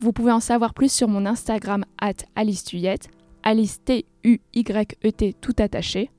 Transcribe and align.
Vous 0.00 0.14
pouvez 0.14 0.32
en 0.32 0.40
savoir 0.40 0.72
plus 0.72 0.90
sur 0.90 1.08
mon 1.08 1.26
Instagram 1.26 1.84
at 2.00 2.24
Alice 2.34 2.64
Tuyette, 2.64 3.10
Alice 3.42 3.84
T-U-Y-E-T 3.84 5.34
tout 5.42 5.54
attaché. 5.58 6.10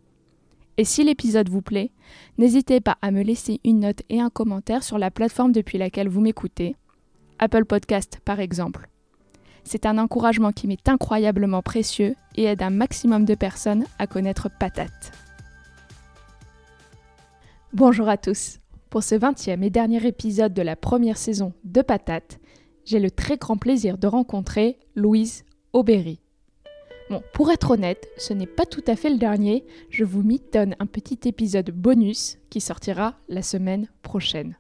Et 0.78 0.86
si 0.86 1.04
l'épisode 1.04 1.50
vous 1.50 1.64
plaît, 1.64 1.90
n'hésitez 2.38 2.80
pas 2.80 3.00
à 3.02 3.10
me 3.10 3.24
laisser 3.24 3.60
une 3.64 3.80
note 3.80 4.04
et 4.10 4.22
un 4.22 4.30
commentaire 4.30 4.84
sur 4.84 5.00
la 5.00 5.10
plateforme 5.10 5.52
depuis 5.52 5.80
laquelle 5.80 6.10
vous 6.10 6.22
m'écoutez, 6.22 6.76
Apple 7.40 7.66
Podcast 7.66 8.20
par 8.24 8.40
exemple. 8.40 8.88
C'est 9.64 9.88
un 9.88 9.98
encouragement 9.98 10.52
qui 10.52 10.68
m'est 10.68 10.88
incroyablement 10.88 11.64
précieux 11.64 12.16
et 12.36 12.44
aide 12.44 12.62
un 12.62 12.70
maximum 12.70 13.26
de 13.26 13.34
personnes 13.34 13.86
à 13.98 14.06
connaître 14.06 14.48
Patate. 14.60 15.12
Bonjour 17.74 18.10
à 18.10 18.18
tous. 18.18 18.60
Pour 18.92 19.02
ce 19.02 19.16
20e 19.16 19.64
et 19.64 19.70
dernier 19.72 20.06
épisode 20.06 20.54
de 20.54 20.62
la 20.62 20.76
première 20.76 21.18
saison 21.18 21.54
de 21.64 21.82
Patate, 21.82 22.41
j'ai 22.86 23.00
le 23.00 23.12
très 23.12 23.38
grand 23.38 23.58
plaisir 23.58 23.98
de 23.98 24.08
rencontrer 24.08 24.78
Louise 24.96 25.44
Aubéry. 25.74 26.20
Bon, 27.10 27.22
pour 27.34 27.52
être 27.52 27.72
honnête, 27.72 28.08
ce 28.18 28.34
n'est 28.34 28.46
pas 28.48 28.66
tout 28.66 28.84
à 28.88 28.96
fait 28.96 29.10
le 29.10 29.18
dernier, 29.18 29.66
je 29.90 30.06
vous 30.06 30.24
donne 30.54 30.76
un 30.80 30.86
petit 30.86 31.20
épisode 31.26 31.72
bonus 31.72 32.38
qui 32.50 32.62
sortira 32.62 33.16
la 33.28 33.42
semaine 33.42 33.90
prochaine. 34.02 34.56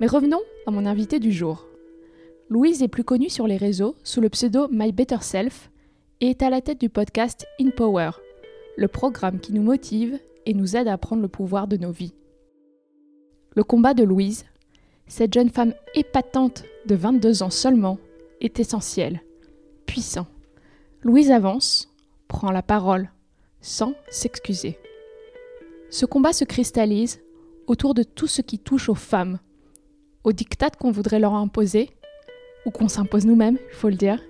Mais 0.00 0.08
revenons 0.08 0.40
à 0.66 0.70
mon 0.70 0.86
invité 0.86 1.20
du 1.20 1.32
jour. 1.32 1.66
Louise 2.48 2.82
est 2.82 2.88
plus 2.88 3.04
connue 3.04 3.30
sur 3.30 3.46
les 3.46 3.56
réseaux 3.56 3.96
sous 4.02 4.20
le 4.20 4.28
pseudo 4.28 4.68
My 4.70 4.92
Better 4.92 5.18
Self 5.20 5.70
et 6.20 6.30
est 6.30 6.42
à 6.42 6.50
la 6.50 6.60
tête 6.60 6.80
du 6.80 6.88
podcast 6.88 7.46
In 7.60 7.70
Power, 7.70 8.10
le 8.76 8.88
programme 8.88 9.40
qui 9.40 9.52
nous 9.52 9.62
motive 9.62 10.18
et 10.46 10.54
nous 10.54 10.76
aide 10.76 10.88
à 10.88 10.98
prendre 10.98 11.22
le 11.22 11.28
pouvoir 11.28 11.66
de 11.66 11.76
nos 11.76 11.90
vies. 11.90 12.14
Le 13.54 13.64
combat 13.64 13.94
de 13.94 14.04
Louise, 14.04 14.44
cette 15.06 15.34
jeune 15.34 15.50
femme 15.50 15.74
épatante 15.94 16.64
de 16.86 16.94
22 16.94 17.42
ans 17.42 17.50
seulement, 17.50 17.98
est 18.40 18.60
essentiel, 18.60 19.22
puissant. 19.86 20.26
Louise 21.02 21.30
avance, 21.30 21.92
prend 22.28 22.50
la 22.50 22.62
parole, 22.62 23.10
sans 23.60 23.94
s'excuser. 24.10 24.78
Ce 25.90 26.06
combat 26.06 26.32
se 26.32 26.44
cristallise 26.44 27.20
autour 27.66 27.94
de 27.94 28.02
tout 28.02 28.26
ce 28.26 28.42
qui 28.42 28.58
touche 28.58 28.88
aux 28.88 28.94
femmes, 28.94 29.38
aux 30.24 30.32
dictats 30.32 30.70
qu'on 30.70 30.90
voudrait 30.90 31.20
leur 31.20 31.34
imposer, 31.34 31.90
ou 32.64 32.70
qu'on 32.70 32.88
s'impose 32.88 33.26
nous-mêmes, 33.26 33.58
il 33.70 33.74
faut 33.74 33.88
le 33.88 33.96
dire, 33.96 34.20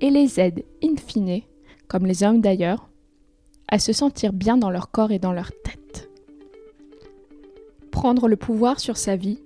et 0.00 0.10
les 0.10 0.40
aide, 0.40 0.64
in 0.82 0.96
fine, 0.96 1.42
comme 1.88 2.06
les 2.06 2.22
hommes 2.22 2.40
d'ailleurs, 2.40 2.88
à 3.68 3.78
se 3.78 3.92
sentir 3.92 4.32
bien 4.32 4.56
dans 4.56 4.70
leur 4.70 4.90
corps 4.90 5.12
et 5.12 5.18
dans 5.18 5.32
leur 5.32 5.52
tête. 5.62 6.10
Prendre 7.90 8.28
le 8.28 8.36
pouvoir 8.36 8.80
sur 8.80 8.96
sa 8.96 9.16
vie, 9.16 9.43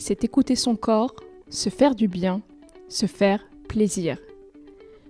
c'est 0.00 0.24
écouter 0.24 0.56
son 0.56 0.76
corps, 0.76 1.14
se 1.50 1.68
faire 1.68 1.94
du 1.94 2.08
bien, 2.08 2.40
se 2.88 3.06
faire 3.06 3.46
plaisir. 3.68 4.18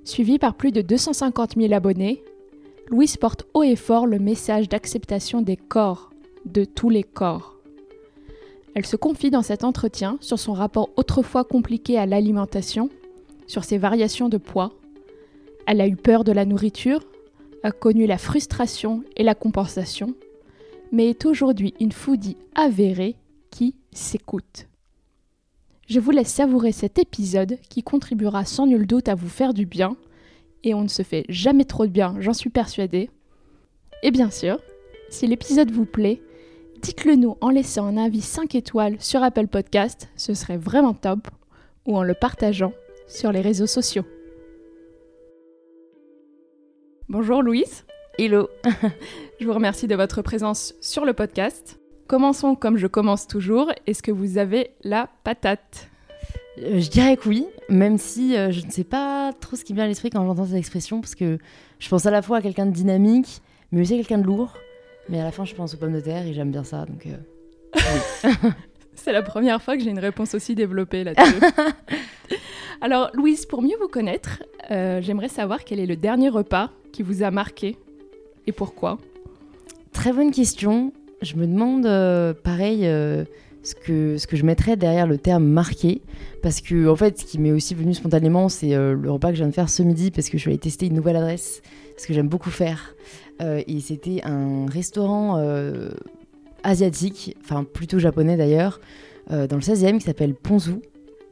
Suivi 0.05 0.39
par 0.39 0.55
plus 0.55 0.73
de 0.73 0.83
250 0.83 1.55
000 1.57 1.73
abonnés, 1.73 2.23
Louise 2.89 3.17
porte 3.17 3.47
haut 3.55 3.63
et 3.63 3.77
fort 3.77 4.07
le 4.07 4.19
message 4.19 4.69
d'acceptation 4.69 5.43
des 5.43 5.57
corps, 5.57 6.11
de 6.45 6.65
tous 6.65 6.91
les 6.91 7.05
corps. 7.05 7.57
Elle 8.75 8.85
se 8.85 8.97
confie 8.97 9.31
dans 9.31 9.43
cet 9.43 9.63
entretien 9.63 10.19
sur 10.21 10.39
son 10.39 10.55
rapport 10.55 10.91
autrefois 10.97 11.45
compliqué 11.45 11.97
à 11.97 12.07
l'alimentation, 12.07 12.91
sur 13.47 13.65
ses 13.65 13.79
variations 13.79 14.29
de 14.29 14.39
poids. 14.39 14.73
Elle 15.67 15.81
a 15.81 15.87
eu 15.87 15.97
peur 15.97 16.25
de 16.25 16.33
la 16.33 16.45
nourriture, 16.45 17.05
a 17.63 17.71
connu 17.71 18.07
la 18.07 18.19
frustration 18.19 19.05
et 19.17 19.23
la 19.23 19.37
compensation, 19.37 20.15
mais 20.91 21.11
est 21.11 21.27
aujourd'hui 21.27 21.75
une 21.79 21.93
foodie 21.93 22.37
avérée 22.57 23.15
qui 23.51 23.75
s'écoute. 23.93 24.70
Je 25.91 25.99
vous 25.99 26.13
laisse 26.13 26.29
savourer 26.29 26.71
cet 26.71 27.01
épisode 27.01 27.59
qui 27.69 27.83
contribuera 27.83 28.45
sans 28.45 28.69
nul 28.69 28.87
doute 28.87 29.09
à 29.09 29.17
vous 29.17 29.29
faire 29.29 29.53
du 29.53 29.67
bien, 29.67 29.97
et 30.63 30.73
on 30.73 30.83
ne 30.83 30.89
se 30.89 31.03
fait 31.03 31.25
jamais 31.29 31.65
trop 31.65 31.85
de 31.85 31.91
bien, 31.91 32.15
j'en 32.21 32.33
suis 32.33 32.49
persuadée. 32.49 33.11
Et 34.05 34.13
bien 34.13 34.31
sûr, 34.31 34.61
si 35.09 35.27
l'épisode 35.27 35.73
vous 35.73 35.87
plaît, 35.87 36.23
dites-le 36.81 37.17
nous 37.17 37.37
en 37.41 37.51
laissant 37.51 37.87
un 37.87 37.97
avis 37.97 38.21
5 38.21 38.55
étoiles 38.55 39.01
sur 39.01 39.25
Apple 39.25 39.49
Podcast, 39.49 40.09
ce 40.15 40.33
serait 40.33 40.59
vraiment 40.59 40.95
top, 40.95 41.27
ou 41.87 41.97
en 41.97 42.05
le 42.05 42.15
partageant 42.15 42.73
sur 43.09 43.33
les 43.33 43.41
réseaux 43.41 43.67
sociaux. 43.67 44.05
Bonjour 47.09 47.43
Louise. 47.43 47.85
Hello. 48.17 48.49
je 49.41 49.45
vous 49.45 49.55
remercie 49.55 49.89
de 49.89 49.97
votre 49.97 50.23
présence 50.23 50.73
sur 50.81 51.05
le 51.05 51.15
podcast. 51.15 51.80
Commençons 52.11 52.57
comme 52.57 52.77
je 52.77 52.89
commence 52.89 53.29
toujours. 53.29 53.71
Est-ce 53.87 54.03
que 54.03 54.11
vous 54.11 54.37
avez 54.37 54.73
la 54.83 55.09
patate? 55.23 55.89
Euh, 56.59 56.81
Je 56.81 56.91
dirais 56.91 57.17
que 57.17 57.29
oui, 57.29 57.47
même 57.69 57.99
si 57.99 58.37
euh, 58.37 58.51
je 58.51 58.67
ne 58.67 58.71
sais 58.73 58.83
pas 58.83 59.33
trop 59.33 59.55
ce 59.55 59.63
qui 59.63 59.75
me 59.75 59.77
vient 59.77 59.85
à 59.85 59.87
l'esprit 59.87 60.11
quand 60.11 60.27
j'entends 60.27 60.47
cette 60.47 60.57
expression, 60.57 61.01
parce 61.01 61.15
que 61.15 61.39
je 61.79 61.89
pense 61.89 62.07
à 62.07 62.11
la 62.11 62.21
fois 62.21 62.39
à 62.39 62.43
quelqu'un 62.43 62.67
de 62.67 62.73
dynamique, 62.73 63.41
mais 63.71 63.83
aussi 63.83 63.95
à 63.95 63.97
quelqu'un 63.99 64.19
de 64.19 64.25
lourd. 64.25 64.55
Mais 65.09 65.21
à 65.21 65.23
la 65.23 65.31
fin, 65.31 65.45
je 65.45 65.55
pense 65.55 65.75
aux 65.75 65.77
pommes 65.77 65.93
de 65.93 66.01
terre 66.01 66.27
et 66.27 66.33
j'aime 66.33 66.51
bien 66.51 66.65
ça, 66.65 66.85
donc 66.85 67.07
euh, 67.07 67.79
C'est 68.97 69.13
la 69.13 69.23
première 69.23 69.63
fois 69.63 69.77
que 69.77 69.85
j'ai 69.85 69.91
une 69.91 70.01
réponse 70.01 70.35
aussi 70.35 70.57
développée 70.57 71.05
là-dessus. 71.05 71.41
Alors, 72.81 73.11
Louise, 73.15 73.47
pour 73.47 73.63
mieux 73.63 73.77
vous 73.81 73.87
connaître, 73.87 74.43
j'aimerais 74.69 75.29
savoir 75.29 75.63
quel 75.63 75.79
est 75.79 75.87
le 75.87 75.95
dernier 75.95 76.29
repas 76.29 76.71
qui 76.93 77.05
vous 77.05 77.23
a 77.23 77.31
marqué 77.31 77.77
et 78.49 78.53
pourquoi? 78.53 78.99
Très 79.93 80.13
bonne 80.13 80.33
question 80.33 80.93
je 81.23 81.37
me 81.37 81.47
demande, 81.47 81.87
euh, 81.87 82.33
pareil, 82.35 82.87
euh, 82.87 83.25
ce, 83.63 83.75
que, 83.75 84.17
je 84.37 84.45
mettrais 84.45 84.77
derrière 84.77 85.07
le 85.07 85.19
terme 85.19 85.45
marqué. 85.45 86.03
Parce 86.43 86.61
que, 86.61 86.89
en 86.89 86.97
fait, 86.97 87.19
ce 87.19 87.25
qui 87.25 87.39
m'est 87.39 87.53
aussi 87.53 87.75
venu 87.75 87.95
spontanément, 87.95 88.49
c'est 88.49 88.75
euh, 88.75 88.95
le 88.95 89.11
repas 89.11 89.29
que 89.29 89.35
je 89.35 89.41
viens 89.41 89.49
de 89.49 89.55
faire 89.55 89.69
ce 89.69 89.83
midi, 89.83 90.11
parce 90.11 90.29
que 90.29 90.39
je 90.39 90.43
suis 90.43 90.51
allée 90.51 90.59
tester 90.59 90.87
une 90.87 90.95
nouvelle 90.95 91.17
adresse, 91.17 91.63
ce 91.97 92.07
que 92.07 92.15
j'aime 92.15 92.29
beaucoup 92.29 92.51
faire. 92.51 92.95
et 93.41 93.81
c'était 93.81 94.23
un 94.25 94.67
restaurant 94.67 95.43
asiatique, 96.63 97.37
enfin 97.43 97.65
plutôt 97.65 97.99
japonais 97.99 98.37
d'ailleurs, 98.37 98.81
dans 99.29 99.57
le 99.57 99.61
16e, 99.61 99.99
qui 99.99 100.05
s'appelle 100.05 100.35
Ponzu, 100.35 100.77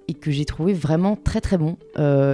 et 0.09 0.15
que 0.15 0.31
j'ai 0.31 0.44
trouvé 0.44 0.75
vraiment 0.75 1.16
très 1.16 1.41
très 1.41 1.56
bon. 1.56 1.76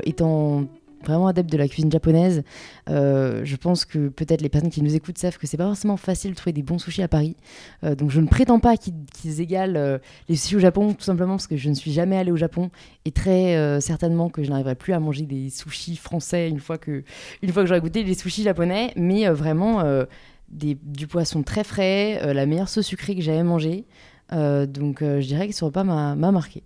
étant 0.05 0.67
vraiment 1.07 1.27
adepte 1.27 1.51
de 1.51 1.57
la 1.57 1.69
cuisine 1.69 1.91
japonaise. 1.91 2.43
Euh, 2.89 3.43
je 3.45 3.57
pense 3.57 3.85
que 3.85 4.09
peut-être 4.09 4.41
les 4.41 4.49
personnes 4.49 4.71
qui 4.71 4.83
nous 4.83 4.95
écoutent 4.95 5.19
savent 5.19 5.39
que 5.39 5.47
c'est 5.47 5.57
pas 5.57 5.67
forcément 5.67 5.97
facile 5.97 6.33
de 6.33 6.37
trouver 6.37 6.53
des 6.53 6.63
bons 6.63 6.79
sushis 6.79 7.03
à 7.03 7.09
Paris. 7.09 7.37
Euh, 7.85 7.95
donc 7.95 8.11
je 8.11 8.21
ne 8.21 8.27
prétends 8.27 8.61
pas 8.61 8.77
qu'ils 8.77 9.41
égalent 9.41 9.77
euh, 9.77 9.99
les 10.29 10.37
sushis 10.37 10.57
au 10.57 10.61
Japon, 10.61 10.95
tout 10.95 11.05
simplement 11.05 11.35
parce 11.35 11.47
que 11.47 11.57
je 11.57 11.69
ne 11.69 11.75
suis 11.75 11.93
jamais 11.93 12.17
allée 12.17 12.33
au 12.33 12.37
Japon 12.37 12.71
et 13.05 13.13
très 13.13 13.81
certainement 13.81 14.29
que 14.29 14.43
je 14.43 14.51
n'arriverai 14.51 14.75
plus 14.75 14.93
à 14.93 15.01
manger 15.01 15.27
des 15.27 15.51
sushis 15.51 15.97
français 15.97 16.49
une 16.49 16.61
fois 16.61 16.79
que, 16.79 17.05
une 17.43 17.53
fois 17.53 17.63
que 17.63 17.69
j'aurai 17.69 17.81
goûté 17.81 18.03
les 18.03 18.15
sushis 18.15 18.43
japonais. 18.43 18.93
Mais 18.97 19.29
vraiment 19.29 19.83
des, 20.49 20.77
du 20.83 21.07
poisson 21.07 21.43
très 21.43 21.65
frais, 21.65 22.33
la 22.33 22.47
meilleure 22.47 22.69
sauce 22.69 22.87
sucrée 22.87 23.15
que 23.15 23.23
j'avais 23.23 23.43
mangée. 23.43 23.85
donc 24.31 25.01
je 25.01 25.27
dirais 25.27 25.49
que 25.49 25.55
ce 25.55 25.65
repas 25.65 25.85
m'a 25.85 26.15
marqué. 26.15 26.63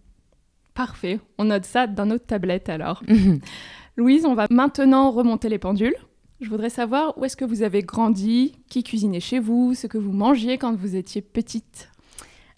Parfait, 0.78 1.19
on 1.38 1.47
note 1.47 1.65
ça 1.65 1.88
dans 1.88 2.06
notre 2.06 2.26
tablette 2.26 2.69
alors. 2.69 3.03
Louise, 3.98 4.26
on 4.26 4.34
va 4.34 4.46
maintenant 4.49 5.11
remonter 5.11 5.49
les 5.49 5.58
pendules. 5.58 5.96
Je 6.40 6.49
voudrais 6.49 6.70
savoir 6.70 7.19
où 7.19 7.25
est-ce 7.25 7.37
que 7.37 7.44
vous 7.44 7.64
avez 7.64 7.82
grandi, 7.82 8.55
qui 8.69 8.84
cuisinait 8.84 9.19
chez 9.19 9.40
vous, 9.40 9.75
ce 9.75 9.88
que 9.88 9.99
vous 9.99 10.12
mangiez 10.12 10.56
quand 10.56 10.72
vous 10.76 10.94
étiez 10.94 11.20
petite. 11.20 11.90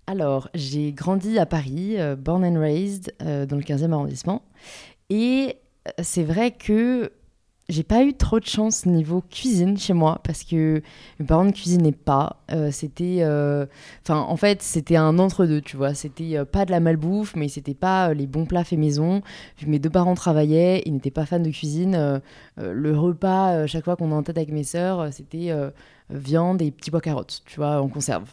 Alors, 0.06 0.50
j'ai 0.52 0.92
grandi 0.92 1.38
à 1.38 1.46
Paris, 1.46 1.98
euh, 1.98 2.14
born 2.14 2.44
and 2.44 2.60
raised, 2.60 3.14
euh, 3.22 3.46
dans 3.46 3.56
le 3.56 3.62
15e 3.62 3.90
arrondissement. 3.90 4.42
Et 5.08 5.56
euh, 5.88 5.92
c'est 6.02 6.24
vrai 6.24 6.50
que 6.50 7.10
j'ai 7.70 7.84
pas 7.84 8.02
eu 8.02 8.14
trop 8.14 8.40
de 8.40 8.46
chance 8.46 8.84
niveau 8.84 9.22
cuisine 9.22 9.78
chez 9.78 9.92
moi 9.92 10.20
parce 10.24 10.44
que 10.44 10.82
mes 11.18 11.26
parents 11.26 11.44
ne 11.44 11.52
cuisinaient 11.52 11.92
pas. 11.92 12.42
Euh, 12.50 12.70
c'était, 12.70 13.18
euh, 13.20 13.66
en 14.08 14.36
fait, 14.36 14.62
c'était 14.62 14.96
un 14.96 15.18
entre-deux, 15.18 15.60
tu 15.60 15.76
vois. 15.76 15.94
C'était 15.94 16.36
euh, 16.36 16.44
pas 16.44 16.64
de 16.64 16.72
la 16.72 16.80
malbouffe, 16.80 17.36
mais 17.36 17.48
c'était 17.48 17.74
pas 17.74 18.12
les 18.12 18.26
bons 18.26 18.44
plats 18.46 18.64
faits 18.64 18.78
maison. 18.78 19.22
mes 19.66 19.78
deux 19.78 19.90
parents 19.90 20.14
travaillaient, 20.14 20.82
ils 20.84 20.92
n'étaient 20.92 21.10
pas 21.10 21.26
fans 21.26 21.40
de 21.40 21.50
cuisine. 21.50 22.20
le 22.56 22.98
repas, 22.98 23.66
chaque 23.66 23.84
fois 23.84 23.96
qu'on 23.96 24.10
est 24.10 24.14
en 24.14 24.22
tête 24.22 24.36
avec 24.36 24.50
mes 24.50 24.64
sœurs, 24.64 25.12
c'était 25.12 25.50
viande 26.10 26.60
et 26.62 26.70
petits 26.70 26.90
pois 26.90 27.00
carottes, 27.00 27.42
tu 27.46 27.56
vois, 27.56 27.80
en 27.80 27.88
conserve. 27.88 28.24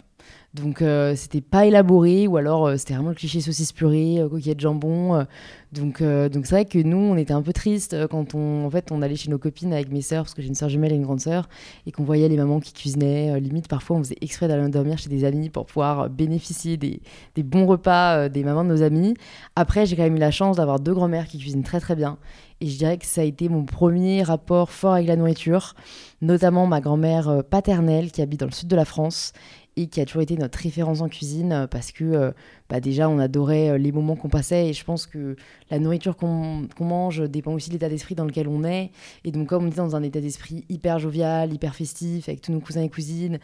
Donc 0.54 0.84
c'était 1.16 1.42
pas 1.42 1.66
élaboré 1.66 2.26
ou 2.26 2.38
alors 2.38 2.72
c'était 2.80 2.96
vraiment 2.96 3.10
le 3.10 3.16
cliché 3.16 3.42
saucisse 3.42 3.74
purée, 3.74 4.24
coquillette 4.28 4.60
jambon. 4.60 5.26
donc 5.72 6.02
donc 6.02 6.46
c'est 6.48 6.56
vrai 6.56 6.66
que 6.66 6.80
nous 6.80 6.98
on 6.98 7.16
était 7.16 7.34
un 7.34 7.44
peu 7.44 7.54
triste 7.54 7.96
quand 8.08 8.34
on 8.34 8.66
en 8.66 8.70
fait 8.72 8.92
on 8.92 9.04
allait 9.04 9.18
chez 9.18 9.30
nos 9.30 9.38
copines 9.38 9.72
avec 9.72 9.92
mes 9.92 10.02
sœurs 10.02 10.24
parce 10.24 10.34
que 10.34 10.42
j'ai 10.42 10.48
une 10.48 10.56
sœur 10.56 10.70
jumelle 10.70 10.94
et 10.94 10.96
une 10.96 11.04
grande 11.04 11.20
sœur 11.20 11.48
et 11.86 11.92
qu'on 11.92 12.04
voyait 12.04 12.28
les 12.28 12.38
mamans 12.38 12.60
qui 12.60 12.74
cuisinaient. 12.74 13.40
limite 13.40 13.68
parfois 13.68 13.98
on 13.98 14.00
faisait 14.00 14.18
exprès 14.22 14.48
d'aller 14.48 14.68
dormir 14.70 14.98
chez 14.98 15.10
des 15.10 15.26
amis 15.26 15.50
pour 15.50 15.68
pouvoir 15.68 16.10
bénéficier 16.10 16.78
des, 16.78 17.02
des 17.36 17.44
bons 17.44 17.68
repas 17.68 18.28
des 18.28 18.44
mamans 18.44 18.64
de 18.64 18.70
nos 18.70 18.82
amis. 18.82 19.14
Après 19.56 19.86
j'ai 19.86 19.96
quand 19.96 20.04
même 20.04 20.16
eu 20.16 20.20
la 20.20 20.32
chance 20.32 20.58
d'avoir 20.58 20.80
deux 20.80 20.94
grand-mères 20.94 21.28
qui 21.28 21.38
cuisinent 21.38 21.64
très 21.64 21.82
très 21.82 21.96
bien 21.96 22.18
et 22.60 22.68
je 22.68 22.78
dirais 22.78 22.98
que 22.98 23.06
ça 23.06 23.22
a 23.22 23.24
été 23.24 23.50
mon 23.50 23.66
premier 23.66 24.24
rapport 24.24 24.72
fort 24.72 24.94
avec 24.94 25.08
la 25.08 25.16
nourriture, 25.16 25.76
notamment 26.22 26.66
ma 26.66 26.82
grand-mère 26.82 27.30
euh, 27.30 27.42
paternelle 27.44 28.12
qui 28.12 28.22
habite 28.22 28.40
dans 28.40 28.48
le 28.48 28.52
sud 28.52 28.68
de 28.68 28.76
la 28.76 28.86
France 28.86 29.34
et 29.78 29.88
qui 29.88 30.02
a 30.02 30.06
toujours 30.06 30.24
été 30.24 30.36
notre 30.36 30.60
référence 30.60 31.02
en 31.02 31.08
cuisine 31.08 31.54
euh, 31.54 31.68
parce 31.68 31.92
que 31.92 32.04
euh, 32.04 32.32
bah 32.68 32.82
déjà 32.82 33.08
on 33.08 33.20
adorait 33.20 33.80
les 33.80 33.94
moments 33.94 34.18
qu'on 34.18 34.28
passait 34.28 34.68
et 34.68 34.74
je 34.74 34.84
pense 34.84 35.06
que 35.06 35.38
la 35.72 35.80
nourriture 35.80 36.18
qu'on 36.18 36.68
mange 36.82 37.22
dépend 37.30 37.54
aussi 37.54 37.70
de 37.70 37.76
l'état 37.76 37.88
d'esprit 37.88 38.16
dans 38.16 38.26
lequel 38.26 38.50
on 38.50 38.66
est 38.66 38.92
et 39.24 39.32
donc 39.32 39.48
comme 39.48 39.64
on 39.64 39.68
était 39.68 39.78
dans 39.78 39.96
un 39.96 40.04
état 40.04 40.20
d'esprit 40.20 40.66
hyper 40.68 41.00
jovial, 41.00 41.54
hyper 41.54 41.76
festif 41.76 42.28
avec 42.28 42.42
tous 42.42 42.52
nos 42.52 42.60
cousins 42.60 42.82
et 42.82 42.90
cousines, 42.90 43.40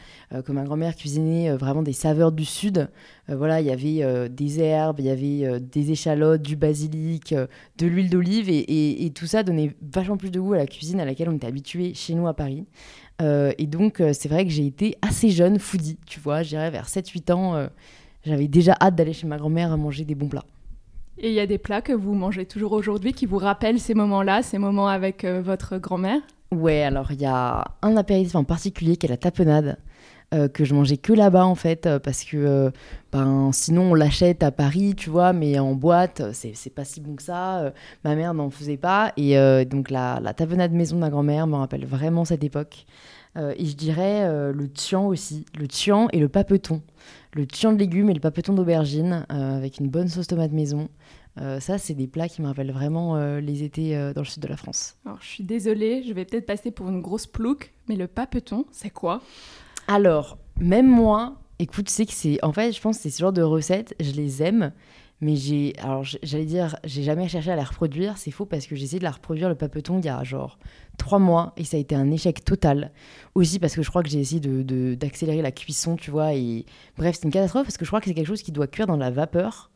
comme 0.46 0.56
ma 0.56 0.64
grand-mère 0.64 0.96
cuisinait 0.98 1.56
vraiment 1.56 1.84
des 1.84 1.94
saveurs 1.94 2.34
du 2.34 2.44
sud, 2.44 2.90
voilà 3.30 3.62
il 3.62 3.68
y 3.68 3.72
avait 3.72 4.30
des 4.30 4.60
herbes, 4.60 5.00
il 5.00 5.06
y 5.06 5.10
avait 5.10 5.62
des 5.62 5.92
échalotes, 5.92 6.42
du 6.42 6.58
basilic, 6.58 7.34
de 7.78 7.88
l'huile 7.88 8.10
d'olive 8.10 8.50
et, 8.50 9.06
et, 9.06 9.10
tout 9.12 9.26
ça 9.26 9.44
donnait 9.44 9.74
vachement 9.82 10.18
plus 10.18 10.32
de 10.32 10.40
goût 10.42 10.54
à 10.54 10.58
la 10.58 10.68
cuisine 10.68 11.00
à 11.00 11.06
laquelle 11.06 11.30
on 11.30 11.36
était 11.36 11.48
habitué 11.48 11.94
chez 11.94 12.14
nous 12.14 12.28
à 12.28 12.34
Paris. 12.34 12.66
Euh, 13.21 13.51
et 13.57 13.68
donc, 13.68 14.00
euh, 14.00 14.12
c'est 14.13 14.30
vrai 14.30 14.45
que 14.45 14.51
j'ai 14.51 14.65
été 14.65 14.98
assez 15.01 15.30
jeune 15.30 15.60
foodie, 15.60 15.98
tu 16.06 16.19
vois, 16.19 16.44
j'irais 16.44 16.71
vers 16.71 16.88
7-8 16.88 17.31
ans. 17.31 17.56
Euh, 17.56 17.68
j'avais 18.25 18.48
déjà 18.48 18.75
hâte 18.81 18.95
d'aller 18.95 19.13
chez 19.13 19.27
ma 19.27 19.38
grand-mère 19.38 19.71
à 19.71 19.77
manger 19.77 20.06
des 20.06 20.15
bons 20.15 20.27
plats. 20.27 20.45
Et 21.18 21.30
il 21.30 21.33
y 21.33 21.39
a 21.39 21.45
des 21.45 21.60
plats 21.60 21.81
que 21.81 21.94
vous 21.94 22.13
mangez 22.15 22.45
toujours 22.45 22.71
aujourd'hui 22.71 23.13
qui 23.13 23.25
vous 23.25 23.38
rappellent 23.38 23.80
ces 23.80 23.94
moments-là, 23.94 24.42
ces 24.42 24.57
moments 24.57 24.88
avec 24.88 25.25
votre 25.25 25.77
grand-mère? 25.77 26.21
Ouais, 26.51 26.81
alors 26.81 27.12
il 27.12 27.21
y 27.21 27.25
a 27.25 27.65
un 27.81 27.98
apéritif 27.98 28.36
en 28.36 28.44
particulier 28.44 28.98
qui 28.98 29.06
est 29.06 29.10
la 29.10 29.18
tapenade. 29.18 29.77
Que 30.54 30.66
je 30.66 30.74
mangeais 30.74 30.98
que 30.98 31.14
là-bas 31.14 31.46
en 31.46 31.56
fait 31.56 31.88
parce 32.04 32.24
que 32.24 32.72
ben 33.12 33.52
sinon 33.52 33.92
on 33.92 33.94
l'achète 33.94 34.42
à 34.42 34.52
Paris 34.52 34.96
tu 34.96 35.10
vois 35.10 35.32
mais 35.34 35.60
en 35.60 35.74
boîte 35.74 36.24
c'est 36.34 36.74
pas 36.74 36.86
si 36.86 37.02
bon 37.02 37.16
que 37.16 37.24
ça 37.24 37.72
ma 38.04 38.16
mère 38.16 38.34
n'en 38.34 38.50
faisait 38.50 38.78
pas 38.78 39.14
et 39.18 39.36
donc 39.66 39.90
la, 39.90 40.20
la 40.22 40.34
tapenade 40.34 40.72
maison 40.72 40.96
de 40.96 41.02
ma 41.02 41.10
grand-mère 41.10 41.46
me 41.46 41.56
rappelle 41.56 41.86
vraiment 41.86 42.26
cette 42.26 42.44
époque 42.44 42.86
euh, 43.36 43.54
et 43.58 43.66
je 43.66 43.76
dirais 43.76 44.24
euh, 44.24 44.54
le 44.54 44.70
tian 44.70 45.08
aussi, 45.08 45.46
le 45.58 45.68
tian 45.68 46.08
et 46.12 46.20
le 46.20 46.30
papeton. 46.30 46.82
Le 47.34 47.48
tian 47.48 47.74
de 47.74 47.80
légumes 47.80 48.10
et 48.10 48.14
le 48.14 48.20
papeton 48.20 48.54
d'aubergine 48.54 49.26
euh, 49.32 49.58
avec 49.58 49.80
une 49.80 49.90
bonne 49.90 50.08
sauce 50.08 50.28
tomate 50.28 50.52
maison. 50.52 50.90
ça, 51.60 51.80
c'est 51.80 51.96
des 51.96 52.06
plats 52.06 52.30
qui 52.30 52.44
me 52.44 52.48
rappellent 52.48 52.72
vraiment 52.72 53.18
les 53.40 53.64
étés 53.64 53.96
dans 54.14 54.22
le 54.22 54.28
sud 54.28 54.44
de 54.44 54.48
la 54.48 54.56
France. 54.56 54.98
Alors, 55.04 55.18
je 55.20 55.28
suis 55.28 55.44
désolée, 55.44 56.04
je 56.04 56.14
vais 56.14 56.26
peut-être 56.26 56.46
passer 56.46 56.70
pour 56.70 56.90
une 56.90 57.02
grosse 57.02 57.26
plouque, 57.26 57.74
mais 57.90 57.96
le 57.96 58.08
papeton, 58.08 58.66
c'est 58.72 58.92
quoi? 58.92 59.20
Alors, 59.88 60.38
même 60.60 60.88
moi, 60.88 61.36
écoute, 61.60 61.90
c'est 61.90 62.06
que 62.06 62.14
c'est. 62.14 62.44
En 62.44 62.54
fait, 62.54 62.72
je 62.72 62.82
pense 62.82 62.98
que 62.98 63.04
c'est 63.04 63.10
ce 63.10 63.20
genre 63.20 63.34
de 63.34 63.42
recettes, 63.42 63.96
je 64.00 64.12
les 64.12 64.44
aime, 64.44 64.72
mais 65.22 65.36
j'ai, 65.36 65.74
alors 65.80 66.04
j'allais 66.04 66.46
dire, 66.46 66.76
j'ai 66.84 67.02
jamais 67.02 67.28
cherché 67.28 67.52
à 67.52 67.56
la 67.56 67.64
reproduire. 67.64 68.18
C'est 68.18 68.32
faux 68.32 68.46
parce 68.46 68.68
que 68.68 68.76
j'ai 68.76 68.84
essayé 68.84 69.00
de 69.00 69.06
la 69.06 69.12
reproduire 69.12 69.48
le 69.48 69.56
papeton 69.56 70.00
il 70.00 70.06
y 70.06 70.10
a 70.10 70.22
genre 70.24 70.60
trois 70.98 71.20
mois 71.20 71.54
et 71.56 71.64
ça 71.64 71.78
a 71.78 71.80
été 71.80 71.96
un 71.96 72.12
échec 72.12 72.44
total. 72.44 72.92
Aussi 73.34 73.60
parce 73.60 73.74
que 73.74 73.82
je 73.82 73.90
crois 73.90 74.04
que 74.04 74.10
j'ai 74.10 74.20
essayé 74.20 74.42
de, 74.42 74.96
d'accélérer 74.96 75.42
la 75.42 75.52
cuisson, 75.52 75.96
tu 75.96 76.12
vois. 76.12 76.34
Et 76.34 76.66
bref, 76.98 77.16
c'est 77.16 77.24
une 77.24 77.32
catastrophe 77.32 77.64
parce 77.64 77.78
que 77.78 77.86
je 77.86 77.90
crois 77.90 78.02
que 78.02 78.08
c'est 78.08 78.14
quelque 78.14 78.28
chose 78.28 78.44
qui 78.44 78.52
doit 78.52 78.68
cuire 78.68 78.88
dans 78.88 78.98
la 78.98 79.12
vapeur. 79.12 79.72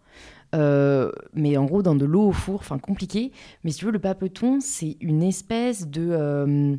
Euh, 0.56 1.12
mais 1.34 1.58
en 1.58 1.66
gros 1.66 1.82
dans 1.82 1.96
de 1.96 2.06
l'eau 2.06 2.28
au 2.28 2.32
four, 2.32 2.60
enfin 2.60 2.78
compliqué. 2.78 3.32
Mais 3.64 3.72
si 3.72 3.80
tu 3.80 3.86
veux, 3.86 3.92
le 3.92 4.00
papeton, 4.00 4.60
c'est 4.60 4.98
une 5.00 5.24
espèce 5.24 5.88
de. 5.88 6.10
Euh, 6.12 6.76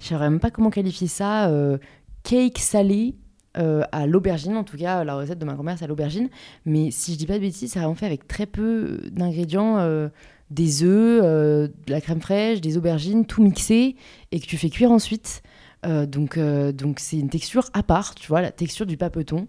je 0.00 0.14
ne 0.14 0.18
sais 0.18 0.18
même 0.18 0.40
pas 0.40 0.50
comment 0.50 0.70
qualifier 0.70 1.06
ça. 1.06 1.48
Euh, 1.50 1.78
cake 2.22 2.58
salé 2.58 3.16
euh, 3.58 3.82
à 3.92 4.06
l'aubergine, 4.06 4.56
en 4.56 4.64
tout 4.64 4.78
cas 4.78 5.04
la 5.04 5.14
recette 5.14 5.38
de 5.38 5.44
ma 5.44 5.52
grand-mère 5.52 5.76
c'est 5.76 5.84
à 5.84 5.88
l'aubergine, 5.88 6.30
mais 6.64 6.90
si 6.90 7.12
je 7.12 7.18
dis 7.18 7.26
pas 7.26 7.34
de 7.34 7.40
bêtises, 7.40 7.72
c'est 7.72 7.78
vraiment 7.78 7.94
fait 7.94 8.06
avec 8.06 8.26
très 8.26 8.46
peu 8.46 9.00
d'ingrédients, 9.10 9.78
euh, 9.78 10.08
des 10.50 10.84
œufs, 10.84 11.20
euh, 11.22 11.68
de 11.86 11.92
la 11.92 12.00
crème 12.00 12.22
fraîche, 12.22 12.62
des 12.62 12.78
aubergines, 12.78 13.26
tout 13.26 13.42
mixé 13.42 13.96
et 14.30 14.40
que 14.40 14.46
tu 14.46 14.56
fais 14.56 14.70
cuire 14.70 14.90
ensuite. 14.90 15.42
donc 15.84 16.38
donc 16.38 17.00
c'est 17.00 17.18
une 17.18 17.28
texture 17.28 17.68
à 17.74 17.82
part, 17.82 18.14
tu 18.14 18.26
vois, 18.28 18.40
la 18.40 18.52
texture 18.52 18.86
du 18.86 18.96
papeton 18.96 19.48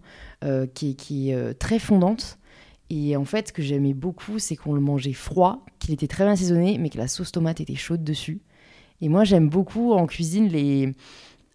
qui 0.73 0.91
est, 0.91 0.93
qui 0.95 1.29
est 1.31 1.53
très 1.59 1.79
fondante. 1.79 2.39
Et 2.89 3.15
en 3.15 3.25
fait, 3.25 3.47
ce 3.47 3.53
que 3.53 3.61
j'aimais 3.61 3.93
beaucoup, 3.93 4.39
c'est 4.39 4.55
qu'on 4.55 4.73
le 4.73 4.81
mangeait 4.81 5.13
froid, 5.13 5.65
qu'il 5.79 5.93
était 5.93 6.07
très 6.07 6.25
bien 6.25 6.33
assaisonné, 6.33 6.77
mais 6.77 6.89
que 6.89 6.97
la 6.97 7.07
sauce 7.07 7.31
tomate 7.31 7.61
était 7.61 7.75
chaude 7.75 8.03
dessus. 8.03 8.41
Et 9.01 9.09
moi, 9.09 9.23
j'aime 9.23 9.49
beaucoup 9.49 9.93
en 9.93 10.05
cuisine 10.05 10.47
les, 10.47 10.93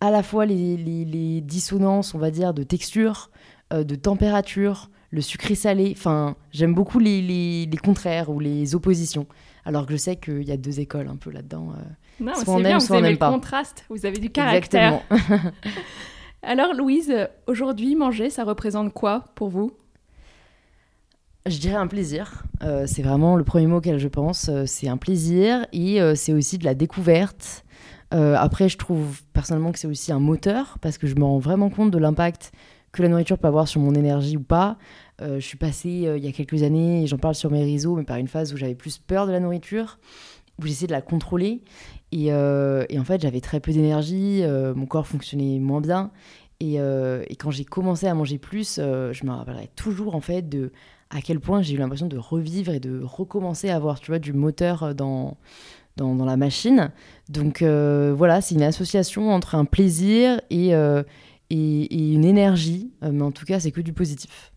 à 0.00 0.10
la 0.10 0.22
fois 0.22 0.46
les, 0.46 1.40
dissonances, 1.40 2.14
on 2.14 2.18
va 2.18 2.30
dire, 2.30 2.54
de 2.54 2.62
texture, 2.62 3.30
euh, 3.72 3.84
de 3.84 3.94
température, 3.94 4.90
le 5.10 5.20
sucré-salé. 5.20 5.94
Enfin, 5.96 6.36
j'aime 6.52 6.74
beaucoup 6.74 6.98
les, 6.98 7.68
contraires 7.82 8.30
ou 8.30 8.40
les 8.40 8.74
oppositions. 8.74 9.26
Alors 9.64 9.86
que 9.86 9.92
je 9.92 9.98
sais 9.98 10.16
qu'il 10.16 10.44
y 10.44 10.52
a 10.52 10.56
deux 10.56 10.80
écoles 10.80 11.08
un 11.08 11.16
peu 11.16 11.30
là-dedans. 11.30 11.72
Euh, 11.72 12.24
non, 12.24 12.32
c'est 12.34 12.62
bien, 12.62 12.78
vous 12.78 12.92
avez 12.94 13.10
le 13.10 13.16
contraste, 13.16 13.84
vous 13.88 14.06
avez 14.06 14.18
du 14.18 14.30
caractère. 14.30 15.02
Exactement. 15.10 15.52
Alors, 16.42 16.72
Louise, 16.72 17.12
aujourd'hui, 17.46 17.96
manger, 17.96 18.30
ça 18.30 18.44
représente 18.44 18.94
quoi 18.94 19.24
pour 19.34 19.48
vous? 19.48 19.72
Je 21.46 21.58
dirais 21.58 21.76
un 21.76 21.86
plaisir. 21.86 22.44
Euh, 22.62 22.84
c'est 22.86 23.02
vraiment 23.02 23.36
le 23.36 23.42
premier 23.42 23.66
mot 23.66 23.78
auquel 23.78 23.98
je 23.98 24.08
pense. 24.08 24.50
c'est 24.66 24.88
un 24.88 24.96
plaisir 24.96 25.66
et 25.72 25.98
c'est 26.14 26.32
aussi 26.32 26.58
de 26.58 26.64
la 26.64 26.74
découverte. 26.74 27.64
Euh, 28.14 28.34
après, 28.36 28.68
je 28.68 28.78
trouve 28.78 29.22
personnellement 29.32 29.72
que 29.72 29.78
c'est 29.78 29.86
aussi 29.86 30.12
un 30.12 30.20
moteur 30.20 30.78
parce 30.80 30.98
que 30.98 31.06
je 31.06 31.14
me 31.14 31.24
rends 31.24 31.38
vraiment 31.38 31.70
compte 31.70 31.90
de 31.90 31.98
l'impact 31.98 32.52
que 32.92 33.02
la 33.02 33.08
nourriture 33.08 33.38
peut 33.38 33.48
avoir 33.48 33.68
sur 33.68 33.80
mon 33.80 33.94
énergie 33.94 34.36
ou 34.36 34.42
pas. 34.42 34.78
Euh, 35.20 35.40
je 35.40 35.46
suis 35.46 35.58
passée 35.58 36.06
euh, 36.06 36.16
il 36.16 36.24
y 36.24 36.28
a 36.28 36.32
quelques 36.32 36.62
années, 36.62 37.02
et 37.02 37.06
j'en 37.06 37.18
parle 37.18 37.34
sur 37.34 37.50
mes 37.50 37.62
réseaux, 37.62 37.96
mais 37.96 38.04
par 38.04 38.16
une 38.16 38.28
phase 38.28 38.54
où 38.54 38.56
j'avais 38.56 38.74
plus 38.74 38.98
peur 38.98 39.26
de 39.26 39.32
la 39.32 39.40
nourriture, 39.40 39.98
où 40.58 40.66
j'essayais 40.66 40.86
de 40.86 40.92
la 40.92 41.02
contrôler. 41.02 41.62
Et, 42.10 42.32
en 42.32 43.04
fait, 43.04 43.20
j'avais 43.20 43.42
très 43.42 43.60
peu 43.60 43.72
d'énergie, 43.72 44.42
mon 44.74 44.86
corps 44.86 45.06
fonctionnait 45.06 45.58
moins 45.58 45.82
bien. 45.82 46.10
Et, 46.60 46.76
et 46.76 47.36
quand 47.36 47.50
j'ai 47.50 47.66
commencé 47.66 48.06
à 48.06 48.14
manger 48.14 48.38
plus, 48.38 48.76
je 48.76 49.26
me 49.26 49.30
rappellerai 49.30 49.68
toujours 49.76 50.14
en 50.14 50.22
fait 50.22 50.48
de 50.48 50.72
à 51.10 51.20
quel 51.20 51.38
point 51.38 51.60
j'ai 51.60 51.74
eu 51.74 51.78
l'impression 51.78 52.06
de 52.06 52.16
revivre 52.16 52.72
et 52.72 52.80
de 52.80 53.02
recommencer 53.02 53.68
à 53.68 53.76
avoir 53.76 54.00
tu 54.00 54.10
vois, 54.10 54.18
du 54.18 54.32
moteur 54.32 54.94
dans, 54.94 55.36
dans, 55.98 56.24
la 56.24 56.36
machine. 56.36 56.90
Donc 57.28 57.62
euh, 57.62 58.14
voilà, 58.16 58.40
c'est 58.40 58.54
une 58.54 58.62
association 58.62 59.30
entre 59.30 59.54
un 59.54 59.64
plaisir 59.64 60.40
et, 60.50 60.74
euh, 60.74 61.02
et, 61.50 62.12
une 62.12 62.24
énergie, 62.24 62.92
euh, 63.02 63.10
mais 63.12 63.22
en 63.22 63.32
tout 63.32 63.44
cas, 63.44 63.60
c'est 63.60 63.72
que 63.72 63.80
du 63.80 63.92
positif. 63.92 64.52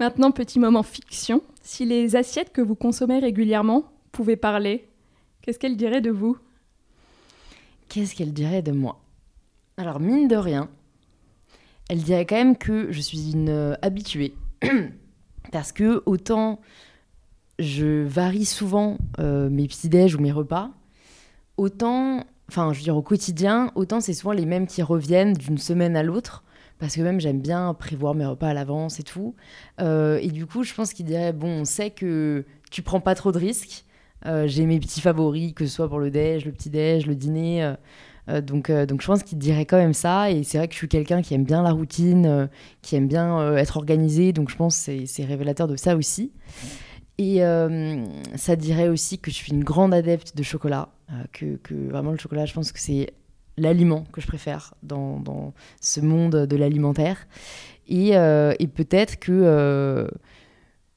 Maintenant, 0.00 0.30
petit 0.32 0.58
moment 0.58 0.82
fiction. 0.82 1.42
Si 1.62 1.84
les 1.84 2.16
assiettes 2.16 2.52
que 2.52 2.60
vous 2.60 2.74
consommez 2.74 3.20
régulièrement 3.20 3.84
pouvaient 4.10 4.36
parler, 4.36 4.88
qu'est-ce 5.42 5.58
qu'elles 5.58 5.76
diraient 5.76 6.00
de 6.00 6.10
vous? 6.10 6.36
Qu'est-ce 7.88 8.14
qu'elles 8.14 8.32
diraient 8.32 8.62
de 8.62 8.72
moi? 8.72 9.00
Alors, 9.76 10.00
mine 10.00 10.28
de 10.28 10.36
rien, 10.36 10.68
elle 11.88 12.02
dirait 12.02 12.26
quand 12.26 12.36
même 12.36 12.56
que 12.56 12.90
je 12.90 13.00
suis 13.00 13.32
une 13.32 13.76
habituée. 13.82 14.34
Parce 15.52 15.72
que 15.72 16.02
autant 16.06 16.60
je 17.58 18.04
varie 18.04 18.44
souvent 18.44 18.98
euh, 19.18 19.48
mes 19.50 19.66
petits-déj 19.66 20.14
ou 20.16 20.20
mes 20.20 20.32
repas. 20.32 20.70
Autant, 21.56 22.24
enfin, 22.48 22.72
je 22.72 22.78
veux 22.78 22.84
dire 22.84 22.96
au 22.96 23.02
quotidien, 23.02 23.70
autant 23.74 24.00
c'est 24.00 24.14
souvent 24.14 24.32
les 24.32 24.46
mêmes 24.46 24.66
qui 24.66 24.82
reviennent 24.82 25.34
d'une 25.34 25.58
semaine 25.58 25.96
à 25.96 26.02
l'autre. 26.02 26.44
Parce 26.78 26.96
que 26.96 27.00
même 27.00 27.20
j'aime 27.20 27.40
bien 27.40 27.74
prévoir 27.74 28.14
mes 28.14 28.26
repas 28.26 28.48
à 28.48 28.54
l'avance 28.54 28.98
et 28.98 29.04
tout. 29.04 29.36
Euh, 29.80 30.18
et 30.20 30.28
du 30.28 30.46
coup, 30.46 30.64
je 30.64 30.74
pense 30.74 30.92
qu'il 30.92 31.06
dirait 31.06 31.32
bon, 31.32 31.60
on 31.60 31.64
sait 31.64 31.90
que 31.90 32.44
tu 32.70 32.82
prends 32.82 33.00
pas 33.00 33.14
trop 33.14 33.30
de 33.30 33.38
risques. 33.38 33.84
Euh, 34.26 34.48
j'ai 34.48 34.66
mes 34.66 34.80
petits 34.80 35.00
favoris, 35.00 35.52
que 35.54 35.64
ce 35.64 35.72
soit 35.72 35.88
pour 35.88 36.00
le 36.00 36.10
déj, 36.10 36.44
le 36.44 36.50
petit-déj, 36.50 37.06
le 37.06 37.14
dîner. 37.14 37.74
donc, 38.28 38.72
donc 38.72 39.00
je 39.00 39.06
pense 39.06 39.22
qu'il 39.22 39.38
dirait 39.38 39.66
quand 39.66 39.76
même 39.76 39.94
ça. 39.94 40.32
Et 40.32 40.42
c'est 40.42 40.58
vrai 40.58 40.66
que 40.66 40.74
je 40.74 40.78
suis 40.78 40.88
quelqu'un 40.88 41.22
qui 41.22 41.34
aime 41.34 41.44
bien 41.44 41.62
la 41.62 41.70
routine, 41.70 42.48
qui 42.80 42.96
aime 42.96 43.06
bien 43.06 43.54
être 43.56 43.76
organisé. 43.76 44.32
Donc 44.32 44.50
je 44.50 44.56
pense 44.56 44.86
que 44.86 45.06
c'est 45.06 45.24
révélateur 45.24 45.68
de 45.68 45.76
ça 45.76 45.94
aussi. 45.94 46.32
Et 47.18 47.44
euh, 47.44 48.04
ça 48.36 48.56
dirait 48.56 48.88
aussi 48.88 49.18
que 49.18 49.30
je 49.30 49.36
suis 49.36 49.52
une 49.52 49.64
grande 49.64 49.92
adepte 49.92 50.36
de 50.36 50.42
chocolat, 50.42 50.88
euh, 51.10 51.24
que, 51.32 51.88
vraiment 51.88 52.10
le 52.10 52.18
chocolat, 52.18 52.46
je 52.46 52.54
pense 52.54 52.72
que 52.72 52.80
c'est 52.80 53.12
l'aliment 53.58 54.04
que 54.12 54.20
je 54.20 54.26
préfère 54.26 54.74
dans, 54.82 55.52
ce 55.80 56.00
monde 56.00 56.46
de 56.46 56.56
l'alimentaire. 56.56 57.26
Et, 57.86 58.16
euh, 58.16 58.54
et 58.58 58.66
peut-être 58.66 59.18
que, 59.18 60.08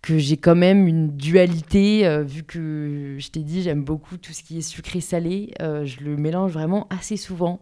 que 0.01 0.17
j'ai 0.17 0.37
quand 0.37 0.55
même 0.55 0.87
une 0.87 1.17
dualité, 1.17 2.23
vu 2.23 2.43
que 2.43 3.17
je 3.19 3.29
t'ai 3.29 3.41
dit, 3.41 3.61
j'aime 3.61 3.83
beaucoup 3.83 4.17
tout 4.17 4.31
ce 4.31 4.41
qui 4.41 4.59
est 4.59 4.61
sucré-salé. 4.61 5.51
je 5.59 5.99
le 6.01 6.15
mélange 6.15 6.53
vraiment 6.53 6.87
assez 6.89 7.17
souvent. 7.17 7.59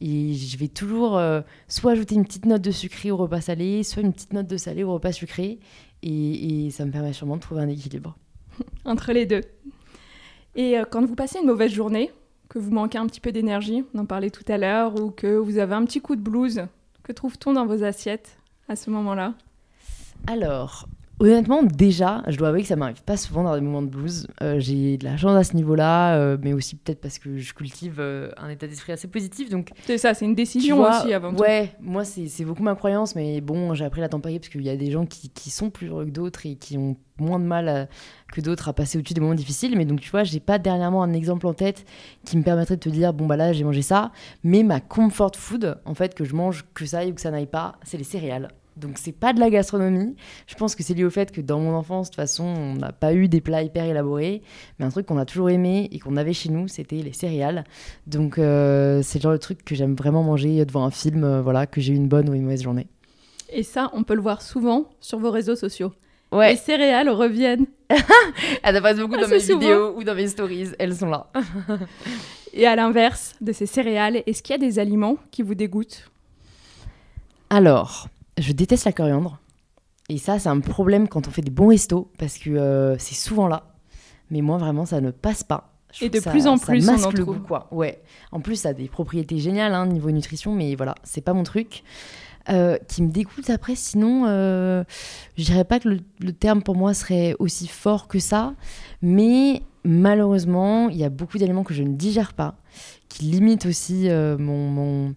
Et 0.00 0.34
je 0.34 0.58
vais 0.58 0.66
toujours 0.66 1.20
soit 1.68 1.92
ajouter 1.92 2.16
une 2.16 2.24
petite 2.24 2.46
note 2.46 2.62
de 2.62 2.72
sucré 2.72 3.12
au 3.12 3.16
repas 3.16 3.42
salé, 3.42 3.84
soit 3.84 4.02
une 4.02 4.12
petite 4.12 4.32
note 4.32 4.48
de 4.48 4.56
salé 4.56 4.82
au 4.82 4.94
repas 4.94 5.12
sucré. 5.12 5.60
Et, 6.02 6.66
et 6.66 6.70
ça 6.70 6.84
me 6.84 6.90
permet 6.90 7.12
sûrement 7.12 7.36
de 7.36 7.40
trouver 7.40 7.62
un 7.62 7.68
équilibre. 7.68 8.16
Entre 8.84 9.12
les 9.12 9.26
deux. 9.26 9.42
Et 10.54 10.78
euh, 10.78 10.84
quand 10.90 11.04
vous 11.04 11.14
passez 11.14 11.38
une 11.38 11.46
mauvaise 11.46 11.72
journée, 11.72 12.10
que 12.48 12.58
vous 12.58 12.70
manquez 12.70 12.98
un 12.98 13.06
petit 13.06 13.20
peu 13.20 13.32
d'énergie, 13.32 13.84
on 13.94 14.00
en 14.00 14.06
parlait 14.06 14.30
tout 14.30 14.44
à 14.48 14.58
l'heure, 14.58 15.00
ou 15.00 15.10
que 15.10 15.36
vous 15.36 15.58
avez 15.58 15.74
un 15.74 15.84
petit 15.84 16.00
coup 16.00 16.16
de 16.16 16.20
blues, 16.20 16.66
que 17.02 17.12
trouve-t-on 17.12 17.54
dans 17.54 17.66
vos 17.66 17.82
assiettes 17.82 18.36
à 18.68 18.76
ce 18.76 18.90
moment-là? 18.90 19.34
Alors, 20.26 20.86
Honnêtement, 21.20 21.62
déjà, 21.62 22.22
je 22.26 22.36
dois 22.36 22.48
avouer 22.48 22.62
que 22.62 22.66
ça 22.66 22.74
m'arrive 22.74 23.02
pas 23.04 23.16
souvent 23.16 23.44
dans 23.44 23.54
des 23.54 23.60
moments 23.60 23.82
de 23.82 23.88
blues. 23.88 24.26
Euh, 24.42 24.58
j'ai 24.58 24.96
de 24.96 25.04
la 25.04 25.16
chance 25.16 25.36
à 25.36 25.44
ce 25.44 25.54
niveau-là, 25.54 26.16
euh, 26.16 26.36
mais 26.42 26.52
aussi 26.52 26.74
peut-être 26.74 27.00
parce 27.00 27.20
que 27.20 27.38
je 27.38 27.54
cultive 27.54 27.98
euh, 28.00 28.32
un 28.36 28.48
état 28.48 28.66
d'esprit 28.66 28.92
assez 28.92 29.06
positif. 29.06 29.48
Donc 29.48 29.70
c'est 29.84 29.98
ça, 29.98 30.14
c'est 30.14 30.24
une 30.24 30.34
décision 30.34 30.80
aussi 30.82 31.12
avant 31.12 31.32
tout. 31.32 31.40
Ouais, 31.40 31.76
moi 31.80 32.04
c'est 32.04 32.44
beaucoup 32.44 32.62
ma 32.64 32.74
croyance, 32.74 33.14
mais 33.14 33.40
bon, 33.40 33.72
j'ai 33.74 33.84
appris 33.84 34.00
la 34.00 34.08
température 34.08 34.40
parce 34.40 34.48
qu'il 34.48 34.62
y 34.62 34.70
a 34.70 34.76
des 34.76 34.90
gens 34.90 35.06
qui, 35.06 35.28
qui 35.28 35.50
sont 35.50 35.70
plus 35.70 35.88
heureux 35.88 36.06
que 36.06 36.10
d'autres 36.10 36.44
et 36.46 36.56
qui 36.56 36.76
ont 36.76 36.96
moins 37.18 37.38
de 37.38 37.44
mal 37.44 37.88
que 38.32 38.40
d'autres 38.40 38.68
à 38.68 38.72
passer 38.72 38.98
au-dessus 38.98 39.14
des 39.14 39.20
moments 39.20 39.34
difficiles. 39.34 39.76
Mais 39.76 39.84
donc 39.84 40.00
tu 40.00 40.10
vois, 40.10 40.24
j'ai 40.24 40.40
pas 40.40 40.58
dernièrement 40.58 41.04
un 41.04 41.12
exemple 41.12 41.46
en 41.46 41.54
tête 41.54 41.84
qui 42.24 42.36
me 42.36 42.42
permettrait 42.42 42.76
de 42.76 42.80
te 42.80 42.88
dire 42.88 43.12
bon 43.12 43.26
bah 43.26 43.36
là 43.36 43.52
j'ai 43.52 43.62
mangé 43.62 43.82
ça, 43.82 44.10
mais 44.42 44.64
ma 44.64 44.80
comfort 44.80 45.36
food, 45.36 45.78
en 45.84 45.94
fait 45.94 46.14
que 46.14 46.24
je 46.24 46.34
mange 46.34 46.64
que 46.74 46.84
ça 46.84 46.98
aille 46.98 47.12
ou 47.12 47.14
que 47.14 47.20
ça 47.20 47.30
n'aille 47.30 47.46
pas, 47.46 47.76
c'est 47.84 47.98
les 47.98 48.04
céréales. 48.04 48.48
Donc 48.76 48.98
c'est 48.98 49.12
pas 49.12 49.32
de 49.32 49.40
la 49.40 49.50
gastronomie. 49.50 50.16
Je 50.46 50.54
pense 50.54 50.74
que 50.74 50.82
c'est 50.82 50.94
lié 50.94 51.04
au 51.04 51.10
fait 51.10 51.30
que 51.30 51.40
dans 51.40 51.60
mon 51.60 51.74
enfance, 51.74 52.08
de 52.08 52.12
toute 52.12 52.16
façon, 52.16 52.44
on 52.44 52.74
n'a 52.74 52.92
pas 52.92 53.14
eu 53.14 53.28
des 53.28 53.40
plats 53.40 53.62
hyper 53.62 53.84
élaborés, 53.84 54.42
mais 54.78 54.86
un 54.86 54.90
truc 54.90 55.06
qu'on 55.06 55.18
a 55.18 55.24
toujours 55.24 55.50
aimé 55.50 55.88
et 55.92 55.98
qu'on 55.98 56.16
avait 56.16 56.32
chez 56.32 56.48
nous, 56.48 56.68
c'était 56.68 56.96
les 56.96 57.12
céréales. 57.12 57.64
Donc 58.06 58.38
euh, 58.38 59.02
c'est 59.02 59.18
le 59.18 59.22
genre 59.22 59.32
de 59.32 59.38
truc 59.38 59.64
que 59.64 59.74
j'aime 59.74 59.94
vraiment 59.94 60.22
manger 60.22 60.64
devant 60.64 60.84
un 60.84 60.90
film, 60.90 61.24
euh, 61.24 61.42
voilà, 61.42 61.66
que 61.66 61.80
j'ai 61.80 61.92
eu 61.92 61.96
une 61.96 62.08
bonne 62.08 62.28
ou 62.28 62.34
une 62.34 62.42
mauvaise 62.42 62.62
journée. 62.62 62.86
Et 63.50 63.62
ça, 63.62 63.90
on 63.92 64.02
peut 64.02 64.14
le 64.14 64.22
voir 64.22 64.40
souvent 64.40 64.86
sur 65.00 65.18
vos 65.18 65.30
réseaux 65.30 65.56
sociaux. 65.56 65.92
Ouais. 66.32 66.52
Les 66.52 66.56
céréales 66.56 67.10
reviennent. 67.10 67.66
Elles 68.62 68.76
apparaissent 68.76 68.98
beaucoup 68.98 69.18
dans 69.18 69.28
mes 69.28 69.38
vidéos 69.38 69.94
ou 69.96 70.02
dans 70.02 70.14
mes 70.14 70.28
stories. 70.28 70.70
Elles 70.78 70.96
sont 70.96 71.10
là. 71.10 71.30
et 72.54 72.66
à 72.66 72.74
l'inverse 72.74 73.34
de 73.42 73.52
ces 73.52 73.66
céréales, 73.66 74.22
est-ce 74.26 74.42
qu'il 74.42 74.54
y 74.54 74.56
a 74.56 74.58
des 74.58 74.78
aliments 74.78 75.18
qui 75.30 75.42
vous 75.42 75.54
dégoûtent? 75.54 76.10
Alors, 77.50 78.08
je 78.38 78.52
déteste 78.52 78.84
la 78.84 78.92
coriandre. 78.92 79.38
Et 80.08 80.18
ça, 80.18 80.38
c'est 80.38 80.48
un 80.48 80.60
problème 80.60 81.08
quand 81.08 81.28
on 81.28 81.30
fait 81.30 81.42
des 81.42 81.50
bons 81.50 81.68
restos, 81.68 82.10
parce 82.18 82.38
que 82.38 82.50
euh, 82.50 82.98
c'est 82.98 83.14
souvent 83.14 83.46
là. 83.46 83.74
Mais 84.30 84.40
moi, 84.40 84.58
vraiment, 84.58 84.84
ça 84.84 85.00
ne 85.00 85.10
passe 85.10 85.44
pas. 85.44 85.74
et 86.00 86.08
de 86.08 86.20
plus 86.20 86.46
en 86.46 86.58
plus, 86.58 86.80
ça 86.80 86.92
masque 86.92 87.06
on 87.06 87.08
en 87.08 87.12
le 87.12 87.24
goût, 87.24 87.40
quoi. 87.46 87.68
Ouais. 87.70 88.02
En 88.32 88.40
plus, 88.40 88.56
ça 88.56 88.70
a 88.70 88.72
des 88.72 88.88
propriétés 88.88 89.38
géniales, 89.38 89.74
hein, 89.74 89.86
niveau 89.86 90.10
nutrition, 90.10 90.54
mais 90.54 90.74
voilà, 90.74 90.94
c'est 91.04 91.20
pas 91.20 91.34
mon 91.34 91.44
truc. 91.44 91.84
Euh, 92.48 92.76
qui 92.88 93.02
me 93.02 93.10
dégoûte 93.12 93.50
après, 93.50 93.76
sinon, 93.76 94.24
euh, 94.26 94.82
je 95.36 95.44
dirais 95.44 95.64
pas 95.64 95.78
que 95.78 95.88
le, 95.88 96.32
terme 96.32 96.60
pour 96.60 96.74
moi 96.74 96.92
serait 96.92 97.36
aussi 97.38 97.68
fort 97.68 98.08
que 98.08 98.18
ça, 98.18 98.54
mais 99.00 99.62
malheureusement, 99.84 100.88
il 100.88 100.96
y 100.96 101.04
a 101.04 101.08
beaucoup 101.08 101.38
d'éléments 101.38 101.62
que 101.62 101.72
je 101.72 101.84
ne 101.84 101.94
digère 101.94 102.32
pas, 102.32 102.56
qui 103.08 103.26
limitent 103.26 103.66
aussi 103.66 104.08
euh, 104.08 104.36
mon, 104.38 104.68
mon, 104.68 105.14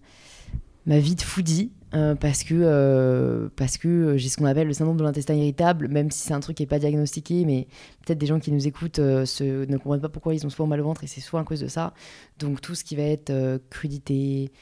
ma 0.86 1.00
vie 1.00 1.16
de 1.16 1.22
foodie. 1.22 1.72
Euh, 1.94 2.14
parce 2.16 2.42
que, 2.42 2.54
euh, 2.54 3.48
que 3.56 3.88
euh, 3.88 4.16
j'ai 4.16 4.28
ce 4.28 4.36
qu'on 4.36 4.44
appelle 4.44 4.66
le 4.66 4.72
syndrome 4.72 4.96
de 4.96 5.04
l'intestin 5.04 5.34
irritable, 5.34 5.88
même 5.88 6.10
si 6.10 6.20
c'est 6.20 6.34
un 6.34 6.40
truc 6.40 6.56
qui 6.56 6.62
n'est 6.64 6.68
pas 6.68 6.80
diagnostiqué, 6.80 7.44
mais 7.44 7.68
peut-être 8.04 8.18
des 8.18 8.26
gens 8.26 8.40
qui 8.40 8.50
nous 8.50 8.66
écoutent 8.66 8.98
ne 8.98 9.76
comprennent 9.76 10.00
pas 10.00 10.08
pourquoi 10.08 10.34
ils 10.34 10.44
ont 10.44 10.50
souvent 10.50 10.66
mal 10.66 10.80
au 10.80 10.84
ventre 10.84 11.04
et 11.04 11.06
c'est 11.06 11.20
souvent 11.20 11.42
à 11.42 11.44
cause 11.44 11.60
de 11.60 11.68
ça. 11.68 11.94
Donc 12.38 12.60
tout 12.60 12.74
ce 12.74 12.82
qui 12.82 12.96
va 12.96 13.04
être 13.04 13.32
crudité, 13.70 14.52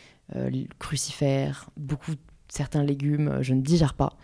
crucifère, 0.78 1.71
beaucoup 1.76 2.12
certains 2.55 2.85
légumes, 2.85 3.29
euh, 3.29 3.43
je 3.43 3.55
ne 3.55 3.61
digère 3.61 3.95
pas. 3.95 4.15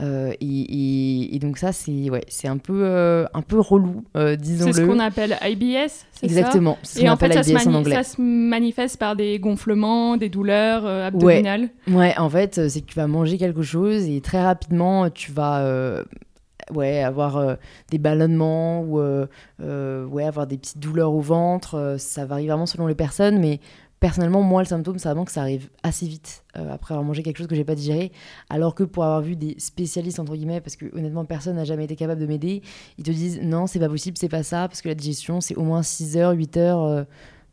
Euh, 0.00 0.32
et, 0.40 1.38
donc 1.40 1.58
ça, 1.58 1.72
c'est 1.72 2.10
ouais, 2.10 2.24
c'est 2.28 2.48
un 2.48 2.56
peu 2.58 2.82
euh, 2.84 3.26
un 3.34 3.42
peu 3.42 3.60
relou, 3.60 4.04
disons-le. 4.14 4.72
C'est 4.72 4.80
ce 4.80 4.86
qu'on 4.86 4.98
appelle 4.98 5.36
IBS, 5.42 5.92
c'est 6.12 6.24
Exactement. 6.24 6.78
Ça 6.82 7.00
et 7.00 7.08
en 7.08 7.16
fait, 7.16 7.32
ça, 7.32 7.42
se 7.42 7.68
en 7.68 7.74
anglais. 7.74 7.94
ça 7.94 8.02
se 8.02 8.20
manifeste 8.20 8.96
par 8.96 9.14
des 9.14 9.38
gonflements, 9.38 10.16
des 10.16 10.28
douleurs 10.30 10.86
abdominales. 10.86 11.68
Ouais. 11.88 12.14
en 12.18 12.30
fait, 12.30 12.68
c'est 12.68 12.80
que 12.80 12.86
tu 12.86 12.96
vas 12.96 13.06
manger 13.06 13.36
quelque 13.36 13.62
chose 13.62 14.08
et 14.08 14.20
très 14.20 14.42
rapidement, 14.42 15.10
tu 15.10 15.32
vas 15.32 16.02
ouais, 16.72 17.02
avoir 17.02 17.56
des 17.90 17.98
ballonnements 17.98 18.80
ou 18.80 19.00
ouais, 19.60 20.24
avoir 20.24 20.46
des 20.46 20.56
petites 20.56 20.78
douleurs 20.78 21.12
au 21.12 21.20
ventre. 21.20 21.96
ça 21.98 22.24
varie 22.24 22.46
vraiment 22.46 22.66
selon 22.66 22.86
les 22.86 22.94
personnes, 22.94 23.38
mais 23.38 23.60
personnellement, 24.00 24.42
moi, 24.42 24.60
le 24.60 24.66
symptôme, 24.66 24.98
c'est 24.98 25.08
vraiment 25.08 25.24
que 25.24 25.32
ça 25.32 25.40
arrive 25.40 25.70
assez 25.82 26.06
vite 26.06 26.44
euh, 26.56 26.70
après 26.70 26.92
avoir 26.94 27.06
mangé 27.06 27.22
quelque 27.22 27.38
chose 27.38 27.46
que 27.46 27.54
j'ai 27.54 27.64
pas 27.64 27.74
digéré. 27.74 28.12
Alors 28.50 28.74
que 28.74 28.84
pour 28.84 29.04
avoir 29.04 29.22
vu 29.22 29.34
des 29.34 29.54
spécialistes, 29.58 30.20
entre 30.20 30.34
guillemets, 30.34 30.60
parce 30.60 30.76
que 30.76 30.94
honnêtement, 30.94 31.24
personne 31.24 31.56
n'a 31.56 31.64
jamais 31.64 31.84
été 31.84 31.96
capable 31.96 32.20
de 32.20 32.26
m'aider, 32.26 32.62
ils 32.98 33.04
te 33.04 33.10
disent 33.10 33.40
non, 33.42 33.66
c'est 33.66 33.78
pas 33.78 33.88
possible, 33.88 34.18
c'est 34.18 34.28
pas 34.28 34.42
ça, 34.42 34.68
parce 34.68 34.82
que 34.82 34.88
la 34.88 34.94
digestion, 34.94 35.40
c'est 35.40 35.56
au 35.56 35.62
moins 35.62 35.82
6 35.82 36.18
heures, 36.18 36.32
8 36.32 36.56
heures. 36.58 36.82
Euh. 36.82 37.04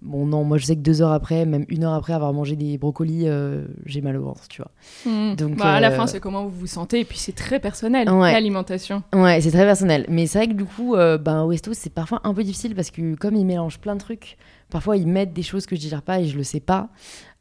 bon, 0.01 0.25
non, 0.25 0.43
moi, 0.43 0.57
je 0.57 0.65
sais 0.65 0.75
que 0.75 0.81
deux 0.81 1.01
heures 1.01 1.13
après, 1.13 1.45
même 1.45 1.63
une 1.69 1.85
heure 1.85 1.93
après 1.93 2.11
avoir 2.11 2.33
mangé 2.33 2.57
des 2.57 2.77
brocolis, 2.77 3.29
euh, 3.29 3.65
j'ai 3.85 4.01
mal 4.01 4.17
au 4.17 4.25
ventre, 4.25 4.49
tu 4.49 4.61
vois. 4.61 4.71
Mmh. 5.05 5.35
Donc, 5.35 5.55
bah, 5.55 5.75
à 5.75 5.79
la 5.79 5.91
fin, 5.91 6.05
c'est 6.05 6.19
comment 6.19 6.43
vous 6.43 6.59
vous 6.59 6.67
sentez, 6.67 6.99
et 6.99 7.05
puis 7.05 7.17
c'est 7.17 7.35
très 7.35 7.61
personnel, 7.61 8.07
l'alimentation. 8.07 9.03
Ouais, 9.15 9.39
c'est 9.39 9.51
très 9.51 9.65
personnel. 9.65 10.05
Mais 10.09 10.27
c'est 10.27 10.39
vrai 10.39 10.47
que 10.49 10.53
du 10.53 10.65
coup, 10.65 10.97
ben, 10.97 11.43
au 11.43 11.47
resto, 11.47 11.73
c'est 11.73 11.93
parfois 11.93 12.19
un 12.25 12.33
peu 12.33 12.43
difficile 12.43 12.75
parce 12.75 12.91
que 12.91 13.15
comme 13.15 13.35
ils 13.35 13.45
mélangent 13.45 13.79
plein 13.79 13.95
de 13.95 14.01
trucs, 14.01 14.37
Parfois, 14.71 14.97
ils 14.97 15.07
mettent 15.07 15.33
des 15.33 15.43
choses 15.43 15.67
que 15.67 15.75
je 15.75 15.81
digère 15.81 16.01
pas 16.01 16.19
et 16.19 16.25
je 16.25 16.37
le 16.37 16.43
sais 16.43 16.59
pas. 16.59 16.89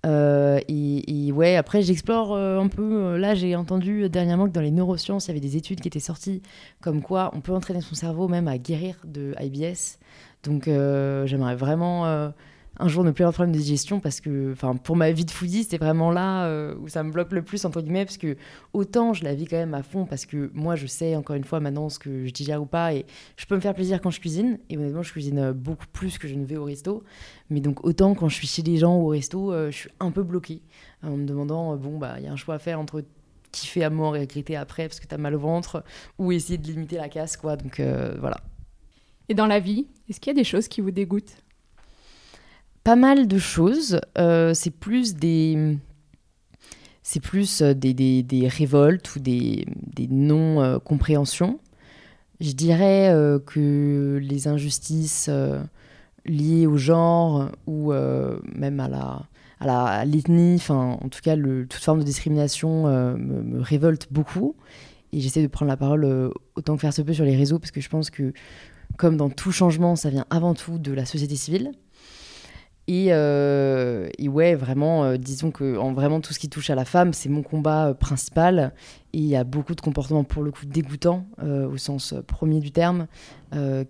Euh, 0.05 0.61
et, 0.69 1.33
ouais, 1.33 1.57
après, 1.57 1.83
j'explore 1.83 2.35
euh, 2.35 2.61
un 2.61 2.69
peu. 2.69 3.17
Là, 3.17 3.35
j'ai 3.35 3.57
entendu 3.57 4.09
dernièrement 4.11 4.47
que 4.47 4.53
dans 4.53 4.61
les 4.61 4.71
neurosciences, 4.71 5.27
il 5.27 5.29
y 5.29 5.31
avait 5.31 5.41
des 5.41 5.57
études 5.57 5.81
qui 5.81 5.89
étaient 5.89 6.01
sorties 6.01 6.43
comme 6.81 7.03
quoi 7.03 7.31
on 7.35 7.41
peut 7.41 7.53
entraîner 7.53 7.81
son 7.81 7.95
cerveau 7.95 8.29
même 8.29 8.49
à 8.49 8.59
guérir 8.59 8.97
de 9.05 9.35
IBS. 9.41 9.99
Donc, 10.43 10.69
euh, 10.69 11.27
j'aimerais 11.27 11.57
vraiment 11.57 12.33
un 12.81 12.89
jour 12.89 13.05
ne 13.05 13.11
plus 13.11 13.23
avoir 13.23 13.33
de 13.33 13.37
problème 13.37 13.55
de 13.55 13.61
digestion 13.61 14.01
parce 14.01 14.21
que, 14.21 14.53
enfin, 14.53 14.75
pour 14.75 14.97
ma 14.97 15.13
vie 15.13 15.25
de 15.25 15.31
foodie, 15.31 15.65
c'est 15.65 15.77
vraiment 15.77 16.11
là 16.11 16.47
euh, 16.47 16.75
où 16.81 16.89
ça 16.89 17.03
me 17.03 17.13
bloque 17.13 17.33
le 17.33 17.43
plus, 17.43 17.65
entre 17.65 17.81
guillemets, 17.83 18.05
parce 18.05 18.17
que 18.17 18.37
autant 18.73 19.13
je 19.13 19.23
la 19.23 19.35
vis 19.35 19.47
quand 19.47 19.59
même 19.59 19.75
à 19.75 19.83
fond 19.83 20.07
parce 20.07 20.25
que 20.27 20.51
moi, 20.55 20.77
je 20.77 20.87
sais 20.87 21.15
encore 21.15 21.37
une 21.37 21.45
fois 21.45 21.61
maintenant 21.61 21.89
ce 21.89 21.99
que 21.99 22.27
je 22.27 22.33
digère 22.33 22.63
ou 22.63 22.67
pas 22.67 22.95
et 22.95 23.05
je 23.37 23.47
peux 23.47 23.55
me 23.55 23.61
faire 23.61 23.75
plaisir 23.75 24.01
quand 24.01 24.11
je 24.11 24.21
cuisine. 24.21 24.59
Et 24.71 24.79
honnêtement, 24.79 25.03
je 25.03 25.13
cuisine 25.13 25.53
beaucoup 25.53 25.87
plus 25.93 26.19
que 26.19 26.27
je 26.27 26.35
ne 26.35 26.45
vais 26.45 26.57
au 26.57 26.65
resto. 26.65 27.05
Mais 27.51 27.61
donc, 27.61 27.85
autant 27.85 28.15
quand 28.15 28.29
je 28.29 28.37
suis 28.37 28.47
chez 28.47 28.63
des 28.63 28.79
gens 28.79 28.97
ou 28.97 29.07
au 29.07 29.09
resto, 29.09 29.53
euh, 29.53 29.71
je 29.71 29.77
suis 29.77 29.91
un 30.01 30.11
peu 30.11 30.23
bloquée 30.23 30.63
en 31.03 31.17
me 31.17 31.27
demandant, 31.27 31.75
euh, 31.75 31.77
bon, 31.77 31.99
bah, 31.99 32.15
il 32.19 32.25
y 32.25 32.29
a 32.29 32.33
un 32.33 32.37
choix 32.37 32.55
à 32.55 32.59
faire 32.59 32.81
entre 32.81 33.05
kiffer 33.53 33.85
à 33.85 33.91
mort 33.91 34.17
et 34.17 34.21
regretter 34.21 34.57
après 34.57 34.89
parce 34.89 35.01
que 35.01 35.07
tu 35.07 35.15
as 35.15 35.19
mal 35.19 35.35
au 35.35 35.41
ventre 35.41 35.85
ou 36.19 36.33
essayer 36.33 36.57
de 36.57 36.67
limiter 36.67 36.97
la 36.97 37.09
casse, 37.09 37.37
quoi. 37.37 37.57
Donc, 37.57 37.81
voilà. 38.21 38.39
Et 39.29 39.35
dans 39.35 39.47
la 39.47 39.59
vie, 39.61 39.87
est-ce 40.09 40.21
qu'il 40.21 40.31
y 40.31 40.37
a 40.37 40.41
des 40.41 40.45
choses 40.45 40.69
qui 40.69 40.81
vous 40.81 40.93
dégoûtent? 40.93 41.37
Pas 42.85 42.97
mal 42.97 43.29
de 43.29 43.39
choses. 43.39 44.01
Euh, 44.19 44.55
c'est 44.55 44.71
plus 44.71 45.15
des 45.15 45.79
c'est 47.03 47.21
plus 47.21 47.63
euh, 47.63 47.75
des, 47.75 48.49
révoltes 48.49 49.17
ou 49.17 49.21
des, 49.21 49.67
non-compréhensions. 50.11 51.59
Je 52.41 52.53
dirais 52.53 53.11
euh, 53.11 53.39
que 53.39 54.19
les 54.23 54.49
injustices 54.49 55.29
liées 56.27 56.67
au 56.67 56.77
genre 56.77 57.51
ou 57.67 57.93
même 57.93 58.81
à 58.81 58.89
la 58.89 59.27
à 59.61 60.07
l'ethnie, 60.07 60.55
enfin 60.55 60.99
en 61.03 61.09
tout 61.11 61.21
cas 61.23 61.37
toute 61.37 61.75
forme 61.75 61.99
de 61.99 62.05
discrimination 62.05 62.87
me, 62.87 63.43
me, 63.43 63.61
révolte 63.61 64.09
beaucoup. 64.11 64.57
Et 65.13 65.21
j'essaie 65.21 65.43
de 65.43 65.49
prendre 65.49 65.69
la 65.69 65.77
parole 65.77 66.33
autant 66.55 66.77
que 66.77 66.81
faire 66.81 66.95
se 66.95 67.03
peut 67.03 67.13
sur 67.13 67.27
les 67.27 67.37
réseaux 67.37 67.59
parce 67.59 67.71
que 67.71 67.83
je 67.83 67.91
pense 67.91 68.09
que 68.09 68.33
comme 68.97 69.17
dans 69.17 69.31
tout 69.31 69.53
changement, 69.53 69.97
ça 69.97 70.11
vient 70.11 70.27
avant 70.31 70.55
tout 70.55 70.79
de 70.79 70.93
la 70.93 71.05
société 71.05 71.37
civile. 71.37 71.73
Euh, 72.91 74.09
et, 74.19 74.29
ouais, 74.29 74.55
vraiment, 74.55 75.05
euh, 75.05 75.17
disons 75.17 75.51
que 75.51 75.77
en 75.79 75.93
vraiment 75.93 76.21
tout 76.21 76.33
ce 76.33 76.39
qui 76.39 76.49
touche 76.49 76.71
à 76.71 76.75
la 76.75 76.85
femme, 76.85 77.13
c'est 77.13 77.29
mon 77.29 77.43
combat 77.43 77.89
euh, 77.89 77.95
principal. 77.95 78.73
Et 79.13 79.19
il 79.19 79.27
y 79.27 79.37
a 79.37 79.45
beaucoup 79.45 79.75
de 79.75 79.81
comportements 79.81 80.25
pour 80.25 80.43
le 80.43 80.51
coup 80.53 80.67
dégoûtants, 80.67 81.27
au 81.43 81.77
sens 81.77 82.15
premier 82.29 82.61
du 82.61 82.71
terme, 82.71 83.09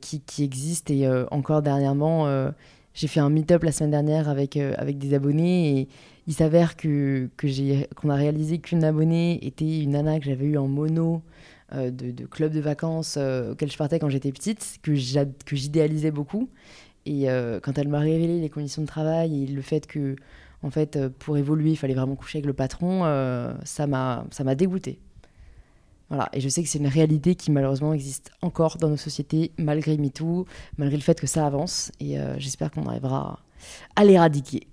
qui, 0.00 0.20
qui, 0.20 0.44
existent. 0.44 0.94
Et 0.94 1.06
encore 1.30 1.60
dernièrement, 1.60 2.26
j'ai 2.94 3.06
fait 3.06 3.20
un 3.20 3.28
meet-up 3.28 3.62
la 3.62 3.70
semaine 3.70 3.90
dernière 3.90 4.30
avec, 4.30 4.56
avec 4.56 4.96
des 4.96 5.12
abonnés. 5.12 5.78
Et 5.78 5.88
il 6.26 6.32
s'avère 6.32 6.74
que, 6.74 7.28
que 7.36 7.46
qu'on 7.92 8.08
a 8.08 8.14
réalisé 8.14 8.60
qu'une 8.60 8.82
abonnée 8.82 9.46
était 9.46 9.82
une 9.82 9.90
nana 9.90 10.18
que 10.20 10.24
j'avais 10.24 10.46
eue 10.46 10.56
en 10.56 10.68
mono. 10.68 11.20
De, 11.74 11.90
de, 11.90 12.26
club 12.26 12.52
de 12.52 12.58
vacances 12.60 13.16
auquel 13.16 13.70
je 13.70 13.76
partais 13.76 13.98
quand 13.98 14.08
j'étais 14.08 14.32
petite, 14.32 14.80
que 14.82 14.94
j'idéalisais 14.94 16.10
beaucoup. 16.10 16.48
Et 17.06 17.30
euh, 17.30 17.60
quand 17.60 17.78
elle 17.78 17.88
m'a 17.88 18.00
révélé 18.00 18.40
les 18.40 18.50
conditions 18.50 18.82
de 18.82 18.86
travail 18.86 19.44
et 19.44 19.46
le 19.46 19.62
fait 19.62 19.86
que, 19.86 20.16
en 20.62 20.70
fait, 20.70 20.96
euh, 20.96 21.08
pour 21.18 21.36
évoluer, 21.36 21.70
il 21.70 21.76
fallait 21.76 21.94
vraiment 21.94 22.16
coucher 22.16 22.38
avec 22.38 22.46
le 22.46 22.52
patron, 22.52 23.04
euh, 23.04 23.54
ça 23.64 23.86
m'a 23.86 24.54
dégoûté. 24.54 24.98
Voilà, 26.08 26.28
et 26.32 26.40
je 26.40 26.48
sais 26.48 26.62
que 26.62 26.68
c'est 26.68 26.80
une 26.80 26.88
réalité 26.88 27.36
qui 27.36 27.52
malheureusement 27.52 27.92
existe 27.94 28.32
encore 28.42 28.78
dans 28.78 28.88
nos 28.88 28.96
sociétés, 28.96 29.52
malgré 29.58 29.96
MeToo, 29.96 30.44
malgré 30.76 30.96
le 30.96 31.02
fait 31.02 31.20
que 31.20 31.28
ça 31.28 31.46
avance, 31.46 31.92
et 32.00 32.16
j'espère 32.36 32.72
qu'on 32.72 32.84
arrivera 32.86 33.38
à 33.94 34.04
l'éradiquer. 34.04 34.66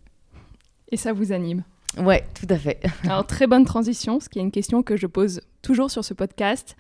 Et 0.92 0.98
ça 0.98 1.14
vous 1.14 1.32
anime 1.32 1.64
Ouais, 2.00 2.26
tout 2.34 2.48
à 2.50 2.58
fait. 2.58 2.82
Alors, 3.04 3.28
très 3.28 3.46
bonne 3.46 3.66
transition, 3.66 4.20
ce 4.20 4.30
qui 4.30 4.40
est 4.40 4.42
une 4.42 4.52
question 4.52 4.82
que 4.82 4.98
je 4.98 5.06
pose 5.06 5.42
toujours 5.62 5.92
sur 5.92 6.04
ce 6.04 6.16
podcast. 6.16 6.76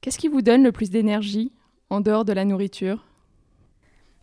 Qu'est-ce 0.00 0.18
qui 0.18 0.28
vous 0.28 0.42
donne 0.42 0.64
le 0.64 0.72
plus 0.72 0.90
d'énergie 0.90 1.52
en 1.90 2.00
dehors 2.00 2.24
de 2.24 2.32
la 2.32 2.44
nourriture? 2.44 3.04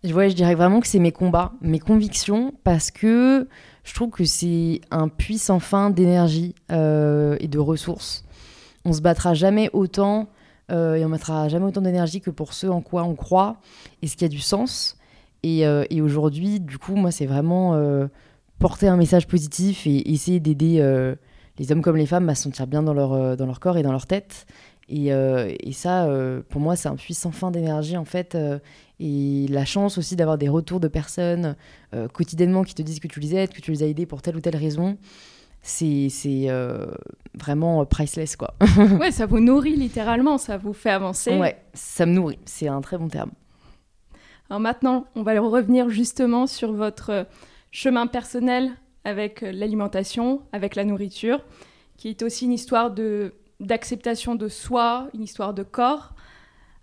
Je, 0.03 0.10
je 0.10 0.34
dirais 0.34 0.55
vraiment 0.55 0.79
que 0.79 0.88
c'est 0.88 1.00
mes 1.00 1.12
combats, 1.12 1.53
mes 1.62 1.79
convictions, 1.79 2.53
parce 2.63 2.91
que 2.91 3.48
je 3.84 3.93
trouve 3.93 4.10
que 4.10 4.25
c'est 4.25 4.81
un 4.91 5.08
puits 5.08 5.38
sans 5.38 5.60
fin 5.60 5.89
d'énergie 5.89 6.55
euh, 6.72 7.36
et 7.39 7.48
de 7.48 7.60
ressources. 7.60 8.25
On 8.86 8.93
se 8.93 9.01
battra 9.01 9.34
jamais 9.34 9.70
autant 9.74 10.29
euh, 10.72 10.96
et 10.96 11.05
on 11.05 11.10
mettra 11.10 11.50
jamais 11.50 11.65
autant 11.65 11.81
d'énergie 11.81 12.22
que 12.22 12.29
pour 12.29 12.53
ce 12.53 12.67
en 12.67 12.81
quoi 12.81 13.03
on 13.03 13.15
croit 13.15 13.58
et 14.01 14.08
ce 14.08 14.15
qui 14.15 14.25
a 14.25 14.27
du 14.27 14.39
sens. 14.39 14.98
Et, 15.43 15.65
euh, 15.65 15.84
aujourd'hui, 16.01 16.60
du 16.60 16.77
coup, 16.77 16.96
moi, 16.96 17.12
c'est 17.12 17.25
vraiment 17.25 17.79
porter 18.60 18.88
un 18.88 18.98
message 18.98 19.27
positif 19.27 19.88
et 19.88 20.12
essayer 20.12 20.39
d'aider 20.39 21.15
les 21.58 21.72
hommes 21.72 21.81
comme 21.81 21.98
les 21.98 22.05
femmes 22.05 22.29
à 22.29 22.36
se 22.36 22.43
sentir 22.43 22.67
bien 22.67 22.84
dans 22.84 22.93
leur, 22.93 23.38
dans 23.38 23.46
leur 23.46 23.60
corps 23.60 23.77
et 23.77 23.84
dans 23.84 23.91
leur 23.91 24.05
tête. 24.05 24.46
Et, 24.88 25.08
et 25.08 25.72
ça, 25.72 26.08
pour 26.50 26.62
moi, 26.62 26.75
c'est 26.75 26.89
un 26.89 26.96
puits 26.96 27.15
sans 27.15 27.31
fin 27.31 27.50
d'énergie, 27.50 27.98
en 27.98 28.05
fait, 28.05 28.38
et 29.01 29.48
la 29.50 29.65
chance 29.65 29.98
aussi 29.98 30.15
d'avoir 30.15 30.38
des 30.38 30.48
retours 30.48 30.79
de 30.79 30.88
personnes 30.88 31.55
euh, 31.96 32.08
quotidiennement 32.08 32.63
qui 32.63 32.75
te 32.75 32.84
disent 32.84 33.00
que 33.00 33.08
tu 33.08 33.20
les 33.20 33.36
aides, 33.36 33.51
que 33.51 33.60
tu 33.60 33.72
les 33.72 33.81
as 33.81 33.88
aidés 33.88 34.05
pour 34.05 34.22
telle 34.22 34.36
ou 34.36 34.41
telle 34.41 34.55
raison, 34.55 35.00
c'est 35.63 36.12
euh, 36.24 36.86
vraiment 37.34 37.84
priceless 37.86 38.36
quoi. 38.36 38.53
ouais, 39.00 39.12
ça 39.12 39.25
vous 39.25 39.39
nourrit 39.39 39.75
littéralement, 39.75 40.38
ça 40.38 40.58
vous 40.58 40.74
fait 40.74 40.91
avancer. 40.91 41.36
Ouais, 41.36 41.58
ça 41.74 42.05
me 42.05 42.13
nourrit, 42.13 42.38
c'est 42.46 42.67
un 42.67 42.79
très 42.81 43.00
bon 43.00 43.08
terme. 43.08 43.31
Alors 44.51 44.60
maintenant, 44.60 45.08
on 45.15 45.24
va 45.24 45.39
revenir 45.39 45.89
justement 45.89 46.46
sur 46.46 46.72
votre 46.72 47.25
chemin 47.72 48.05
personnel 48.05 48.72
avec 49.03 49.41
l'alimentation, 49.41 50.43
avec 50.51 50.75
la 50.75 50.84
nourriture, 50.84 51.43
qui 51.98 52.10
est 52.10 52.22
aussi 52.22 52.46
une 52.46 52.53
histoire 52.53 52.91
de 52.91 53.34
d'acceptation 53.60 54.36
de 54.36 54.48
soi, 54.48 55.08
une 55.13 55.24
histoire 55.24 55.53
de 55.55 55.63
corps. 55.63 56.13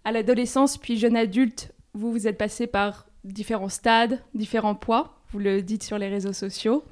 À 0.04 0.12
l'adolescence 0.12 0.78
puis 0.78 0.96
jeune 0.96 1.16
adulte, 1.16 1.72
vous, 1.98 2.12
vous 2.12 2.28
êtes 2.28 2.38
passé 2.38 2.66
par 2.68 3.06
différents 3.24 3.68
stades, 3.68 4.20
différents 4.34 4.76
poids, 4.76 5.20
vous 5.32 5.40
le 5.40 5.62
dites 5.62 5.82
sur 5.82 5.98
les 5.98 6.08
réseaux 6.08 6.32
sociaux. 6.32 6.84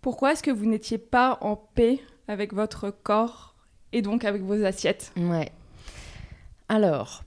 Pourquoi 0.00 0.32
est-ce 0.32 0.42
que 0.42 0.50
vous 0.50 0.66
n'étiez 0.66 0.98
pas 0.98 1.38
en 1.40 1.56
paix 1.56 2.00
avec 2.28 2.52
votre 2.52 2.90
corps 2.90 3.54
et 3.92 4.00
donc 4.00 4.24
avec 4.24 4.42
vos 4.42 4.64
assiettes? 4.64 5.12
Ouais. 5.16 5.50
Alors, 6.68 7.24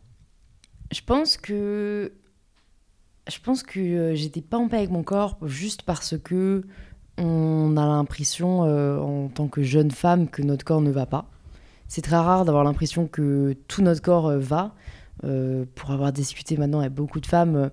je 0.92 1.02
pense 1.02 1.38
que 1.38 2.14
je 3.28 3.40
pense 3.40 3.62
que 3.62 3.80
euh, 3.80 4.16
j'étais 4.16 4.42
pas 4.42 4.58
en 4.58 4.70
paix 4.70 4.78
avec 4.78 4.90
mon 4.90 5.04
corps 5.04 5.38
juste 5.44 5.82
parce 5.82 6.18
que 6.18 6.64
on 7.18 7.76
a 7.76 7.86
l'impression 7.86 8.64
euh, 8.64 9.00
en 9.00 9.28
tant 9.28 9.48
que 9.48 9.64
jeune 9.64 9.92
femme 9.92 10.30
que 10.30 10.42
notre 10.42 10.64
corps 10.64 10.82
ne 10.82 10.92
va 10.92 11.06
pas. 11.06 11.30
C'est 11.90 12.04
très 12.04 12.16
rare 12.16 12.46
d'avoir 12.46 12.64
l'impression 12.64 13.08
que 13.08 13.54
tout 13.68 13.82
notre 13.82 14.02
corps 14.02 14.28
euh, 14.28 14.40
va. 14.40 14.74
Euh, 15.24 15.66
pour 15.76 15.92
avoir 15.92 16.12
discuté 16.12 16.58
maintenant 16.58 16.80
avec 16.80 16.94
beaucoup 16.94 17.20
de 17.20 17.26
femmes, 17.26 17.56
euh, 17.56 17.70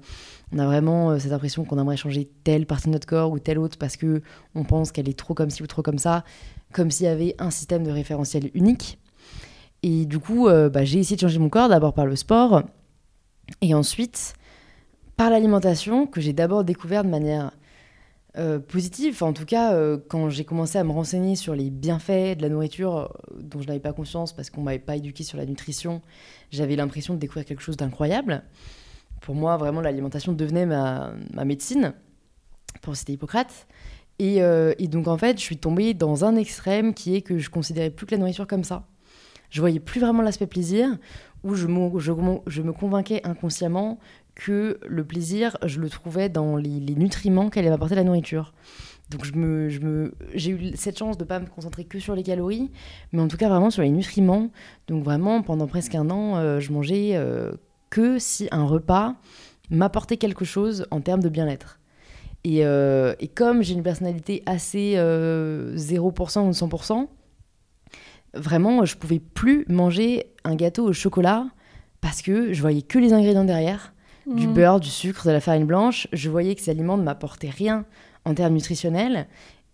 on 0.52 0.58
a 0.58 0.64
vraiment 0.64 1.10
euh, 1.10 1.18
cette 1.18 1.32
impression 1.32 1.64
qu'on 1.64 1.78
aimerait 1.78 1.96
changer 1.96 2.30
telle 2.42 2.64
partie 2.64 2.86
de 2.86 2.92
notre 2.92 3.06
corps 3.06 3.30
ou 3.30 3.38
telle 3.38 3.58
autre 3.58 3.76
parce 3.76 3.96
que 3.96 4.22
on 4.54 4.64
pense 4.64 4.92
qu'elle 4.92 5.08
est 5.08 5.18
trop 5.18 5.34
comme 5.34 5.50
ci 5.50 5.62
ou 5.62 5.66
trop 5.66 5.82
comme 5.82 5.98
ça, 5.98 6.24
comme 6.72 6.90
s'il 6.90 7.04
y 7.04 7.08
avait 7.08 7.34
un 7.38 7.50
système 7.50 7.84
de 7.84 7.90
référentiel 7.90 8.50
unique. 8.54 8.98
Et 9.82 10.06
du 10.06 10.18
coup, 10.18 10.48
bah, 10.48 10.84
j'ai 10.84 11.00
essayé 11.00 11.16
de 11.16 11.20
changer 11.20 11.38
mon 11.38 11.50
corps 11.50 11.68
d'abord 11.68 11.92
par 11.92 12.06
le 12.06 12.16
sport 12.16 12.62
et 13.60 13.74
ensuite 13.74 14.32
par 15.18 15.28
l'alimentation 15.28 16.06
que 16.06 16.22
j'ai 16.22 16.32
d'abord 16.32 16.64
découvert 16.64 17.04
de 17.04 17.10
manière 17.10 17.50
euh, 18.36 18.58
positive. 18.58 19.22
en 19.22 19.32
tout 19.32 19.44
cas, 19.44 19.74
euh, 19.74 19.96
quand 20.08 20.28
j'ai 20.28 20.44
commencé 20.44 20.76
à 20.76 20.82
me 20.82 20.90
renseigner 20.90 21.36
sur 21.36 21.54
les 21.54 21.70
bienfaits 21.70 22.36
de 22.36 22.42
la 22.42 22.48
nourriture 22.48 22.96
euh, 22.96 23.38
dont 23.40 23.62
je 23.62 23.68
n'avais 23.68 23.78
pas 23.78 23.92
conscience 23.92 24.32
parce 24.32 24.50
qu'on 24.50 24.60
m'avait 24.60 24.80
pas 24.80 24.96
éduqué 24.96 25.22
sur 25.22 25.38
la 25.38 25.46
nutrition, 25.46 26.02
j'avais 26.50 26.74
l'impression 26.74 27.14
de 27.14 27.20
découvrir 27.20 27.44
quelque 27.44 27.62
chose 27.62 27.76
d'incroyable. 27.76 28.42
Pour 29.20 29.36
moi, 29.36 29.56
vraiment, 29.56 29.80
l'alimentation 29.80 30.32
devenait 30.32 30.66
ma, 30.66 31.14
médecine, 31.44 31.94
pour 32.82 32.96
citer 32.96 33.12
Hippocrate. 33.12 33.68
Et, 34.18 34.36
et, 34.36 34.88
donc, 34.88 35.08
en 35.08 35.16
fait, 35.16 35.38
je 35.38 35.42
suis 35.42 35.56
tombée 35.56 35.94
dans 35.94 36.26
un 36.26 36.36
extrême 36.36 36.92
qui 36.92 37.14
est 37.16 37.22
que 37.22 37.38
je 37.38 37.48
considérais 37.48 37.88
plus 37.88 38.04
que 38.04 38.10
la 38.10 38.18
nourriture 38.18 38.46
comme 38.46 38.64
ça. 38.64 38.86
Je 39.48 39.60
voyais 39.60 39.80
plus 39.80 40.00
vraiment 40.00 40.20
l'aspect 40.20 40.46
plaisir, 40.46 40.98
où 41.44 41.54
je, 41.54 41.66
me 41.66 42.72
convainquais 42.72 43.20
inconsciemment 43.24 43.98
que 44.34 44.80
le 44.86 45.04
plaisir, 45.04 45.56
je 45.64 45.78
le 45.78 45.88
trouvais 45.90 46.28
dans 46.28 46.56
les, 46.56 46.80
nutriments 46.96 47.50
qu'elle 47.50 47.64
allait 47.64 47.70
m'apporter 47.70 47.94
la 47.94 48.02
nourriture. 48.02 48.54
Donc 49.10 49.26
j'ai 50.34 50.50
eu 50.50 50.72
cette 50.76 50.98
chance 50.98 51.18
de 51.18 51.24
ne 51.24 51.28
pas 51.28 51.38
me 51.38 51.46
concentrer 51.46 51.84
que 51.84 51.98
sur 51.98 52.14
les 52.14 52.22
calories, 52.22 52.70
mais 53.12 53.20
en 53.20 53.28
tout 53.28 53.36
cas 53.36 53.50
vraiment 53.50 53.70
sur 53.70 53.82
les 53.82 53.90
nutriments. 53.90 54.50
Donc 54.88 55.04
vraiment, 55.04 55.42
pendant 55.42 55.66
presque 55.66 55.94
un 55.94 56.08
an, 56.08 56.36
euh, 56.36 56.58
je 56.58 56.72
mangeais 56.72 57.10
euh, 57.14 57.52
que 57.90 58.18
si 58.18 58.48
un 58.50 58.64
repas 58.64 59.14
m'apportait 59.70 60.16
quelque 60.16 60.46
chose 60.46 60.86
en 60.90 61.02
termes 61.02 61.22
de 61.22 61.28
bien-être. 61.28 61.78
Et, 62.44 62.64
euh, 62.64 63.14
et 63.20 63.28
comme 63.28 63.62
j'ai 63.62 63.74
une 63.74 63.82
personnalité 63.82 64.42
assez 64.46 64.94
0% 64.96 66.48
ou 66.48 66.50
100%, 66.50 67.08
vraiment, 68.34 68.84
je 68.84 68.96
pouvais 68.96 69.20
plus 69.20 69.64
manger 69.68 70.26
un 70.44 70.54
gâteau 70.54 70.84
au 70.84 70.92
chocolat 70.92 71.46
parce 72.00 72.22
que 72.22 72.52
je 72.52 72.60
voyais 72.60 72.82
que 72.82 72.98
les 72.98 73.12
ingrédients 73.12 73.44
derrière 73.44 73.94
du 74.26 74.46
mm. 74.46 74.54
beurre, 74.54 74.80
du 74.80 74.88
sucre, 74.88 75.26
de 75.26 75.32
la 75.32 75.40
farine 75.40 75.64
blanche. 75.64 76.08
Je 76.12 76.30
voyais 76.30 76.54
que 76.54 76.60
ces 76.60 76.70
aliments 76.70 76.96
ne 76.96 77.02
m'apportaient 77.02 77.50
rien 77.50 77.84
en 78.24 78.34
termes 78.34 78.54
nutritionnels. 78.54 79.26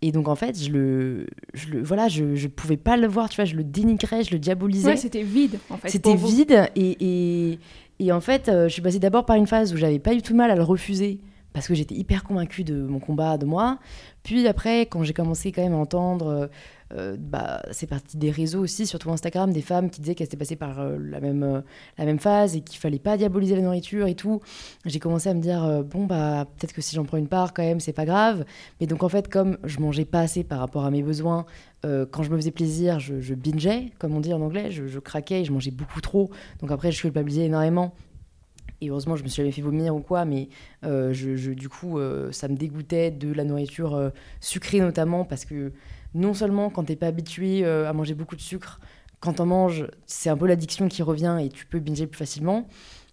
Et 0.02 0.12
donc 0.12 0.28
en 0.28 0.34
fait, 0.34 0.58
je 0.58 0.70
le, 0.70 1.26
je 1.52 1.68
le 1.68 1.82
voilà, 1.82 2.08
je, 2.08 2.34
je 2.34 2.48
pouvais 2.48 2.78
pas 2.78 2.96
le 2.96 3.06
voir, 3.06 3.28
tu 3.28 3.36
vois, 3.36 3.44
je 3.44 3.54
le 3.54 3.64
dénigrais, 3.64 4.24
je 4.24 4.32
le 4.32 4.38
diabolisais. 4.38 4.88
Ouais, 4.88 4.96
c'était 4.96 5.22
vide 5.22 5.58
en 5.68 5.76
fait. 5.76 5.90
C'était 5.90 6.14
vide 6.14 6.70
et, 6.74 6.96
et, 7.00 7.58
et, 7.98 8.12
en 8.12 8.20
fait, 8.20 8.48
euh, 8.48 8.66
je 8.66 8.72
suis 8.72 8.82
passée 8.82 8.98
d'abord 8.98 9.26
par 9.26 9.36
une 9.36 9.46
phase 9.46 9.74
où 9.74 9.76
j'avais 9.76 9.98
pas 9.98 10.14
du 10.14 10.22
tout 10.22 10.34
mal 10.34 10.50
à 10.50 10.56
le 10.56 10.62
refuser 10.62 11.20
parce 11.52 11.68
que 11.68 11.74
j'étais 11.74 11.96
hyper 11.96 12.24
convaincue 12.24 12.64
de 12.64 12.82
mon 12.82 12.98
combat, 12.98 13.36
de 13.36 13.44
moi. 13.44 13.78
Puis 14.22 14.46
après, 14.46 14.82
quand 14.82 15.02
j'ai 15.02 15.12
commencé 15.12 15.52
quand 15.52 15.62
même 15.62 15.74
à 15.74 15.78
entendre 15.78 16.48
euh, 16.92 17.16
bah, 17.16 17.62
c'est 17.70 17.86
parti 17.86 18.16
des 18.16 18.30
réseaux 18.30 18.60
aussi, 18.60 18.86
surtout 18.86 19.10
Instagram, 19.10 19.52
des 19.52 19.62
femmes 19.62 19.90
qui 19.90 20.00
disaient 20.00 20.16
qu'elles 20.16 20.26
étaient 20.26 20.36
passées 20.36 20.56
par 20.56 20.80
euh, 20.80 20.96
la, 20.98 21.20
même, 21.20 21.42
euh, 21.44 21.60
la 21.98 22.04
même 22.04 22.18
phase 22.18 22.56
et 22.56 22.62
qu'il 22.62 22.80
fallait 22.80 22.98
pas 22.98 23.16
diaboliser 23.16 23.54
la 23.54 23.62
nourriture 23.62 24.08
et 24.08 24.16
tout. 24.16 24.40
J'ai 24.84 24.98
commencé 24.98 25.28
à 25.28 25.34
me 25.34 25.40
dire, 25.40 25.84
bon, 25.84 26.06
bah, 26.06 26.46
peut-être 26.56 26.72
que 26.72 26.80
si 26.80 26.96
j'en 26.96 27.04
prends 27.04 27.18
une 27.18 27.28
part, 27.28 27.54
quand 27.54 27.62
même, 27.62 27.80
c'est 27.80 27.92
pas 27.92 28.04
grave. 28.04 28.44
Mais 28.80 28.86
donc, 28.86 29.04
en 29.04 29.08
fait, 29.08 29.28
comme 29.28 29.58
je 29.64 29.78
mangeais 29.78 30.04
pas 30.04 30.20
assez 30.20 30.42
par 30.42 30.58
rapport 30.58 30.84
à 30.84 30.90
mes 30.90 31.02
besoins, 31.02 31.46
quand 31.82 32.22
je 32.22 32.30
me 32.30 32.36
faisais 32.36 32.50
plaisir, 32.50 32.98
je, 32.98 33.34
bingeais, 33.34 33.92
comme 33.98 34.14
on 34.14 34.20
dit 34.20 34.32
en 34.32 34.40
anglais, 34.40 34.70
je, 34.70 34.98
craquais, 34.98 35.44
je 35.44 35.52
mangeais 35.52 35.70
beaucoup 35.70 36.00
trop. 36.00 36.30
Donc 36.60 36.70
après, 36.70 36.92
je 36.92 37.00
culpabilisais 37.00 37.44
énormément. 37.44 37.94
Et 38.82 38.88
heureusement, 38.88 39.14
je 39.14 39.22
me 39.22 39.28
suis 39.28 39.42
jamais 39.42 39.52
fait 39.52 39.62
vomir 39.62 39.94
ou 39.94 40.00
quoi, 40.00 40.24
mais 40.24 40.48
je, 40.82 41.52
du 41.52 41.68
coup, 41.68 41.98
ça 42.32 42.48
me 42.48 42.56
dégoûtait 42.56 43.10
de 43.10 43.32
la 43.32 43.44
nourriture 43.44 44.10
sucrée 44.40 44.80
notamment 44.80 45.24
parce 45.24 45.44
que 45.44 45.72
non 46.14 46.34
seulement 46.34 46.70
quand 46.70 46.84
t'es 46.84 46.96
pas 46.96 47.06
habitué 47.06 47.64
euh, 47.64 47.88
à 47.88 47.92
manger 47.92 48.14
beaucoup 48.14 48.36
de 48.36 48.40
sucre, 48.40 48.80
quand 49.20 49.34
t'en 49.34 49.46
manges, 49.46 49.86
c'est 50.06 50.30
un 50.30 50.36
peu 50.36 50.46
l'addiction 50.46 50.88
qui 50.88 51.02
revient 51.02 51.38
et 51.42 51.48
tu 51.50 51.66
peux 51.66 51.78
binger 51.78 52.06
plus 52.06 52.18
facilement. 52.18 52.66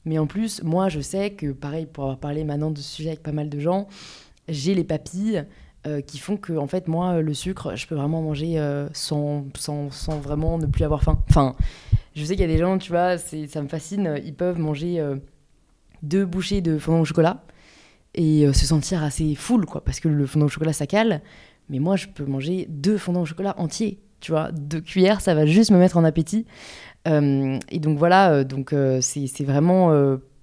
Mais 0.05 0.17
en 0.19 0.25
plus, 0.25 0.63
moi, 0.63 0.87
je 0.87 1.01
sais 1.01 1.31
que, 1.31 1.51
pareil, 1.51 1.85
pour 1.85 2.05
avoir 2.05 2.17
parlé 2.17 2.45
maintenant 2.45 2.71
de 2.71 2.77
ce 2.77 2.95
sujet 2.95 3.09
avec 3.09 3.23
pas 3.23 3.33
mal 3.33 3.49
de 3.49 3.59
gens, 3.59 3.87
j'ai 4.47 4.73
les 4.73 4.85
papilles 4.85 5.43
euh, 5.85 5.99
qui 5.99 6.17
font 6.17 6.37
que, 6.37 6.53
en 6.53 6.67
fait, 6.67 6.87
moi, 6.87 7.21
le 7.21 7.33
sucre, 7.33 7.75
je 7.75 7.87
peux 7.87 7.95
vraiment 7.95 8.21
manger 8.21 8.57
euh, 8.57 8.87
sans, 8.93 9.45
sans, 9.57 9.91
sans, 9.91 10.17
vraiment 10.19 10.57
ne 10.57 10.65
plus 10.65 10.85
avoir 10.85 11.03
faim. 11.03 11.21
Enfin, 11.29 11.55
je 12.15 12.23
sais 12.23 12.35
qu'il 12.35 12.41
y 12.41 12.49
a 12.49 12.53
des 12.53 12.57
gens, 12.57 12.77
tu 12.77 12.91
vois, 12.91 13.17
ça 13.17 13.61
me 13.61 13.67
fascine, 13.67 14.19
ils 14.23 14.33
peuvent 14.33 14.59
manger 14.59 15.03
deux 16.03 16.25
bouchées 16.25 16.61
de 16.61 16.79
fondant 16.79 17.01
au 17.01 17.05
chocolat 17.05 17.43
et 18.15 18.51
se 18.53 18.65
sentir 18.65 19.03
assez 19.03 19.35
full, 19.35 19.65
quoi, 19.65 19.83
parce 19.83 19.99
que 19.99 20.07
le 20.07 20.25
fondant 20.25 20.45
au 20.45 20.49
chocolat, 20.49 20.73
ça 20.73 20.87
cale. 20.87 21.21
Mais 21.69 21.79
moi, 21.79 21.95
je 21.95 22.07
peux 22.07 22.25
manger 22.25 22.65
deux 22.69 22.97
fondants 22.97 23.21
au 23.21 23.25
chocolat 23.25 23.55
entiers. 23.57 23.99
Tu 24.19 24.31
vois, 24.31 24.51
deux 24.51 24.81
cuillères, 24.81 25.21
ça 25.21 25.35
va 25.35 25.45
juste 25.45 25.71
me 25.71 25.77
mettre 25.77 25.97
en 25.97 26.03
appétit. 26.03 26.45
Euh, 27.07 27.59
et 27.69 27.79
donc 27.79 27.97
voilà, 27.97 28.31
euh, 28.31 28.43
donc 28.43 28.73
euh, 28.73 28.99
c'est 29.01 29.43
vraiment 29.43 29.91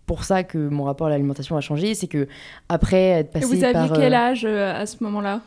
pour 0.06 0.24
ça 0.24 0.42
que 0.42 0.58
mon 0.58 0.84
rapport 0.84 1.06
à 1.06 1.10
l'alimentation 1.10 1.56
a 1.56 1.60
changé. 1.60 1.94
C'est 1.94 2.06
que 2.06 2.28
après 2.68 3.02
être 3.02 3.30
passé 3.30 3.44
et 3.44 3.56
vous 3.56 3.64
aviez 3.64 3.90
quel 3.94 4.14
âge 4.14 4.44
à 4.44 4.86
ce 4.86 5.02
moment-là? 5.04 5.40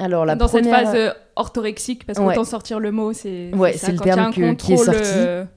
Alors, 0.00 0.24
la 0.24 0.36
Dans 0.36 0.46
cette 0.46 0.66
phase 0.66 0.96
orthorexique, 1.34 2.06
parce 2.06 2.18
qu'autant 2.18 2.44
sortir 2.44 2.78
le 2.78 2.92
mot, 2.92 3.12
c'est 3.12 3.52
ouais, 3.54 3.72
c'est 3.72 3.92
le 3.92 3.98
terme 3.98 4.30
qui 4.32 4.72
est 4.72 4.76
sorti. 4.76 5.48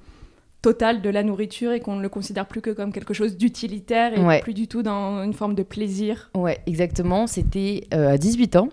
total 0.61 1.01
de 1.01 1.09
la 1.09 1.23
nourriture 1.23 1.71
et 1.71 1.79
qu'on 1.79 1.95
ne 1.95 2.01
le 2.01 2.09
considère 2.09 2.45
plus 2.45 2.61
que 2.61 2.69
comme 2.69 2.91
quelque 2.91 3.13
chose 3.13 3.37
d'utilitaire 3.37 4.13
et 4.13 4.41
plus 4.41 4.53
du 4.53 4.67
tout 4.67 4.81
dans 4.81 5.23
une 5.23 5.33
forme 5.33 5.55
de 5.55 5.63
plaisir. 5.63 6.31
Ouais, 6.35 6.59
exactement. 6.65 7.27
C'était 7.27 7.87
à 7.91 8.17
18 8.17 8.55
ans. 8.55 8.69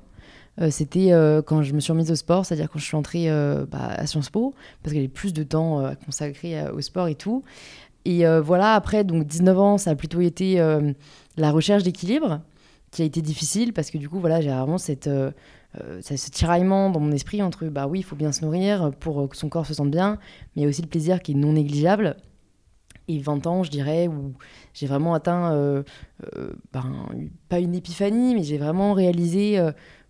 Euh, 0.60 0.70
c'était 0.70 1.12
euh, 1.12 1.40
quand 1.40 1.62
je 1.62 1.72
me 1.72 1.80
suis 1.80 1.92
remise 1.92 2.10
au 2.10 2.16
sport, 2.16 2.44
c'est-à-dire 2.44 2.68
quand 2.70 2.78
je 2.78 2.84
suis 2.84 2.96
entrée 2.96 3.30
euh, 3.30 3.64
bah, 3.66 3.90
à 3.90 4.06
Sciences 4.06 4.30
Po, 4.30 4.54
parce 4.82 4.92
qu'il 4.92 5.02
y 5.02 5.08
plus 5.08 5.32
de 5.32 5.42
temps 5.42 5.80
à 5.80 5.94
consacrer 5.94 6.68
au 6.70 6.80
sport 6.80 7.08
et 7.08 7.14
tout. 7.14 7.44
Et 8.04 8.24
voilà, 8.40 8.74
après, 8.74 9.04
donc 9.04 9.26
19 9.26 9.58
ans, 9.58 9.78
ça 9.78 9.90
a 9.90 9.94
plutôt 9.94 10.22
été 10.22 10.56
la 11.36 11.50
recherche 11.50 11.82
d'équilibre 11.82 12.40
qui 12.90 13.02
a 13.02 13.04
été 13.04 13.20
difficile 13.20 13.74
parce 13.74 13.90
que 13.90 13.98
du 13.98 14.08
coup, 14.08 14.18
voilà, 14.18 14.40
j'ai 14.40 14.48
vraiment 14.48 14.78
cette 14.78 15.10
ce 15.74 16.30
tiraillement 16.30 16.88
dans 16.88 17.00
mon 17.00 17.12
esprit 17.12 17.42
entre 17.42 17.66
bah 17.66 17.86
oui, 17.86 17.98
il 17.98 18.02
faut 18.02 18.16
bien 18.16 18.32
se 18.32 18.42
nourrir 18.42 18.92
pour 18.98 19.28
que 19.28 19.36
son 19.36 19.50
corps 19.50 19.66
se 19.66 19.74
sente 19.74 19.90
bien, 19.90 20.18
mais 20.56 20.62
il 20.62 20.62
y 20.62 20.64
a 20.64 20.68
aussi 20.68 20.80
le 20.80 20.88
plaisir 20.88 21.20
qui 21.20 21.32
est 21.32 21.34
non 21.34 21.52
négligeable. 21.52 22.16
Et 23.08 23.18
20 23.18 23.46
ans, 23.46 23.62
je 23.62 23.70
dirais, 23.70 24.06
où 24.06 24.32
j'ai 24.72 24.86
vraiment 24.86 25.12
atteint, 25.12 25.84
ben, 26.72 26.84
pas 27.50 27.58
une 27.58 27.74
épiphanie, 27.74 28.34
mais 28.34 28.42
j'ai 28.42 28.56
vraiment 28.56 28.94
réalisé 28.94 29.60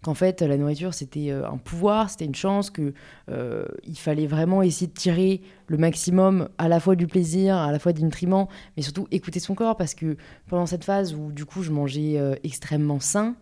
qu'en 0.03 0.15
fait 0.15 0.43
la 0.43 0.57
nourriture 0.57 0.95
c'était 0.95 1.31
euh, 1.31 1.49
un 1.49 1.57
pouvoir, 1.57 2.11
c'était 2.11 2.25
une 2.25 2.35
chance, 2.35 2.71
que 2.71 2.93
euh, 3.31 3.65
il 3.85 3.99
fallait 3.99 4.27
vraiment 4.27 4.63
essayer 4.63 4.87
de 4.87 4.93
tirer 4.93 5.41
le 5.67 5.77
maximum 5.77 6.49
à 6.59 6.69
la 6.69 6.81
fois 6.81 6.97
du 6.97 7.07
plaisir, 7.07 7.57
à 7.57 7.73
la 7.73 7.79
fois 7.79 7.93
des 7.93 8.03
nutriments, 8.03 8.49
mais 8.77 8.83
surtout 8.83 9.07
écouter 9.11 9.41
son 9.41 9.55
corps. 9.55 9.77
Parce 9.77 9.95
que 9.95 10.17
pendant 10.49 10.67
cette 10.67 10.85
phase 10.85 11.15
où 11.15 11.33
du 11.33 11.45
coup 11.45 11.63
je 11.63 11.71
mangeais 11.71 12.19
euh, 12.19 12.35
extrêmement 12.45 13.01
sain, 13.01 13.37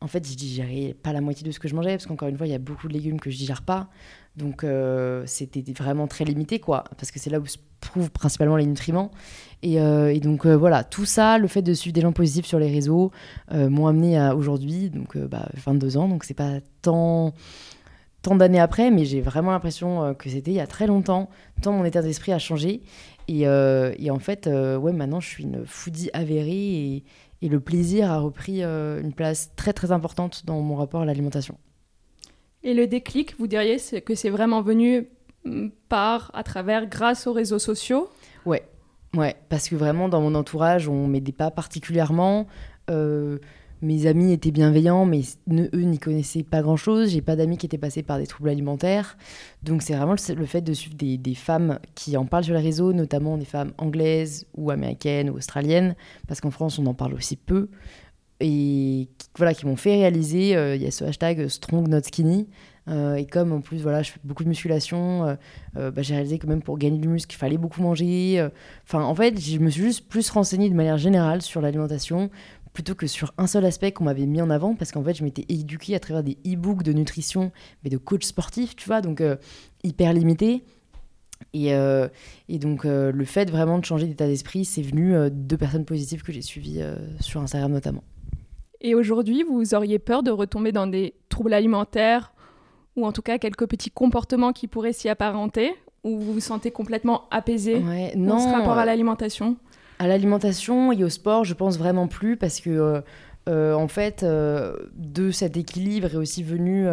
en 0.00 0.06
fait 0.06 0.28
je 0.28 0.36
digérais 0.36 0.94
pas 1.02 1.12
la 1.12 1.20
moitié 1.20 1.46
de 1.46 1.50
ce 1.50 1.58
que 1.58 1.68
je 1.68 1.74
mangeais 1.74 1.92
parce 1.92 2.06
qu'encore 2.06 2.28
une 2.28 2.36
fois 2.36 2.46
il 2.46 2.50
y 2.50 2.54
a 2.56 2.58
beaucoup 2.58 2.88
de 2.88 2.92
légumes 2.92 3.20
que 3.20 3.30
je 3.30 3.36
digère 3.36 3.62
pas, 3.62 3.88
donc 4.36 4.66
c'était 5.24 5.64
vraiment 5.72 6.06
très 6.06 6.24
limité 6.24 6.60
quoi, 6.60 6.84
parce 6.98 7.10
que 7.10 7.18
c'est 7.18 7.30
là 7.30 7.40
où 7.40 7.46
se 7.46 7.56
trouvent 7.80 8.10
principalement 8.10 8.56
les 8.56 8.66
nutriments. 8.66 9.10
Euh, 9.64 10.08
et, 10.08 10.20
donc 10.20 10.46
euh, 10.46 10.54
voilà, 10.54 10.84
tout 10.84 11.04
ça, 11.04 11.38
le 11.38 11.48
fait 11.48 11.62
de 11.62 11.74
suivre 11.74 11.94
des 11.94 12.00
gens 12.00 12.12
positifs 12.12 12.46
sur 12.46 12.58
les 12.58 12.70
réseaux, 12.70 13.10
euh, 13.52 13.68
m'ont 13.68 13.86
amené 13.86 14.18
à 14.18 14.36
aujourd'hui, 14.36 14.90
donc 14.90 15.16
bah, 15.16 15.48
22 15.54 15.96
ans, 15.96 16.08
donc 16.08 16.24
c'est 16.24 16.34
pas 16.34 16.60
tant, 16.82 17.32
tant 18.22 18.36
d'années 18.36 18.60
après, 18.60 18.90
mais 18.90 19.04
j'ai 19.04 19.20
vraiment 19.20 19.50
l'impression 19.50 20.14
que 20.14 20.30
c'était 20.30 20.52
il 20.52 20.56
y 20.56 20.60
a 20.60 20.66
très 20.66 20.86
longtemps, 20.86 21.30
tant 21.62 21.72
mon 21.72 21.84
état 21.84 22.02
d'esprit 22.02 22.32
a 22.32 22.38
changé. 22.38 22.82
Et, 23.28 23.40
et 23.42 24.10
en 24.10 24.18
fait, 24.20 24.46
ouais, 24.46 24.92
maintenant 24.92 25.20
je 25.20 25.28
suis 25.28 25.44
une 25.44 25.66
foodie 25.66 26.10
avérée 26.12 26.52
et, 26.52 27.04
et 27.42 27.48
le 27.48 27.58
plaisir 27.58 28.10
a 28.10 28.20
repris 28.20 28.62
une 28.62 29.12
place 29.12 29.50
très 29.56 29.72
très 29.72 29.90
importante 29.90 30.44
dans 30.46 30.60
mon 30.60 30.76
rapport 30.76 31.02
à 31.02 31.04
l'alimentation. 31.04 31.58
Et 32.62 32.74
le 32.74 32.86
déclic, 32.86 33.36
vous 33.38 33.46
diriez 33.46 33.78
que 34.04 34.14
c'est 34.14 34.30
vraiment 34.30 34.60
venu 34.60 35.06
mm, 35.44 35.68
par, 35.88 36.30
à 36.34 36.42
travers, 36.42 36.86
grâce 36.86 37.26
aux 37.26 37.32
réseaux 37.32 37.60
sociaux? 37.60 38.08
Ouais, 38.44 38.62
Ouais, 39.16 39.34
parce 39.48 39.68
que 39.68 39.76
vraiment, 39.76 40.08
dans 40.08 40.20
mon 40.20 40.34
entourage, 40.34 40.88
on 40.88 41.06
m'aidait 41.06 41.32
pas 41.32 41.50
particulièrement. 41.50 42.46
Euh, 42.90 43.38
mes 43.80 44.06
amis 44.06 44.32
étaient 44.32 44.50
bienveillants, 44.50 45.06
mais 45.06 45.22
eux 45.50 45.82
n'y 45.82 45.98
connaissaient 45.98 46.42
pas 46.42 46.60
grand-chose. 46.60 47.10
J'ai 47.10 47.22
pas 47.22 47.34
d'amis 47.34 47.56
qui 47.56 47.66
étaient 47.66 47.78
passés 47.78 48.02
par 48.02 48.18
des 48.18 48.26
troubles 48.26 48.50
alimentaires. 48.50 49.16
Donc 49.62 49.82
c'est 49.82 49.94
vraiment 49.94 50.14
le, 50.14 50.46
fait 50.46 50.60
de 50.60 50.72
suivre 50.74 50.96
des, 50.96 51.34
femmes 51.34 51.78
qui 51.94 52.16
en 52.16 52.26
parlent 52.26 52.44
sur 52.44 52.54
les 52.54 52.60
réseaux, 52.60 52.92
notamment 52.92 53.38
des 53.38 53.44
femmes 53.46 53.72
anglaises 53.78 54.46
ou 54.54 54.70
américaines 54.70 55.30
ou 55.30 55.36
australiennes, 55.36 55.94
parce 56.28 56.40
qu'en 56.40 56.50
France, 56.50 56.78
on 56.78 56.86
en 56.86 56.94
parle 56.94 57.14
aussi 57.14 57.36
peu. 57.36 57.68
Et 58.40 59.08
voilà, 59.36 59.54
qui 59.54 59.64
m'ont 59.64 59.76
fait 59.76 59.94
réaliser, 59.94 60.56
euh, 60.56 60.76
il 60.76 60.82
y 60.82 60.86
a 60.86 60.90
ce 60.90 61.04
hashtag 61.04 61.48
Strong 61.48 61.88
Not 61.88 62.02
Skinny, 62.02 62.48
euh, 62.88 63.16
et 63.16 63.26
comme 63.26 63.52
en 63.52 63.60
plus, 63.60 63.82
voilà, 63.82 64.02
je 64.02 64.12
fais 64.12 64.20
beaucoup 64.24 64.44
de 64.44 64.48
musculation, 64.48 65.24
euh, 65.24 65.34
euh, 65.76 65.90
bah, 65.90 66.02
j'ai 66.02 66.14
réalisé 66.14 66.38
que 66.38 66.46
même 66.46 66.62
pour 66.62 66.78
gagner 66.78 66.98
du 66.98 67.08
muscle, 67.08 67.34
il 67.34 67.38
fallait 67.38 67.58
beaucoup 67.58 67.82
manger. 67.82 68.48
Enfin, 68.84 69.02
en 69.02 69.14
fait, 69.14 69.40
je 69.40 69.58
me 69.58 69.70
suis 69.70 69.82
juste 69.82 70.08
plus 70.08 70.28
renseignée 70.30 70.70
de 70.70 70.74
manière 70.74 70.98
générale 70.98 71.42
sur 71.42 71.60
l'alimentation 71.60 72.30
plutôt 72.72 72.94
que 72.94 73.06
sur 73.06 73.32
un 73.38 73.46
seul 73.46 73.64
aspect 73.64 73.90
qu'on 73.90 74.04
m'avait 74.04 74.26
mis 74.26 74.42
en 74.42 74.50
avant, 74.50 74.74
parce 74.74 74.92
qu'en 74.92 75.02
fait, 75.02 75.14
je 75.14 75.24
m'étais 75.24 75.46
éduquée 75.48 75.94
à 75.94 75.98
travers 75.98 76.22
des 76.22 76.36
e-books 76.46 76.82
de 76.82 76.92
nutrition, 76.92 77.50
mais 77.82 77.88
de 77.88 77.96
coach 77.96 78.24
sportif, 78.24 78.76
tu 78.76 78.86
vois, 78.86 79.00
donc 79.00 79.22
hyper 79.82 80.12
limité. 80.12 80.62
Et, 81.54 81.68
et, 81.70 82.58
donc, 82.58 82.84
le 82.84 83.24
fait 83.24 83.50
vraiment 83.50 83.78
de 83.78 83.84
changer 83.86 84.06
d'état 84.06 84.26
d'esprit, 84.26 84.66
c'est 84.66 84.82
venu 84.82 85.14
de 85.30 85.56
personnes 85.56 85.86
positives 85.86 86.22
que 86.22 86.32
j'ai 86.32 86.42
suivies 86.42 86.82
sur 87.18 87.40
Instagram 87.40 87.72
notamment. 87.72 88.04
Et 88.82 88.94
aujourd'hui, 88.94 89.42
vous 89.42 89.74
auriez 89.74 89.98
peur 89.98 90.22
de 90.22 90.30
retomber 90.30 90.70
dans 90.70 90.86
des 90.86 91.14
troubles 91.30 91.54
alimentaires 91.54 92.34
ou 92.96 93.06
en 93.06 93.12
tout 93.12 93.22
cas 93.22 93.38
quelques 93.38 93.66
petits 93.66 93.90
comportements 93.90 94.52
qui 94.52 94.66
pourraient 94.66 94.92
s'y 94.92 95.08
apparenter 95.08 95.74
ou 96.04 96.18
vous 96.18 96.34
vous 96.34 96.40
sentez 96.40 96.70
complètement 96.70 97.24
apaisé 97.30 97.80
dans 98.14 98.38
ce 98.38 98.48
rapport 98.48 98.78
à 98.78 98.84
l'alimentation? 98.84 99.56
À 99.98 100.06
l'alimentation 100.06 100.92
et 100.92 101.02
au 101.04 101.08
sport, 101.08 101.44
je 101.44 101.54
pense 101.54 101.78
vraiment 101.78 102.06
plus 102.06 102.36
parce 102.36 102.60
que 102.60 102.70
euh, 102.70 103.00
euh, 103.48 103.74
en 103.74 103.88
fait, 103.88 104.22
euh, 104.22 104.76
de 104.94 105.30
cet 105.30 105.56
équilibre 105.56 106.12
est 106.12 106.16
aussi 106.16 106.42
venu 106.42 106.86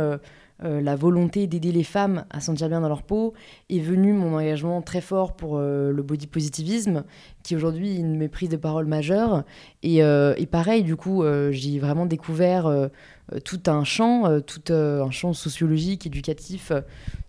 euh, 0.63 0.81
la 0.81 0.95
volonté 0.95 1.45
d'aider 1.45 1.71
les 1.71 1.83
femmes 1.83 2.25
à 2.29 2.39
sentir 2.39 2.69
bien 2.69 2.79
dans 2.79 2.87
leur 2.87 3.03
peau 3.03 3.33
est 3.69 3.79
venu 3.79 4.13
mon 4.13 4.35
engagement 4.35 4.81
très 4.81 5.01
fort 5.01 5.35
pour 5.35 5.57
euh, 5.57 5.91
le 5.91 6.03
body 6.03 6.27
positivisme, 6.27 7.03
qui 7.43 7.55
aujourd'hui 7.55 7.95
est 7.95 7.99
une 7.99 8.15
méprise 8.15 8.49
de 8.49 8.55
parole 8.55 8.85
majeure. 8.85 9.43
Et, 9.81 10.03
euh, 10.03 10.33
pareil, 10.49 10.83
du 10.83 10.95
coup, 10.95 11.23
j'ai 11.49 11.79
vraiment 11.79 12.05
découvert 12.05 12.89
tout 13.43 13.61
un 13.65 13.83
champ, 13.83 14.39
tout 14.41 14.71
un 14.71 15.09
champ 15.09 15.33
sociologique, 15.33 16.05
éducatif 16.05 16.71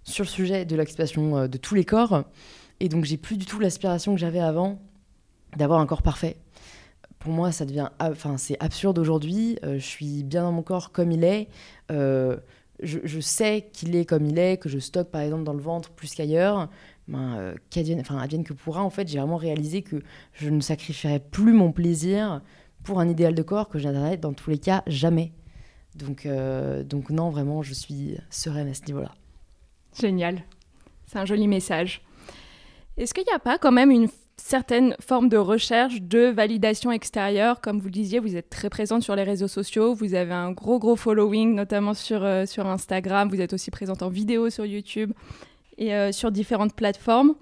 sur 0.02 0.24
le 0.24 0.28
sujet 0.28 0.64
de 0.66 0.76
l'acceptation 0.76 1.48
de 1.48 1.56
tous 1.56 1.74
les 1.74 1.84
corps. 1.84 2.24
Et 2.80 2.90
donc, 2.90 3.04
j'ai 3.04 3.16
plus 3.16 3.38
du 3.38 3.46
tout 3.46 3.60
l'aspiration 3.60 4.14
que 4.14 4.20
j'avais 4.20 4.40
avant 4.40 4.78
d'avoir 5.56 5.80
un 5.80 5.86
corps 5.86 6.02
parfait 6.02 6.36
pour 7.18 7.32
moi, 7.32 7.52
ça 7.52 7.64
devient, 7.64 7.88
enfin, 8.00 8.36
c'est 8.36 8.62
absurde 8.62 8.98
aujourd'hui. 8.98 9.58
je 9.62 9.78
suis 9.78 10.22
bien 10.22 10.42
dans 10.42 10.52
mon 10.52 10.62
corps 10.62 10.92
comme 10.92 11.10
il 11.10 11.24
est 11.24 11.48
je, 12.84 13.20
sais 13.20 13.68
qu'il 13.72 13.96
est 13.96 14.04
comme 14.04 14.26
il 14.26 14.38
est, 14.38 14.56
que 14.56 14.68
je 14.68 14.78
stocke 14.78 15.10
par 15.10 15.20
exemple 15.20 15.44
dans 15.44 15.52
le 15.52 15.60
ventre 15.60 15.90
plus 15.90 16.14
qu'ailleurs, 16.14 16.68
ben, 17.08 17.36
euh, 17.36 17.54
qu'advienne, 17.70 18.00
enfin, 18.00 18.26
que 18.26 18.52
pourra, 18.52 18.82
en 18.82 18.90
fait, 18.90 19.08
j'ai 19.08 19.18
vraiment 19.18 19.36
réalisé 19.36 19.82
que 19.82 20.02
je 20.32 20.48
ne 20.50 20.60
sacrifierais 20.60 21.20
plus 21.20 21.52
mon 21.52 21.72
plaisir 21.72 22.40
pour 22.82 23.00
un 23.00 23.08
idéal 23.08 23.34
de 23.34 23.42
corps 23.42 23.68
que 23.68 23.78
je 23.78 23.88
n'atteindrais 23.88 24.16
dans 24.16 24.32
tous 24.32 24.50
les 24.50 24.58
cas 24.58 24.82
jamais. 24.86 25.32
Donc, 25.96 26.26
euh, 26.26 26.82
donc 26.82 27.10
non, 27.10 27.30
vraiment, 27.30 27.62
je 27.62 27.74
suis 27.74 28.16
sereine 28.30 28.68
à 28.68 28.74
ce 28.74 28.82
niveau-là. 28.86 29.12
Génial. 29.98 30.42
C'est 31.06 31.18
un 31.18 31.24
joli 31.24 31.46
message. 31.46 32.02
Est-ce 32.96 33.14
qu'il 33.14 33.24
n'y 33.24 33.32
a 33.32 33.38
pas 33.38 33.58
quand 33.58 33.72
même 33.72 33.90
une 33.90 34.08
certaines 34.36 34.96
formes 35.00 35.28
de 35.28 35.36
recherche 35.36 36.02
de 36.02 36.26
validation 36.26 36.92
extérieure. 36.92 37.60
Comme 37.60 37.78
vous 37.78 37.86
le 37.86 37.92
disiez, 37.92 38.18
vous 38.18 38.36
êtes 38.36 38.50
très 38.50 38.70
présente 38.70 39.02
sur 39.02 39.16
les 39.16 39.22
réseaux 39.22 39.48
sociaux, 39.48 39.94
vous 39.94 40.14
avez 40.14 40.32
un 40.32 40.52
gros 40.52 40.78
gros 40.78 40.96
following, 40.96 41.54
notamment 41.54 41.94
sur, 41.94 42.24
euh, 42.24 42.46
sur 42.46 42.66
Instagram, 42.66 43.28
vous 43.28 43.40
êtes 43.40 43.52
aussi 43.52 43.70
présente 43.70 44.02
en 44.02 44.08
vidéo 44.08 44.50
sur 44.50 44.66
YouTube 44.66 45.12
et 45.78 45.94
euh, 45.94 46.12
sur 46.12 46.30
différentes 46.32 46.74
plateformes. 46.74 47.34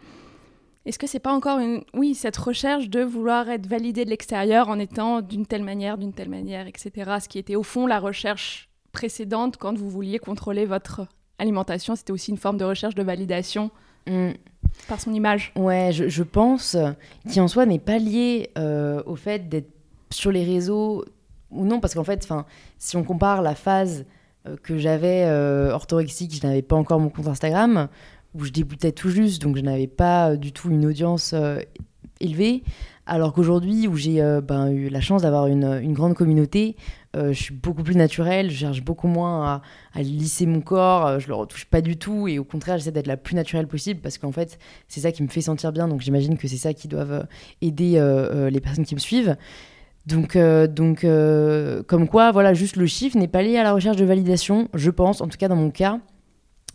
Est-ce 0.85 0.99
que 0.99 1.07
c'est 1.07 1.21
pas 1.21 1.33
encore 1.33 1.61
une, 1.61 1.85
oui, 1.95 2.15
cette 2.15 2.37
recherche 2.37 2.89
de 2.89 3.03
vouloir 3.03 3.49
être 3.49 3.67
validé 3.67 4.05
de 4.05 4.11
l'extérieur 4.11 4.69
en 4.69 4.79
étant 4.81 5.21
d'une 5.21 5.47
telle 5.47 5.63
manière, 5.63 5.97
d'une 5.97 6.13
telle 6.13 6.29
manière, 6.29 6.67
etc. 6.67 7.19
Ce 7.21 7.29
qui 7.29 7.39
était 7.39 7.55
au 7.55 7.63
fond 7.63 7.87
la 7.87 8.01
recherche 8.01 8.69
précédente 8.91 9.57
quand 9.59 9.79
vous 9.79 9.89
vouliez 9.89 10.19
contrôler 10.19 10.67
votre 10.67 11.07
alimentation, 11.39 11.95
c'était 11.95 12.13
aussi 12.13 12.33
une 12.33 12.37
forme 12.37 12.57
de 12.57 12.65
recherche 12.65 12.97
de 12.97 13.03
validation. 13.03 13.71
Mmh 14.07 14.33
par 14.89 15.01
son 15.01 15.13
image. 15.13 15.53
Ouais, 15.57 15.91
je, 15.93 16.23
pense 16.23 16.77
qui 17.29 17.41
en 17.41 17.49
soi 17.49 17.67
n'est 17.67 17.79
pas 17.79 17.99
lié 17.99 18.51
euh, 18.59 19.03
au 19.07 19.17
fait 19.17 19.49
d'être 19.49 19.71
sur 20.11 20.31
les 20.31 20.45
réseaux 20.45 21.05
ou 21.51 21.65
non, 21.65 21.81
parce 21.81 21.95
qu'en 21.95 22.05
fait, 22.05 22.27
si 22.79 22.97
on 22.97 23.05
compare 23.05 23.43
la 23.43 23.55
phase 23.55 24.05
euh, 24.47 24.57
que 24.63 24.79
j'avais 24.79 25.25
euh, 25.25 25.73
orthorexique, 25.73 26.35
je 26.35 26.47
n'avais 26.47 26.63
pas 26.63 26.77
encore 26.77 27.01
mon 27.01 27.11
compte 27.11 27.29
Instagram, 27.29 27.89
où 28.35 28.45
je 28.45 28.51
débutais 28.51 28.93
tout 28.93 29.11
juste, 29.11 29.43
donc 29.43 29.57
je 29.57 29.63
n'avais 29.63 29.87
pas 29.87 30.37
du 30.37 30.53
tout 30.53 30.71
une 30.71 30.87
audience 30.87 31.35
élevée, 32.21 32.63
alors 33.07 33.33
qu'aujourd'hui, 33.33 33.89
où 33.89 33.97
j'ai 33.97 34.23
ben, 34.43 34.71
eu 34.71 34.89
la 34.89 35.01
chance 35.01 35.23
d'avoir 35.23 35.49
une, 35.49 35.93
grande 35.93 36.15
communauté, 36.15 36.77
euh, 37.15 37.33
je 37.35 37.43
suis 37.43 37.55
beaucoup 37.55 37.83
plus 37.83 37.95
naturelle, 37.95 38.51
je 38.51 38.57
cherche 38.57 38.83
beaucoup 38.83 39.07
moins 39.07 39.61
à, 39.95 40.03
lisser 40.03 40.47
mon 40.47 40.63
corps, 40.63 41.07
euh, 41.07 41.19
je 41.19 41.29
le 41.29 41.35
retouche 41.35 41.67
pas 41.67 41.83
du 41.83 41.99
tout 41.99 42.27
et 42.27 42.39
au 42.39 42.45
contraire 42.45 42.79
j'essaie 42.79 42.91
d'être 42.91 43.07
la 43.07 43.19
plus 43.19 43.35
naturelle 43.35 43.67
possible 43.67 44.01
parce 44.01 44.17
qu'en 44.17 44.33
fait 44.33 44.59
c'est 44.89 45.01
ça 45.01 45.13
qui 45.13 45.23
me 45.23 45.29
fait 45.29 45.43
sentir 45.43 45.73
bien 45.73 45.89
donc 45.89 46.01
j'imagine 46.01 46.39
que 46.39 46.49
c'est 46.49 46.57
ça 46.57 46.73
qui 46.73 46.89
doit 46.89 47.01
euh, 47.01 47.23
aider 47.61 48.01
les 48.51 48.61
personnes 48.61 48.85
qui 48.85 48.95
me 48.95 49.01
suivent. 49.01 49.37
Donc, 50.07 50.37
donc 50.37 51.07
comme 51.87 52.09
quoi, 52.09 52.33
voilà, 52.33 52.55
juste 52.55 52.77
le 52.77 52.87
chiffre 52.87 53.17
n'est 53.17 53.29
pas 53.29 53.43
lié 53.43 53.59
à 53.59 53.63
la 53.63 53.73
recherche 53.73 53.97
de 53.97 54.05
validation, 54.05 54.69
je 54.75 54.91
pense, 54.91 55.21
en 55.21 55.29
tout 55.29 55.39
cas 55.39 55.49
dans 55.49 55.57
mon 55.57 55.71
cas. 55.71 56.01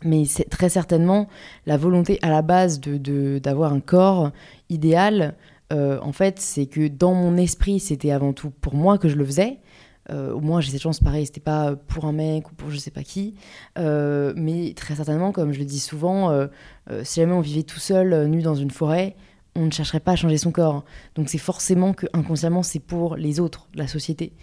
Mais 0.04 0.26
c'est 0.26 0.48
très 0.48 0.70
certainement 0.70 1.28
la 1.66 1.76
volonté 1.76 2.20
à 2.22 2.30
la 2.30 2.44
base 2.44 2.80
de 2.80 3.40
d'avoir 3.40 3.74
un 3.74 3.80
corps 3.80 4.32
idéal. 4.70 5.36
En 5.72 6.12
fait, 6.12 6.40
c'est 6.40 6.66
que 6.66 6.88
dans 6.88 7.14
mon 7.14 7.38
esprit, 7.38 7.80
c'était 7.80 8.12
avant 8.12 8.34
tout 8.34 8.50
pour 8.50 8.76
moi 8.76 8.98
que 8.98 9.10
je 9.10 9.16
le 9.16 9.26
faisais. 9.26 9.60
Euh, 10.10 10.32
au 10.32 10.40
moins 10.40 10.62
j'ai 10.62 10.72
cette 10.72 10.82
chance, 10.82 11.00
pareil, 11.00 11.26
c'était 11.26 11.42
pas 11.42 11.76
pour 11.76 12.06
un 12.06 12.14
mec 12.14 12.50
ou 12.52 12.56
pour 12.56 12.72
je 12.72 12.78
sais 12.78 12.92
pas 12.92 13.04
qui. 13.04 13.36
Euh, 13.78 14.34
mais 14.36 14.74
très 14.76 14.96
certainement, 14.96 15.32
comme 15.32 15.52
je 15.52 15.60
le 15.60 15.66
dis 15.66 15.80
souvent, 15.80 16.32
euh, 16.32 16.48
si 17.04 17.20
jamais 17.20 17.34
on 17.34 17.42
vivait 17.42 17.64
tout 17.64 17.80
seul, 17.80 18.28
nu 18.28 18.42
dans 18.42 18.56
une 18.56 18.72
forêt, 18.72 19.16
on 19.56 19.66
ne 19.66 19.72
chercherait 19.72 20.00
pas 20.00 20.14
à 20.14 20.16
changer 20.16 20.38
son 20.38 20.52
corps. 20.52 20.86
Donc 21.16 21.30
c'est 21.30 21.38
forcément 21.38 21.94
que 21.94 22.06
inconsciemment 22.14 22.64
c'est 22.64 22.80
pour 22.80 23.16
les 23.16 23.40
autres, 23.40 23.68
la 23.74 23.88
société. 23.88 24.34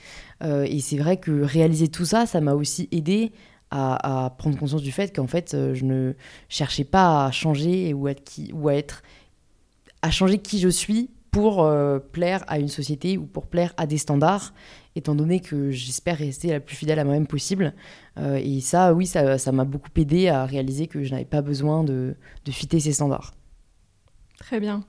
et 0.43 0.81
c'est 0.81 0.99
vrai 0.99 1.19
que 1.19 1.43
réaliser 1.43 1.89
tout 1.89 2.05
ça, 2.05 2.27
ça 2.27 2.41
m'a 2.41 2.55
aussi 2.55 2.89
aidé 2.91 3.33
à, 3.71 4.35
prendre 4.39 4.57
conscience 4.57 4.83
du 4.83 4.93
fait 4.93 5.15
qu'en 5.15 5.27
fait 5.27 5.57
je 5.75 5.85
ne 5.85 6.13
cherchais 6.49 6.85
pas 6.85 7.27
à 7.27 7.31
changer 7.33 7.93
ou, 7.95 8.07
être 8.09 8.23
qui, 8.23 8.53
ou 8.53 8.69
à 8.69 8.75
être 8.75 9.03
à 10.05 10.11
changer 10.11 10.39
qui 10.39 10.59
je 10.59 10.69
suis 10.69 11.11
pour 11.31 11.69
plaire 12.13 12.45
à 12.47 12.61
une 12.61 12.69
société 12.69 13.19
ou 13.19 13.27
pour 13.27 13.49
plaire 13.49 13.75
à 13.77 13.87
des 13.87 13.99
standards, 13.99 14.55
étant 14.95 15.17
donné 15.17 15.41
que 15.41 15.73
j'espère 15.73 16.19
rester 16.19 16.51
la 16.53 16.61
plus 16.61 16.77
fidèle 16.77 17.01
à 17.01 17.05
moi-même 17.05 17.27
possible. 17.27 17.75
et 18.17 18.61
ça, 18.61 18.95
oui, 18.95 19.07
ça 19.07 19.53
m'a 19.53 19.65
beaucoup 19.65 19.89
aidé 19.97 20.29
à 20.29 20.45
réaliser 20.45 20.87
que 20.87 21.03
je 21.03 21.11
n'avais 21.11 21.25
pas 21.25 21.43
besoin 21.43 21.83
de, 21.83 22.15
de 22.45 22.53
fitter 22.53 22.79
ces 22.79 22.93
standards. 22.93 23.35
Très 24.39 24.61
bien. 24.61 24.85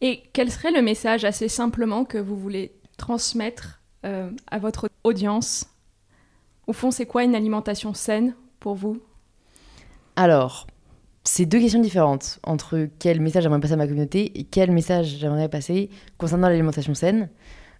Et 0.00 0.22
quel 0.32 0.50
serait 0.50 0.70
le 0.70 0.82
message 0.82 1.24
assez 1.24 1.48
simplement 1.48 2.04
que 2.04 2.18
vous 2.18 2.36
voulez 2.36 2.72
transmettre 2.98 3.80
euh, 4.04 4.30
à 4.50 4.58
votre 4.58 4.90
audience? 5.02 5.66
Au 6.66 6.72
fond, 6.72 6.90
c'est 6.90 7.06
quoi 7.06 7.24
une 7.24 7.34
alimentation 7.34 7.94
saine 7.94 8.34
pour 8.60 8.74
vous? 8.74 9.00
Alors, 10.16 10.66
c'est 11.24 11.46
deux 11.46 11.58
questions 11.58 11.80
différentes 11.80 12.38
entre 12.42 12.88
quel 12.98 13.20
message 13.20 13.42
j'aimerais 13.44 13.60
passer 13.60 13.72
à 13.72 13.76
ma 13.76 13.86
communauté 13.86 14.38
et 14.38 14.44
quel 14.44 14.70
message 14.70 15.16
j'aimerais 15.18 15.48
passer 15.48 15.88
concernant 16.18 16.48
l'alimentation 16.48 16.94
saine. 16.94 17.30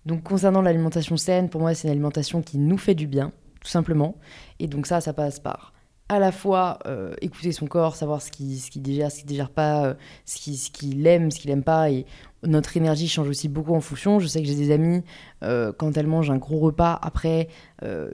Donc 0.07 0.23
concernant 0.23 0.63
l'alimentation 0.63 1.17
saine, 1.17 1.51
pour 1.51 1.61
moi 1.61 1.75
c'est 1.75 1.89
une 1.89 1.93
alimentation 1.93 2.43
qui 2.43 2.59
nous 2.59 2.79
fait 2.79 2.95
du 2.95 3.07
bien, 3.07 3.33
tout 3.61 3.71
simplement. 3.71 4.17
Et 4.59 4.67
donc 4.67 4.87
ça, 4.87 5.01
ça 5.01 5.13
passe 5.13 5.41
par 5.41 5.75
à 6.09 6.19
la 6.19 6.33
fois 6.33 6.79
euh, 6.87 7.15
écouter 7.23 7.53
son 7.53 7.67
corps, 7.67 7.97
savoir 7.97 8.21
ce 8.21 8.31
qu'il 8.31 8.59
ce 8.59 8.71
qui 8.71 8.81
digère, 8.81 9.11
ce 9.11 9.19
qu'il 9.19 9.27
digère 9.27 9.51
pas, 9.51 9.87
euh, 9.87 9.95
ce 10.27 10.37
qu'il 10.37 10.57
ce 10.57 10.71
qu'il 10.71 11.07
aime, 11.07 11.31
ce 11.31 11.41
qu'il 11.41 11.51
aime 11.51 11.63
pas. 11.63 11.91
Et 11.91 12.05
notre 12.43 12.77
énergie 12.77 13.09
change 13.09 13.29
aussi 13.29 13.49
beaucoup 13.49 13.75
en 13.75 13.81
fonction. 13.81 14.19
Je 14.19 14.27
sais 14.27 14.43
que 14.43 14.47
j'ai 14.47 14.55
des 14.55 14.71
amis, 14.71 15.03
euh, 15.43 15.73
quand 15.73 15.97
elles 15.97 16.07
mangent 16.07 16.31
un 16.31 16.37
gros 16.37 16.59
repas, 16.59 16.99
après, 17.01 17.49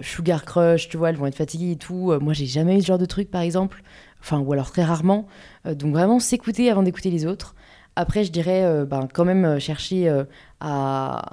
sugar 0.01 0.45
crush, 0.45 0.89
tu 0.89 0.97
vois, 0.97 1.11
elles 1.11 1.17
vont 1.17 1.27
être 1.27 1.35
fatiguées 1.35 1.73
et 1.73 1.77
tout. 1.77 2.13
moi, 2.21 2.33
j'ai 2.33 2.47
jamais 2.47 2.77
eu 2.77 2.81
ce 2.81 2.87
genre 2.87 2.99
de 2.99 3.07
truc, 3.07 3.31
par 3.31 3.43
exemple. 3.43 3.83
Enfin, 4.21 4.39
ou 4.41 4.53
alors 4.53 4.71
très 4.71 4.85
rarement. 4.85 5.27
donc 5.65 5.93
vraiment, 5.93 6.19
s'écouter 6.19 6.71
avant 6.71 6.83
d'écouter 6.83 7.11
les 7.11 7.27
autres. 7.27 7.55
Après, 7.97 8.25
je 8.25 8.33
dirais, 8.33 8.85
ben, 8.87 9.09
quand 9.13 9.25
même, 9.25 9.59
chercher 9.59 10.25
à, 10.61 11.33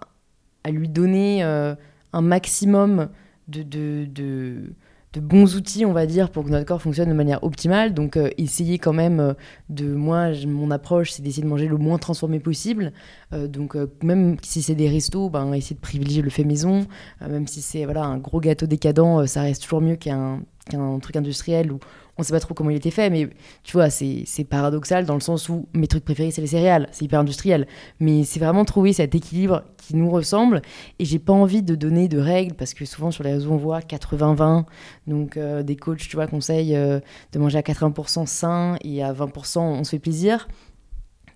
lui 0.66 0.90
donner 0.90 1.44
un 1.44 2.22
maximum 2.22 3.10
de, 3.48 4.74
bons 5.20 5.56
outils, 5.56 5.86
on 5.86 5.94
va 5.94 6.06
dire, 6.06 6.30
pour 6.30 6.44
que 6.44 6.50
notre 6.50 6.66
corps 6.66 6.82
fonctionne 6.82 7.10
de 7.10 7.14
manière 7.14 7.44
optimale. 7.44 7.94
Donc, 7.94 8.18
euh, 8.18 8.30
essayer 8.38 8.78
quand 8.78 8.94
même 8.94 9.20
euh, 9.20 9.34
de. 9.70 9.94
Moi, 9.94 10.32
mon 10.46 10.70
approche, 10.70 11.12
c'est 11.12 11.24
d'essayer 11.24 11.44
de 11.44 11.48
manger 11.48 11.68
le 11.68 11.78
moins 11.78 11.98
transformé 11.98 12.40
possible. 12.40 12.94
Euh, 13.34 13.48
donc, 13.48 13.76
même 14.04 14.38
si 14.44 14.62
c'est 14.62 14.76
des 14.76 14.90
restos, 14.90 15.30
ben, 15.30 15.54
essayer 15.54 15.76
de 15.76 15.82
privilégier 15.82 16.22
le 16.22 16.30
fait 16.30 16.44
maison. 16.44 16.86
même 17.22 17.48
si 17.48 17.62
c'est 17.62 17.86
voilà, 17.86 18.04
un 18.04 18.18
gros 18.18 18.40
gâteau 18.40 18.68
décadent, 18.68 19.26
ça 19.26 19.42
reste 19.42 19.64
toujours 19.64 19.82
mieux 19.82 19.96
qu'un 19.96 20.42
qu'un 20.70 21.00
truc 21.00 21.16
industriel 21.16 21.72
où 21.72 21.80
on 22.18 22.24
sait 22.24 22.34
pas 22.34 22.40
trop 22.40 22.54
comment 22.54 22.70
il 22.70 22.78
était 22.78 22.92
fait, 22.92 23.10
mais 23.10 23.30
tu 23.64 23.74
vois, 23.74 23.90
c'est 23.90 24.26
paradoxal 24.50 25.06
dans 25.06 25.14
le 25.14 25.20
sens 25.20 25.50
où 25.50 25.68
mes 25.74 25.88
trucs 25.88 26.04
préférés, 26.04 26.32
c'est 26.32 26.42
les 26.42 26.48
céréales, 26.48 26.88
c'est 26.92 27.06
hyper 27.06 27.20
industriel. 27.20 27.68
Mais 28.00 28.24
c'est 28.24 28.40
vraiment 28.40 28.66
trouver 28.66 28.94
cet 28.94 29.16
équilibre 29.16 29.64
qui 29.78 29.96
nous 29.96 30.10
ressemble. 30.10 30.62
Et 31.00 31.06
j'ai 31.06 31.20
pas 31.20 31.34
envie 31.34 31.62
de 31.62 31.76
donner 31.76 32.08
de 32.08 32.18
règles, 32.20 32.56
parce 32.56 32.74
que 32.74 32.86
souvent 32.86 33.12
sur 33.12 33.24
les 33.24 33.34
réseaux, 33.34 33.52
on 33.52 33.58
voit 33.58 33.80
80-20. 33.80 34.66
Donc 35.06 35.38
euh, 35.38 35.64
des 35.64 35.76
coachs, 35.76 36.00
tu 36.00 36.16
vois, 36.16 36.28
conseillent 36.28 36.76
euh, 36.76 37.00
de 37.34 37.40
manger 37.40 37.60
à 37.60 37.62
80% 37.62 38.26
sain 38.26 38.78
et 38.82 39.04
à 39.04 39.14
20%, 39.14 39.60
on 39.60 39.84
se 39.84 39.92
fait 39.92 40.00
plaisir. 40.00 40.48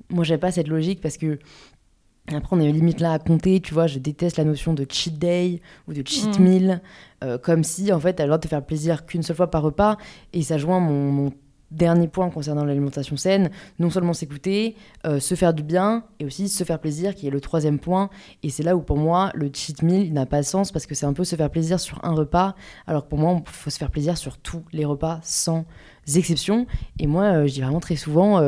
Moi, 0.10 0.24
j'avais 0.24 0.40
pas 0.40 0.52
cette 0.52 0.68
logique 0.68 1.00
parce 1.02 1.18
que 1.18 1.40
après, 2.38 2.56
on 2.56 2.60
est 2.60 2.72
limite 2.72 3.00
là 3.00 3.14
à 3.14 3.20
compter, 3.20 3.60
tu 3.60 3.74
vois, 3.74 3.88
je 3.88 4.00
déteste 4.00 4.38
la 4.38 4.44
notion 4.44 4.74
de 4.74 4.86
cheat 4.90 5.18
day 5.18 5.62
ou 5.88 5.94
de 5.94 6.04
cheat 6.06 6.40
mm. 6.40 6.44
meal, 6.44 6.82
euh, 7.24 7.38
comme 7.38 7.64
si, 7.64 7.92
en 7.92 8.00
fait, 8.00 8.20
elle 8.20 8.26
le 8.26 8.30
droit 8.30 8.38
de 8.38 8.44
te 8.44 8.48
faire 8.48 8.66
plaisir 8.66 9.06
qu'une 9.06 9.24
seule 9.24 9.36
fois 9.36 9.52
par 9.52 9.62
repas. 9.62 9.98
Et 10.34 10.42
ça 10.42 10.58
joint 10.58 10.80
mon, 10.80 11.32
dernier 11.72 12.08
point 12.08 12.30
concernant 12.30 12.66
l'alimentation 12.66 13.16
saine, 13.16 13.50
non 13.80 13.90
seulement 13.90 14.14
s'écouter, 14.14 14.76
euh, 15.06 15.20
se 15.20 15.36
faire 15.36 15.54
du 15.54 15.64
bien, 15.64 16.04
et 16.20 16.26
aussi 16.26 16.50
se 16.50 16.64
faire 16.64 16.80
plaisir, 16.80 17.16
qui 17.16 17.28
est 17.28 17.30
le 17.30 17.40
troisième 17.40 17.80
point. 17.80 18.10
Et 18.44 18.50
c'est 18.50 18.64
là 18.64 18.76
où, 18.76 18.82
pour 18.82 18.98
moi, 18.98 19.32
le 19.34 19.50
cheat 19.54 19.82
meal 19.82 20.12
n'a 20.14 20.26
pas 20.26 20.42
de 20.42 20.46
sens, 20.46 20.72
parce 20.72 20.86
que 20.86 20.96
c'est 20.96 21.06
un 21.06 21.14
peu 21.14 21.24
se 21.24 21.36
faire 21.36 21.50
plaisir 21.50 21.80
sur 21.80 22.04
un 22.04 22.14
repas, 22.14 22.56
alors 22.88 23.06
que 23.06 23.10
pour 23.10 23.20
moi, 23.20 23.42
il 23.42 23.50
faut 23.50 23.70
se 23.70 23.78
faire 23.78 23.92
plaisir 23.92 24.18
sur 24.18 24.38
tous 24.38 24.64
les 24.74 24.86
repas, 24.86 25.20
sans 25.24 25.66
exception. 26.16 26.68
Et 27.00 27.08
moi, 27.08 27.24
euh, 27.24 27.48
je 27.48 27.54
dis 27.54 27.62
vraiment 27.62 27.80
très 27.80 27.96
souvent 27.96 28.42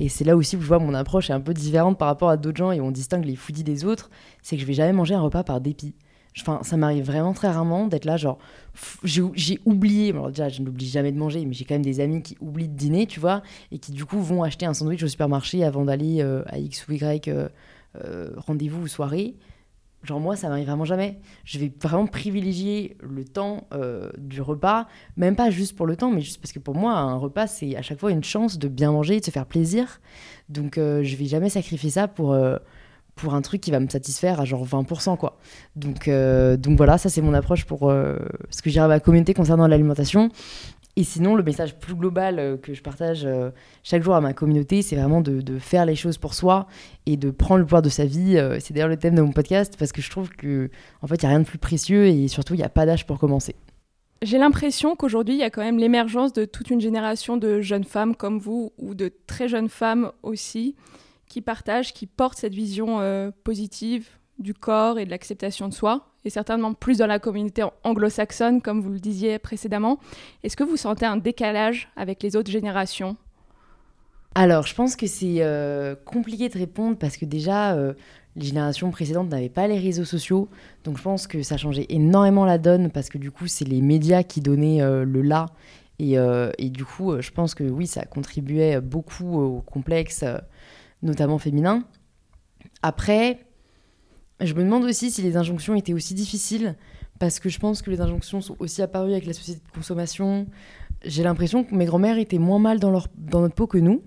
et 0.00 0.08
c'est 0.08 0.24
là 0.24 0.34
aussi 0.34 0.56
où 0.56 0.62
je 0.62 0.66
vois 0.66 0.78
mon 0.78 0.94
approche 0.94 1.28
est 1.28 1.34
un 1.34 1.40
peu 1.40 1.52
différente 1.52 1.98
par 1.98 2.08
rapport 2.08 2.30
à 2.30 2.38
d'autres 2.38 2.56
gens 2.56 2.72
et 2.72 2.80
on 2.80 2.90
distingue 2.90 3.26
les 3.26 3.36
foodies 3.36 3.64
des 3.64 3.84
autres, 3.84 4.10
c'est 4.40 4.56
que 4.56 4.62
je 4.62 4.66
vais 4.66 4.72
jamais 4.72 4.94
manger 4.94 5.14
un 5.14 5.20
repas 5.20 5.44
par 5.44 5.60
dépit. 5.60 5.94
Enfin, 6.40 6.60
ça 6.62 6.78
m'arrive 6.78 7.04
vraiment 7.04 7.34
très 7.34 7.50
rarement 7.50 7.86
d'être 7.86 8.06
là, 8.06 8.16
genre, 8.16 8.38
j'ai 9.04 9.58
oublié, 9.66 10.10
alors 10.10 10.28
déjà, 10.28 10.48
je 10.48 10.62
n'oublie 10.62 10.88
jamais 10.88 11.12
de 11.12 11.18
manger, 11.18 11.44
mais 11.44 11.52
j'ai 11.52 11.66
quand 11.66 11.74
même 11.74 11.84
des 11.84 12.00
amis 12.00 12.22
qui 12.22 12.38
oublient 12.40 12.68
de 12.68 12.76
dîner, 12.76 13.06
tu 13.06 13.20
vois, 13.20 13.42
et 13.72 13.78
qui 13.78 13.92
du 13.92 14.06
coup 14.06 14.20
vont 14.20 14.42
acheter 14.42 14.64
un 14.64 14.72
sandwich 14.72 15.02
au 15.02 15.08
supermarché 15.08 15.64
avant 15.64 15.84
d'aller 15.84 16.22
euh, 16.22 16.42
à 16.46 16.58
X 16.58 16.86
ou 16.88 16.92
Y 16.92 17.28
euh, 17.28 17.48
euh, 18.02 18.30
rendez-vous 18.36 18.84
ou 18.84 18.86
soirée. 18.86 19.34
Genre 20.02 20.18
moi, 20.18 20.34
ça 20.34 20.48
m'arrive 20.48 20.66
vraiment 20.66 20.86
jamais. 20.86 21.18
Je 21.44 21.58
vais 21.58 21.70
vraiment 21.80 22.06
privilégier 22.06 22.96
le 23.02 23.24
temps 23.24 23.66
euh, 23.74 24.10
du 24.16 24.40
repas, 24.40 24.86
même 25.16 25.36
pas 25.36 25.50
juste 25.50 25.76
pour 25.76 25.86
le 25.86 25.94
temps, 25.94 26.10
mais 26.10 26.22
juste 26.22 26.40
parce 26.40 26.52
que 26.52 26.58
pour 26.58 26.74
moi, 26.74 26.92
un 26.92 27.16
repas, 27.16 27.46
c'est 27.46 27.76
à 27.76 27.82
chaque 27.82 28.00
fois 28.00 28.10
une 28.10 28.24
chance 28.24 28.58
de 28.58 28.68
bien 28.68 28.92
manger, 28.92 29.20
de 29.20 29.24
se 29.24 29.30
faire 29.30 29.44
plaisir. 29.44 30.00
Donc 30.48 30.78
euh, 30.78 31.02
je 31.04 31.16
vais 31.16 31.26
jamais 31.26 31.50
sacrifier 31.50 31.90
ça 31.90 32.08
pour, 32.08 32.32
euh, 32.32 32.56
pour 33.14 33.34
un 33.34 33.42
truc 33.42 33.60
qui 33.60 33.70
va 33.70 33.78
me 33.78 33.88
satisfaire 33.88 34.40
à 34.40 34.46
genre 34.46 34.66
20%. 34.66 35.18
quoi. 35.18 35.38
Donc, 35.76 36.08
donc 36.08 36.76
voilà, 36.78 36.96
ça 36.96 37.10
c'est 37.10 37.20
mon 37.20 37.34
approche 37.34 37.66
pour 37.66 37.90
ce 37.90 38.62
que 38.62 38.70
j'ai 38.70 38.80
à 38.80 38.88
ma 38.88 39.00
communauté 39.00 39.34
concernant 39.34 39.66
l'alimentation. 39.66 40.30
Et 40.96 41.04
sinon, 41.04 41.34
le 41.34 41.42
message 41.42 41.78
plus 41.78 41.94
global 41.94 42.38
euh, 42.38 42.56
que 42.56 42.74
je 42.74 42.82
partage 42.82 43.24
euh, 43.24 43.50
chaque 43.82 44.02
jour 44.02 44.14
à 44.14 44.20
ma 44.20 44.32
communauté, 44.32 44.82
c'est 44.82 44.96
vraiment 44.96 45.20
de, 45.20 45.58
faire 45.58 45.86
les 45.86 45.94
choses 45.94 46.18
pour 46.18 46.34
soi 46.34 46.66
et 47.06 47.16
de 47.16 47.30
prendre 47.30 47.60
le 47.60 47.64
pouvoir 47.64 47.82
de 47.82 47.88
sa 47.88 48.04
vie. 48.04 48.36
Euh, 48.36 48.58
c'est 48.60 48.74
d'ailleurs 48.74 48.88
le 48.88 48.96
thème 48.96 49.14
de 49.14 49.22
mon 49.22 49.32
podcast 49.32 49.76
parce 49.78 49.92
que 49.92 50.02
je 50.02 50.10
trouve 50.10 50.30
que 50.30 50.68
en 51.02 51.06
fait, 51.06 51.16
il 51.16 51.26
n'y 51.26 51.26
a 51.26 51.28
rien 51.30 51.40
de 51.40 51.44
plus 51.44 51.58
précieux 51.58 52.06
et 52.06 52.28
surtout, 52.28 52.54
il 52.54 52.58
n'y 52.58 52.64
a 52.64 52.68
pas 52.68 52.86
d'âge 52.86 53.06
pour 53.06 53.18
commencer. 53.18 53.54
J'ai 54.22 54.36
l'impression 54.36 54.96
qu'aujourd'hui, 54.96 55.34
il 55.34 55.40
y 55.40 55.44
a 55.44 55.50
quand 55.50 55.62
même 55.62 55.78
l'émergence 55.78 56.32
de 56.32 56.44
toute 56.44 56.70
une 56.70 56.80
génération 56.80 57.36
de 57.36 57.60
jeunes 57.60 57.84
femmes 57.84 58.14
comme 58.14 58.38
vous 58.38 58.72
ou 58.76 58.94
de 58.94 59.10
très 59.26 59.48
jeunes 59.48 59.70
femmes 59.70 60.12
aussi 60.22 60.76
qui 61.26 61.40
partagent, 61.40 61.94
qui 61.94 62.06
portent 62.06 62.36
cette 62.36 62.54
vision 62.54 62.98
positive 63.44 64.08
du 64.38 64.52
corps 64.52 64.98
et 64.98 65.06
de 65.06 65.10
l'acceptation 65.10 65.68
de 65.68 65.72
soi 65.72 66.09
et 66.24 66.30
certainement 66.30 66.74
plus 66.74 66.98
dans 66.98 67.06
la 67.06 67.18
communauté 67.18 67.64
anglo-saxonne, 67.84 68.60
comme 68.60 68.80
vous 68.80 68.90
le 68.90 68.98
disiez 68.98 69.38
précédemment. 69.38 69.98
Est-ce 70.42 70.56
que 70.56 70.64
vous 70.64 70.76
sentez 70.76 71.06
un 71.06 71.16
décalage 71.16 71.88
avec 71.96 72.22
les 72.22 72.36
autres 72.36 72.50
générations? 72.50 73.16
Alors, 74.34 74.66
je 74.66 74.74
pense 74.74 74.94
que 74.94 75.06
c'est 75.06 75.38
euh, 75.40 75.96
compliqué 76.04 76.48
de 76.48 76.56
répondre 76.56 76.96
parce 76.96 77.16
que 77.16 77.24
déjà, 77.24 77.74
euh, 77.74 77.94
les 78.36 78.46
générations 78.46 78.90
précédentes 78.90 79.28
n'avaient 79.28 79.48
pas 79.48 79.66
les 79.66 79.78
réseaux 79.78 80.04
sociaux. 80.04 80.48
Donc, 80.84 80.98
je 80.98 81.02
pense 81.02 81.26
que 81.26 81.42
ça 81.42 81.56
changeait 81.56 81.86
énormément 81.88 82.44
la 82.44 82.58
donne 82.58 82.90
parce 82.90 83.08
que 83.08 83.18
du 83.18 83.30
coup, 83.30 83.48
c'est 83.48 83.64
les 83.64 83.80
médias 83.80 84.22
qui 84.22 84.40
donnaient 84.40 84.82
euh, 84.82 85.04
le 85.04 85.22
là. 85.22 85.46
Et, 85.98 86.16
et, 86.56 86.70
du 86.70 86.86
coup, 86.86 87.20
je 87.20 87.30
pense 87.30 87.54
que 87.54 87.62
oui, 87.62 87.86
ça 87.86 88.06
contribuait 88.06 88.80
beaucoup 88.80 89.38
au 89.38 89.60
complexe, 89.60 90.24
notamment 91.02 91.36
féminin. 91.36 91.84
Après, 92.80 93.38
je 94.40 94.54
me 94.54 94.62
demande 94.62 94.84
aussi 94.84 95.10
si 95.10 95.22
les 95.22 95.36
injonctions 95.36 95.74
étaient 95.74 95.92
aussi 95.92 96.14
difficiles, 96.14 96.76
parce 97.18 97.40
que 97.40 97.48
je 97.48 97.58
pense 97.58 97.82
que 97.82 97.90
les 97.90 98.00
injonctions 98.00 98.40
sont 98.40 98.56
aussi 98.58 98.82
apparues 98.82 99.12
avec 99.12 99.26
la 99.26 99.32
société 99.32 99.60
de 99.66 99.72
consommation. 99.72 100.46
J'ai 101.04 101.22
l'impression 101.22 101.64
que 101.64 101.74
mes 101.74 101.84
grands-mères 101.84 102.18
étaient 102.18 102.38
moins 102.38 102.58
mal 102.58 102.80
dans, 102.80 102.90
leur, 102.90 103.08
notre 103.32 103.54
peau 103.54 103.66
que 103.66 103.78
nous. 103.78 104.02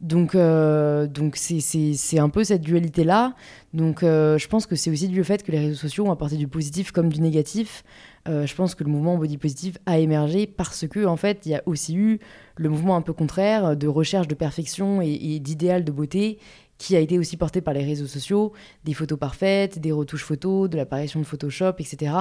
Donc, 0.00 0.34
euh, 0.34 1.06
donc 1.06 1.36
c'est 1.36 2.18
un 2.18 2.28
peu 2.28 2.44
cette 2.44 2.60
dualité-là. 2.60 3.34
Donc, 3.72 4.02
euh, 4.02 4.36
je 4.38 4.48
pense 4.48 4.66
que 4.66 4.76
c'est 4.76 4.90
aussi 4.90 5.08
dû 5.08 5.20
au 5.20 5.24
fait 5.24 5.42
que 5.42 5.50
les 5.50 5.58
réseaux 5.58 5.76
sociaux 5.76 6.06
ont 6.06 6.12
apporté 6.12 6.36
du 6.36 6.46
positif 6.46 6.92
comme 6.92 7.08
du 7.08 7.20
négatif. 7.20 7.84
Euh, 8.28 8.46
je 8.46 8.54
pense 8.54 8.74
que 8.74 8.84
le 8.84 8.90
mouvement 8.90 9.16
body 9.16 9.38
positive 9.38 9.78
a 9.86 9.98
émergé 9.98 10.46
parce 10.46 10.86
que, 10.86 11.06
en 11.06 11.16
fait, 11.16 11.46
il 11.46 11.52
y 11.52 11.54
a 11.54 11.62
aussi 11.66 11.96
eu 11.96 12.18
le 12.56 12.68
mouvement 12.68 12.96
un 12.96 13.02
peu 13.02 13.12
contraire 13.12 13.76
de 13.76 13.86
recherche 13.88 14.28
de 14.28 14.34
perfection 14.34 15.00
et 15.00 15.38
d'idéal 15.40 15.84
de 15.84 15.92
beauté 15.92 16.38
qui 16.78 16.96
a 16.96 17.00
été 17.00 17.18
aussi 17.18 17.36
porté 17.36 17.60
par 17.60 17.74
les 17.74 17.84
réseaux 17.84 18.06
sociaux, 18.06 18.52
des 18.84 18.94
photos 18.94 19.18
parfaites, 19.18 19.78
des 19.78 19.92
retouches 19.92 20.24
photos, 20.24 20.68
de 20.68 20.76
l'apparition 20.76 21.20
de 21.20 21.24
Photoshop, 21.24 21.74
etc. 21.78 22.12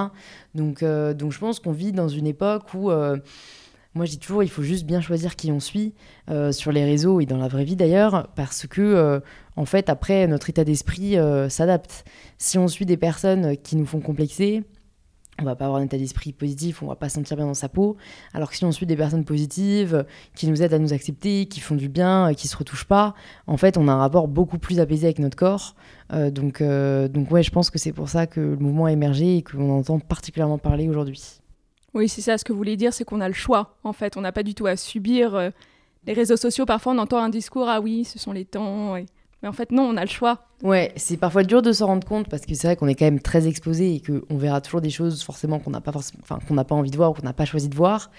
Donc, 0.55 0.83
euh, 0.83 1.13
donc 1.13 1.31
je 1.31 1.39
pense 1.39 1.59
qu'on 1.59 1.71
vit 1.71 1.91
dans 1.91 2.07
une 2.07 2.27
époque 2.27 2.73
où, 2.73 2.91
euh, 2.91 3.17
moi 3.95 4.05
je 4.05 4.11
dis 4.11 4.19
toujours, 4.19 4.43
il 4.43 4.49
faut 4.49 4.63
juste 4.63 4.85
bien 4.85 5.01
choisir 5.01 5.35
qui 5.35 5.51
on 5.51 5.59
suit 5.59 5.93
euh, 6.29 6.51
sur 6.51 6.71
les 6.71 6.83
réseaux 6.83 7.19
et 7.19 7.25
dans 7.25 7.37
la 7.37 7.47
vraie 7.47 7.63
vie 7.63 7.75
d'ailleurs, 7.75 8.29
parce 8.35 8.67
que 8.67 9.21
en 9.55 9.65
fait 9.65 9.89
après 9.89 10.27
notre 10.27 10.49
état 10.49 10.63
d'esprit 10.63 11.15
s'adapte. 11.49 12.05
Si 12.37 12.57
on 12.57 12.67
suit 12.67 12.85
des 12.85 12.97
personnes 12.97 13.57
qui 13.57 13.75
nous 13.75 13.85
font 13.85 13.99
complexer, 13.99 14.63
on 15.41 15.45
va 15.45 15.55
pas 15.55 15.65
avoir 15.65 15.81
un 15.81 15.85
état 15.85 15.97
d'esprit 15.97 16.31
positif, 16.31 16.83
on 16.83 16.87
va 16.87 16.95
pas 16.95 17.09
se 17.09 17.15
sentir 17.15 17.37
bien 17.37 17.45
dans 17.45 17.53
sa 17.53 17.69
peau. 17.69 17.97
Alors 18.33 18.49
que 18.49 18.55
si 18.55 18.65
on 18.65 18.71
suit 18.71 18.85
des 18.85 18.95
personnes 18.95 19.25
positives, 19.25 20.05
qui 20.35 20.47
nous 20.47 20.61
aident 20.61 20.73
à 20.73 20.79
nous 20.79 20.93
accepter, 20.93 21.47
qui 21.47 21.59
font 21.59 21.75
du 21.75 21.89
bien, 21.89 22.33
qui 22.35 22.47
se 22.47 22.55
retouchent 22.55 22.85
pas, 22.85 23.15
en 23.47 23.57
fait, 23.57 23.77
on 23.77 23.87
a 23.87 23.91
un 23.91 23.97
rapport 23.97 24.27
beaucoup 24.27 24.59
plus 24.59 24.79
apaisé 24.79 25.07
avec 25.07 25.19
notre 25.19 25.35
corps. 25.35 25.75
Euh, 26.11 26.29
donc, 26.29 26.61
euh, 26.61 27.07
donc 27.07 27.31
ouais, 27.31 27.43
je 27.43 27.51
pense 27.51 27.69
que 27.69 27.79
c'est 27.79 27.93
pour 27.93 28.09
ça 28.09 28.27
que 28.27 28.39
le 28.39 28.57
mouvement 28.57 28.85
a 28.85 28.91
émergé 28.91 29.37
et 29.37 29.43
qu'on 29.43 29.69
entend 29.71 29.99
particulièrement 29.99 30.57
parler 30.57 30.87
aujourd'hui. 30.87 31.21
Oui, 31.93 32.09
c'est 32.09 32.21
ça. 32.21 32.37
Ce 32.37 32.43
que 32.43 32.51
vous 32.51 32.57
voulez 32.57 32.77
dire, 32.77 32.93
c'est 32.93 33.03
qu'on 33.03 33.21
a 33.21 33.27
le 33.27 33.33
choix. 33.33 33.77
En 33.83 33.93
fait, 33.93 34.17
on 34.17 34.21
n'a 34.21 34.31
pas 34.31 34.43
du 34.43 34.53
tout 34.53 34.65
à 34.65 34.75
subir 34.75 35.35
euh, 35.35 35.49
les 36.05 36.13
réseaux 36.13 36.37
sociaux. 36.37 36.65
Parfois, 36.65 36.93
on 36.93 36.97
entend 36.97 37.17
un 37.17 37.29
discours 37.29 37.69
ah 37.69 37.81
oui, 37.81 38.03
ce 38.03 38.19
sont 38.19 38.31
les 38.31 38.45
temps. 38.45 38.97
Mais 39.43 39.49
en 39.49 39.53
fait, 39.53 39.71
non, 39.73 39.83
on 39.83 39.97
a 39.97 40.01
le 40.01 40.09
choix. 40.09 40.47
Ouais, 40.63 40.93
c'est 40.95 41.17
parfois 41.17 41.43
dur 41.43 41.61
de 41.61 41.73
s'en 41.73 41.87
rendre 41.87 42.07
compte 42.07 42.29
parce 42.29 42.45
que 42.45 42.55
c'est 42.55 42.67
vrai 42.67 42.75
qu'on 42.77 42.87
est 42.87 42.95
quand 42.95 43.03
même 43.03 43.19
très 43.19 43.45
exposé 43.45 43.95
et 43.95 44.01
qu'on 44.01 44.37
verra 44.37 44.61
toujours 44.61 44.79
des 44.79 44.89
choses 44.89 45.21
forcément 45.21 45.59
qu'on 45.59 45.71
n'a 45.71 45.81
pas, 45.81 45.91
enfin, 46.21 46.39
qu'on 46.47 46.53
n'a 46.53 46.63
pas 46.63 46.75
envie 46.75 46.91
de 46.91 46.95
voir 46.95 47.11
ou 47.11 47.13
qu'on 47.13 47.23
n'a 47.23 47.33
pas 47.33 47.43
choisi 47.43 47.67
de 47.67 47.75
voir. 47.75 48.09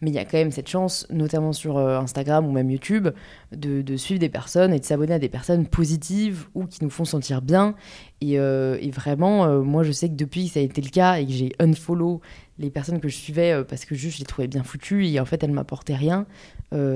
Mais 0.00 0.10
il 0.10 0.14
y 0.14 0.18
a 0.18 0.24
quand 0.24 0.36
même 0.36 0.50
cette 0.50 0.68
chance, 0.68 1.06
notamment 1.10 1.52
sur 1.52 1.78
euh, 1.78 1.96
Instagram 2.00 2.44
ou 2.44 2.50
même 2.50 2.68
YouTube, 2.68 3.08
de, 3.52 3.96
suivre 3.96 4.18
des 4.18 4.28
personnes 4.28 4.74
et 4.74 4.80
de 4.80 4.84
s'abonner 4.84 5.14
à 5.14 5.20
des 5.20 5.28
personnes 5.28 5.68
positives 5.68 6.46
ou 6.54 6.66
qui 6.66 6.82
nous 6.82 6.90
font 6.90 7.04
sentir 7.04 7.40
bien. 7.40 7.76
Et, 8.20 8.40
euh, 8.40 8.76
vraiment, 8.92 9.44
euh, 9.44 9.62
moi, 9.62 9.84
je 9.84 9.92
sais 9.92 10.08
que 10.08 10.14
depuis 10.14 10.48
que 10.48 10.54
ça 10.54 10.60
a 10.60 10.64
été 10.64 10.82
le 10.82 10.90
cas 10.90 11.20
et 11.20 11.26
que 11.26 11.30
j'ai 11.30 11.52
unfollow 11.60 12.20
les 12.58 12.70
personnes 12.70 12.98
que 12.98 13.08
je 13.08 13.14
suivais 13.16 13.62
parce 13.62 13.84
que 13.84 13.94
juste 13.94 14.16
je 14.16 14.22
les 14.22 14.26
trouvais 14.26 14.48
bien 14.48 14.64
foutues 14.64 15.06
et 15.06 15.18
en 15.20 15.24
fait 15.24 15.42
elles 15.42 15.52
m'apportaient 15.52 15.96
rien, 15.96 16.26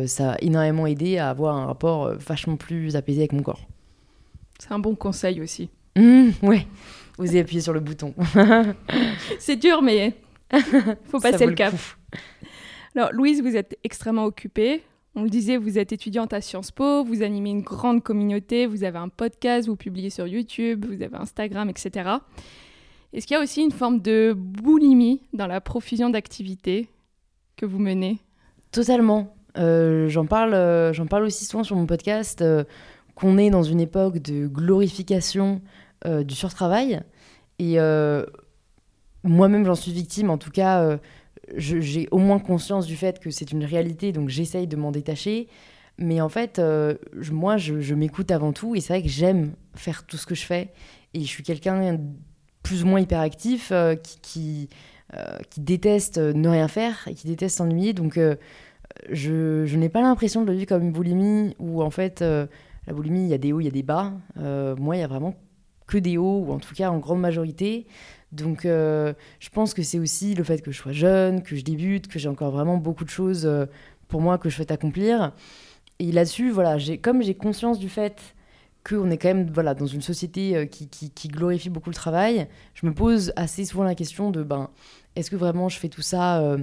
ça 0.06 0.32
a 0.32 0.36
énormément 0.40 0.86
aidé 0.86 1.18
à 1.18 1.30
avoir 1.30 1.56
un 1.56 1.66
rapport 1.66 2.12
vachement 2.14 2.56
plus 2.56 2.94
apaisé 2.94 3.20
avec 3.20 3.32
mon 3.32 3.42
corps. 3.42 3.66
C'est 4.58 4.72
un 4.72 4.78
bon 4.78 4.94
conseil 4.94 5.40
aussi. 5.40 5.70
Mmh, 5.96 6.30
ouais, 6.42 6.66
osez 7.18 7.40
appuyer 7.40 7.60
sur 7.60 7.72
le 7.72 7.80
bouton. 7.80 8.14
C'est 9.38 9.56
dur, 9.56 9.82
mais 9.82 10.14
faut 11.04 11.20
passer 11.20 11.46
le 11.46 11.54
cap. 11.54 11.74
Alors, 12.94 13.12
Louise, 13.12 13.42
vous 13.42 13.56
êtes 13.56 13.78
extrêmement 13.84 14.24
occupée. 14.24 14.82
On 15.14 15.22
le 15.22 15.30
disait, 15.30 15.56
vous 15.56 15.78
êtes 15.78 15.92
étudiante 15.92 16.34
à 16.34 16.42
Sciences 16.42 16.70
Po, 16.70 17.02
vous 17.02 17.22
animez 17.22 17.50
une 17.50 17.62
grande 17.62 18.02
communauté, 18.02 18.66
vous 18.66 18.84
avez 18.84 18.98
un 18.98 19.08
podcast, 19.08 19.66
vous 19.66 19.76
publiez 19.76 20.10
sur 20.10 20.26
YouTube, 20.26 20.84
vous 20.84 21.02
avez 21.02 21.16
Instagram, 21.16 21.70
etc. 21.70 22.10
Est-ce 23.14 23.26
qu'il 23.26 23.34
y 23.34 23.40
a 23.40 23.42
aussi 23.42 23.62
une 23.62 23.72
forme 23.72 24.00
de 24.00 24.34
boulimie 24.36 25.22
dans 25.32 25.46
la 25.46 25.62
profusion 25.62 26.10
d'activités 26.10 26.90
que 27.56 27.64
vous 27.64 27.78
menez? 27.78 28.18
Totalement. 28.72 29.34
Euh, 29.56 30.08
j'en 30.08 30.26
parle, 30.26 30.52
euh, 30.52 30.92
j'en 30.92 31.06
parle 31.06 31.24
aussi 31.24 31.46
souvent 31.46 31.64
sur 31.64 31.76
mon 31.76 31.86
podcast 31.86 32.42
euh, 32.42 32.64
qu'on 33.16 33.38
est 33.38 33.50
dans 33.50 33.64
une 33.64 33.80
époque 33.80 34.18
de 34.18 34.46
glorification 34.46 35.60
du 36.04 36.34
surtravail. 36.36 37.02
Et 37.58 37.78
moi-même, 39.24 39.64
j'en 39.64 39.74
suis 39.74 39.92
victime. 39.92 40.30
En 40.30 40.38
tout 40.38 40.52
cas, 40.52 40.98
j'ai 41.56 42.08
au 42.10 42.18
moins 42.18 42.38
conscience 42.38 42.86
du 42.86 42.96
fait 42.96 43.18
que 43.18 43.30
c'est 43.30 43.50
une 43.52 43.64
réalité, 43.64 44.12
donc 44.12 44.28
j'essaye 44.28 44.66
de 44.66 44.76
m'en 44.76 44.92
détacher. 44.92 45.48
Mais 45.98 46.20
en 46.20 46.28
fait, 46.28 46.58
euh, 46.58 46.94
moi, 47.30 47.56
je, 47.56 47.94
m'écoute 47.94 48.30
avant 48.30 48.52
tout, 48.52 48.74
et 48.74 48.80
c'est 48.80 48.92
vrai 48.92 49.02
que 49.02 49.08
j'aime 49.08 49.52
faire 49.74 50.04
tout 50.04 50.16
ce 50.16 50.26
que 50.26 50.34
je 50.34 50.44
fais. 50.44 50.72
Et 51.14 51.20
je 51.20 51.26
suis 51.26 51.42
quelqu'un 51.42 51.98
plus 52.62 52.84
ou 52.84 52.86
moins 52.86 53.00
hyperactif 53.00 53.70
euh, 53.72 53.94
qui, 53.94 54.68
euh, 55.14 55.38
qui, 55.48 55.60
déteste 55.60 56.18
ne 56.18 56.48
rien 56.48 56.68
faire 56.68 57.08
et 57.08 57.14
qui 57.14 57.26
déteste 57.26 57.56
s'ennuyer. 57.56 57.94
Donc, 57.94 58.18
je, 59.10 59.64
je 59.66 59.76
n'ai 59.76 59.88
pas 59.88 60.02
l'impression 60.02 60.42
de 60.42 60.50
le 60.50 60.54
vivre 60.54 60.66
comme 60.66 60.82
une 60.82 60.92
boulimie 60.92 61.54
où, 61.58 61.82
en 61.82 61.90
fait, 61.90 62.22
la 62.86 62.92
boulimie, 62.92 63.22
il 63.22 63.28
y 63.28 63.34
a 63.34 63.38
des 63.38 63.52
hauts, 63.52 63.60
il 63.60 63.64
y 63.64 63.68
a 63.68 63.72
des 63.72 63.82
bas. 63.82 64.12
moi, 64.36 64.96
il 64.96 65.00
y 65.00 65.02
a 65.02 65.08
vraiment 65.08 65.34
que 65.86 65.98
des 65.98 66.18
hauts, 66.18 66.44
ou 66.46 66.52
en 66.52 66.58
tout 66.58 66.74
cas 66.74 66.90
en 66.90 66.98
grande 66.98 67.20
majorité. 67.20 67.86
Donc, 68.32 68.64
euh, 68.64 69.14
je 69.38 69.48
pense 69.50 69.72
que 69.72 69.82
c'est 69.82 69.98
aussi 69.98 70.34
le 70.34 70.44
fait 70.44 70.60
que 70.60 70.72
je 70.72 70.78
sois 70.78 70.92
jeune, 70.92 71.42
que 71.42 71.56
je 71.56 71.62
débute, 71.62 72.08
que 72.08 72.18
j'ai 72.18 72.28
encore 72.28 72.50
vraiment 72.50 72.76
beaucoup 72.76 73.04
de 73.04 73.10
choses 73.10 73.46
euh, 73.46 73.66
pour 74.08 74.20
moi 74.20 74.38
que 74.38 74.48
je 74.48 74.56
souhaite 74.56 74.70
accomplir. 74.70 75.32
Et 75.98 76.12
là-dessus, 76.12 76.50
voilà, 76.50 76.76
comme 77.02 77.22
j'ai 77.22 77.34
conscience 77.34 77.78
du 77.78 77.88
fait 77.88 78.34
qu'on 78.88 79.10
est 79.10 79.18
quand 79.18 79.28
même 79.28 79.50
voilà, 79.52 79.74
dans 79.74 79.86
une 79.86 80.02
société 80.02 80.56
euh, 80.56 80.66
qui, 80.66 80.88
qui, 80.88 81.28
glorifie 81.28 81.70
beaucoup 81.70 81.90
le 81.90 81.94
travail, 81.94 82.48
je 82.74 82.86
me 82.86 82.92
pose 82.92 83.32
assez 83.36 83.64
souvent 83.64 83.84
la 83.84 83.94
question 83.94 84.30
de 84.30 84.42
ben, 84.42 84.70
est-ce 85.14 85.30
que 85.30 85.36
vraiment 85.36 85.68
je 85.68 85.78
fais 85.78 85.88
tout 85.88 86.02
ça 86.02 86.56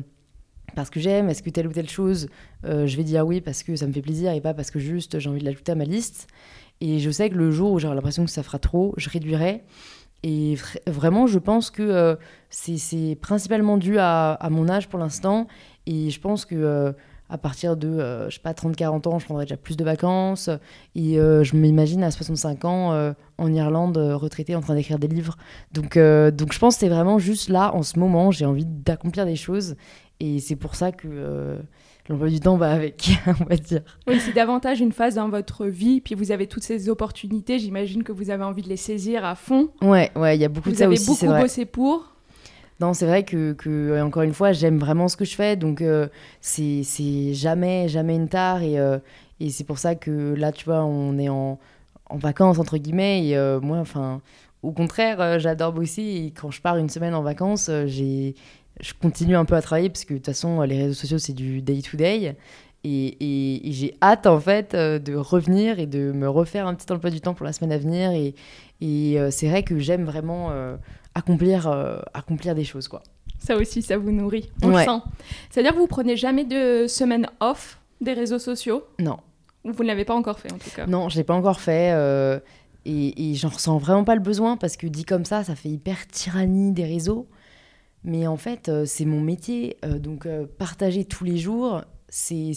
parce 0.76 0.90
que 0.90 1.00
j'aime 1.00 1.30
Est-ce 1.30 1.44
que 1.44 1.50
telle 1.50 1.68
ou 1.68 1.74
telle 1.74 1.90
chose, 1.90 2.28
je 2.64 2.98
vais 2.98 3.04
dire 3.04 3.26
oui 3.26 3.42
parce 3.42 3.64
que 3.64 3.76
ça 3.76 3.88
me 3.88 3.94
fait 3.94 4.02
plaisir 4.02 4.32
et 4.32 4.42
pas 4.42 4.54
parce 4.54 4.72
que 4.72 4.80
juste 4.80 5.20
j'ai 5.20 5.30
envie 5.30 5.40
de 5.40 5.46
l'ajouter 5.46 5.72
à 5.72 5.76
ma 5.76 5.86
liste 5.86 6.28
Et 6.82 7.00
je 7.00 7.10
sais 7.12 7.30
que 7.30 7.36
le 7.36 7.52
jour 7.52 7.72
où 7.72 7.80
j'aurai 7.80 7.96
l'impression 7.96 8.26
que 8.26 8.32
ça 8.32 8.44
fera 8.44 8.60
trop, 8.60 8.94
je 8.98 9.10
réduirai. 9.10 9.64
Et 10.24 10.56
vraiment, 10.88 11.28
je 11.28 11.38
pense 11.38 11.70
que 11.70 11.84
euh, 11.84 12.16
c'est 12.50 13.18
principalement 13.22 13.78
dû 13.78 13.98
à, 14.00 14.38
mon 14.50 14.70
âge 14.70 14.88
pour 14.88 15.00
l'instant. 15.00 15.48
Et 15.86 16.10
je 16.10 16.20
pense 16.22 16.46
que 16.46 16.56
euh, 16.56 16.94
à 17.30 17.38
partir 17.38 17.76
de, 17.76 17.90
euh, 17.90 18.30
je 18.30 18.36
sais 18.36 18.42
pas, 18.42 18.54
30-40 18.54 19.10
ans, 19.10 19.20
je 19.20 19.26
prendrai 19.26 19.44
déjà 19.44 19.58
plus 19.58 19.76
de 19.76 19.84
vacances. 19.84 20.50
Et 20.96 21.16
je 21.16 21.56
m'imagine 21.56 22.04
à 22.04 22.12
65 22.12 22.64
ans 22.64 23.14
en 23.38 23.54
Irlande, 23.54 23.98
retraité, 23.98 24.56
en 24.56 24.62
train 24.62 24.76
d'écrire 24.76 24.98
des 24.98 25.10
livres. 25.10 25.36
Donc, 25.74 25.98
donc 25.98 26.54
je 26.54 26.60
pense 26.60 26.76
que 26.76 26.80
c'est 26.80 26.90
vraiment 26.90 27.20
juste 27.20 27.50
là, 27.50 27.76
en 27.76 27.84
ce 27.84 28.00
moment, 28.00 28.32
j'ai 28.32 28.46
envie 28.46 28.66
d'accomplir 28.66 29.26
des 29.26 29.36
choses. 29.36 29.76
Et 30.24 30.40
c'est 30.40 30.56
pour 30.56 30.76
ça 30.76 30.92
que 30.92 31.60
l'emploi 32.10 32.30
du 32.30 32.40
temps 32.40 32.58
va 32.58 32.72
avec, 32.72 33.12
on 33.28 33.46
va 33.46 33.56
dire. 33.56 33.82
Oui, 34.08 34.20
c'est 34.20 34.34
davantage 34.34 34.80
une 34.80 34.92
phase 34.92 35.16
dans 35.16 35.30
votre 35.30 35.66
vie, 35.66 36.02
puis 36.02 36.16
vous 36.16 36.32
avez 36.32 36.48
toutes 36.48 36.64
ces 36.64 36.90
opportunités, 36.90 37.60
j'imagine 37.60 38.04
que 38.04 38.12
vous 38.12 38.30
avez 38.30 38.44
envie 38.44 38.62
de 38.62 38.70
les 38.70 38.78
saisir 38.78 39.26
à 39.26 39.36
fond. 39.36 39.70
Ouais, 39.82 40.12
ouais, 40.16 40.38
il 40.38 40.42
y 40.42 40.46
a 40.46 40.50
beaucoup 40.50 40.72
de 40.72 40.76
ça 40.76 40.88
aussi. 40.88 41.06
Vous 41.06 41.12
avez 41.12 41.28
beaucoup 41.28 41.42
bossé 41.42 41.66
pour. 41.66 42.14
Non, 42.80 42.94
c'est 42.94 43.06
vrai 43.06 43.24
que, 43.24 43.54
que, 43.54 44.02
encore 44.02 44.24
une 44.24 44.34
fois, 44.34 44.52
j'aime 44.52 44.80
vraiment 44.80 45.08
ce 45.08 45.16
que 45.16 45.26
je 45.26 45.36
fais, 45.36 45.56
donc 45.56 45.82
euh, 45.82 46.08
c'est 46.42 47.34
jamais, 47.34 47.88
jamais 47.88 48.16
une 48.16 48.28
tare, 48.28 48.64
et, 48.64 48.80
euh, 48.80 48.98
et 49.40 49.50
c'est 49.50 49.64
pour 49.64 49.78
ça 49.78 49.96
que 49.96 50.34
là, 50.34 50.52
tu 50.52 50.66
vois, 50.66 50.84
on 50.84 51.18
est 51.18 51.30
en, 51.30 51.60
en 52.10 52.18
vacances, 52.18 52.60
entre 52.60 52.78
guillemets, 52.78 53.28
et 53.28 53.38
euh, 53.38 53.60
moi, 53.62 53.78
enfin, 53.78 54.22
au 54.64 54.72
contraire, 54.72 55.40
j'adore 55.40 55.72
bosser, 55.72 56.02
et 56.02 56.34
quand 56.36 56.52
je 56.52 56.62
pars 56.62 56.78
une 56.78 56.90
semaine 56.90 57.14
en 57.14 57.22
vacances, 57.22 57.70
j'ai 57.86 58.36
je 58.80 58.94
continue 59.00 59.36
un 59.36 59.46
peu 59.46 59.56
à 59.56 59.62
travailler 59.62 59.90
parce 59.90 60.06
que 60.06 60.14
de 60.14 60.20
toute 60.20 60.26
façon, 60.26 60.62
les 60.62 60.78
réseaux 60.84 60.94
sociaux, 60.94 61.20
c'est 61.20 61.34
du 61.34 61.62
day-to-day. 61.62 62.36
Et, 62.86 63.62
j'ai 63.72 63.96
hâte, 64.02 64.28
en 64.28 64.40
fait, 64.40 64.74
euh, 64.74 65.00
de 65.00 65.16
revenir 65.16 65.80
et 65.80 65.86
de 65.86 66.12
me 66.12 66.30
refaire 66.30 66.68
un 66.68 66.76
petit 66.76 66.92
emploi 66.92 67.10
du 67.10 67.22
temps 67.22 67.34
pour 67.34 67.46
la 67.46 67.54
semaine 67.54 67.72
à 67.72 67.78
venir. 67.78 68.12
Et, 68.12 68.36
euh, 69.18 69.30
c'est 69.32 69.48
vrai 69.48 69.64
que 69.64 69.80
j'aime 69.80 70.04
vraiment 70.04 70.50
euh, 70.52 70.76
accomplir, 71.16 71.68
accomplir 72.14 72.56
des 72.56 72.64
choses, 72.64 72.88
quoi. 72.88 73.04
Ça 73.40 73.58
aussi, 73.58 73.82
ça 73.82 73.98
vous 73.98 74.12
nourrit. 74.12 74.52
On 74.62 74.70
le 74.70 74.78
sent. 74.78 75.02
C'est-à-dire 75.50 75.74
que 75.74 75.80
vous 75.80 75.88
prenez 75.88 76.16
jamais 76.16 76.46
de 76.46 76.88
semaine 76.88 77.28
off 77.40 77.80
des 78.02 78.14
réseaux 78.14 78.40
sociaux? 78.40 78.84
Non. 79.00 79.18
Vous 79.66 79.84
ne 79.84 79.88
l'avez 79.88 80.06
pas 80.06 80.16
encore 80.16 80.40
fait, 80.40 80.52
en 80.52 80.58
tout 80.58 80.70
cas? 80.76 80.86
Non, 80.86 81.10
je 81.10 81.18
l'ai 81.18 81.24
pas 81.24 81.34
encore 81.34 81.62
fait. 81.62 81.92
et, 82.86 83.32
et 83.32 83.36
j'en 83.36 83.50
ressens 83.50 83.78
vraiment 83.78 84.04
pas 84.04 84.16
le 84.16 84.22
besoin 84.22 84.58
parce 84.58 84.76
que 84.76 84.88
dit 84.88 85.06
comme 85.06 85.26
ça, 85.26 85.44
ça 85.44 85.56
fait 85.56 85.70
hyper 85.70 86.08
tyrannie 86.08 86.72
des 86.72 86.86
réseaux. 86.86 87.28
Mais 88.04 88.28
en 88.28 88.38
fait, 88.38 88.70
euh, 88.70 88.86
c'est 88.86 89.06
mon 89.06 89.22
métier. 89.22 89.78
Euh, 89.86 89.98
donc, 89.98 90.26
euh, 90.26 90.46
partager 90.58 91.06
tous 91.06 91.24
les 91.24 91.38
jours, 91.38 91.82
c'est. 92.10 92.52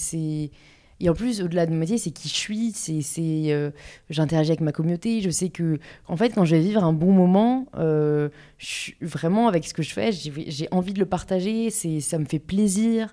Et 0.98 1.10
en 1.10 1.14
plus, 1.14 1.42
au-delà 1.42 1.66
de 1.66 1.72
mon 1.72 1.76
métier, 1.76 1.98
c'est 1.98 2.10
qui 2.10 2.28
je 2.28 2.34
suis. 2.34 2.72
C'est, 2.72 3.72
j'interagis 4.08 4.50
avec 4.50 4.62
ma 4.62 4.72
communauté. 4.72 5.20
Je 5.20 5.28
sais 5.28 5.50
que, 5.50 5.78
en 6.08 6.16
fait, 6.16 6.30
quand 6.30 6.46
je 6.46 6.56
vais 6.56 6.62
vivre 6.62 6.82
un 6.82 6.94
bon 6.94 7.12
moment, 7.12 7.66
je, 7.76 8.92
vraiment, 9.02 9.46
avec 9.46 9.66
ce 9.66 9.74
que 9.74 9.82
je 9.82 9.92
fais, 9.92 10.10
j'ai, 10.10 10.68
envie 10.70 10.94
de 10.94 10.98
le 10.98 11.04
partager. 11.04 11.68
C'est, 11.68 12.00
ça 12.00 12.18
me 12.18 12.24
fait 12.24 12.38
plaisir. 12.38 13.12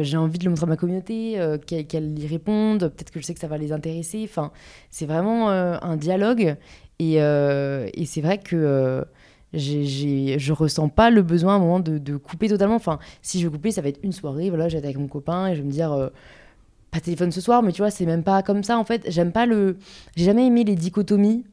j'ai 0.00 0.16
envie 0.16 0.38
de 0.38 0.44
le 0.44 0.50
montrer 0.50 0.64
à 0.64 0.68
ma 0.68 0.78
communauté, 0.78 1.38
qu'elle, 1.66 2.18
y 2.18 2.26
réponde. 2.26 2.88
Peut-être 2.88 3.10
que 3.10 3.20
je 3.20 3.26
sais 3.26 3.34
que 3.34 3.40
ça 3.40 3.46
va 3.46 3.58
les 3.58 3.72
intéresser. 3.72 4.22
Enfin, 4.24 4.50
c'est 4.88 5.04
vraiment 5.04 5.50
un 5.50 5.96
dialogue. 5.98 6.56
Et, 6.98 7.16
et 7.16 8.06
c'est 8.06 8.22
vrai 8.22 8.38
que 8.38 9.04
j'ai, 9.52 10.38
je 10.38 10.52
ressens 10.52 10.88
pas 10.88 11.10
le 11.10 11.22
besoin 11.22 11.54
à 11.54 11.56
un 11.56 11.60
moment 11.60 11.80
de, 11.80 12.16
couper 12.16 12.48
totalement. 12.48 12.76
Enfin, 12.76 12.98
si 13.22 13.40
je 13.40 13.48
couper, 13.48 13.70
ça 13.70 13.80
va 13.80 13.88
être 13.88 14.00
une 14.02 14.12
soirée, 14.12 14.50
voilà, 14.50 14.68
j'étais 14.68 14.86
avec 14.86 14.98
mon 14.98 15.08
copain 15.08 15.48
et 15.48 15.54
je 15.54 15.60
vais 15.60 15.66
me 15.66 15.72
dire, 15.72 15.92
euh, 15.92 16.08
pas 16.90 17.00
téléphone 17.00 17.32
ce 17.32 17.40
soir, 17.40 17.62
mais 17.62 17.72
tu 17.72 17.82
vois, 17.82 17.90
c'est 17.90 18.06
même 18.06 18.22
pas 18.22 18.42
comme 18.42 18.62
ça 18.62 18.78
en 18.78 18.84
fait. 18.84 19.04
J'aime 19.08 19.32
pas 19.32 19.46
le. 19.46 19.76
J'ai 20.16 20.24
jamais 20.24 20.46
aimé 20.46 20.64
les 20.64 20.74
dichotomies, 20.74 21.44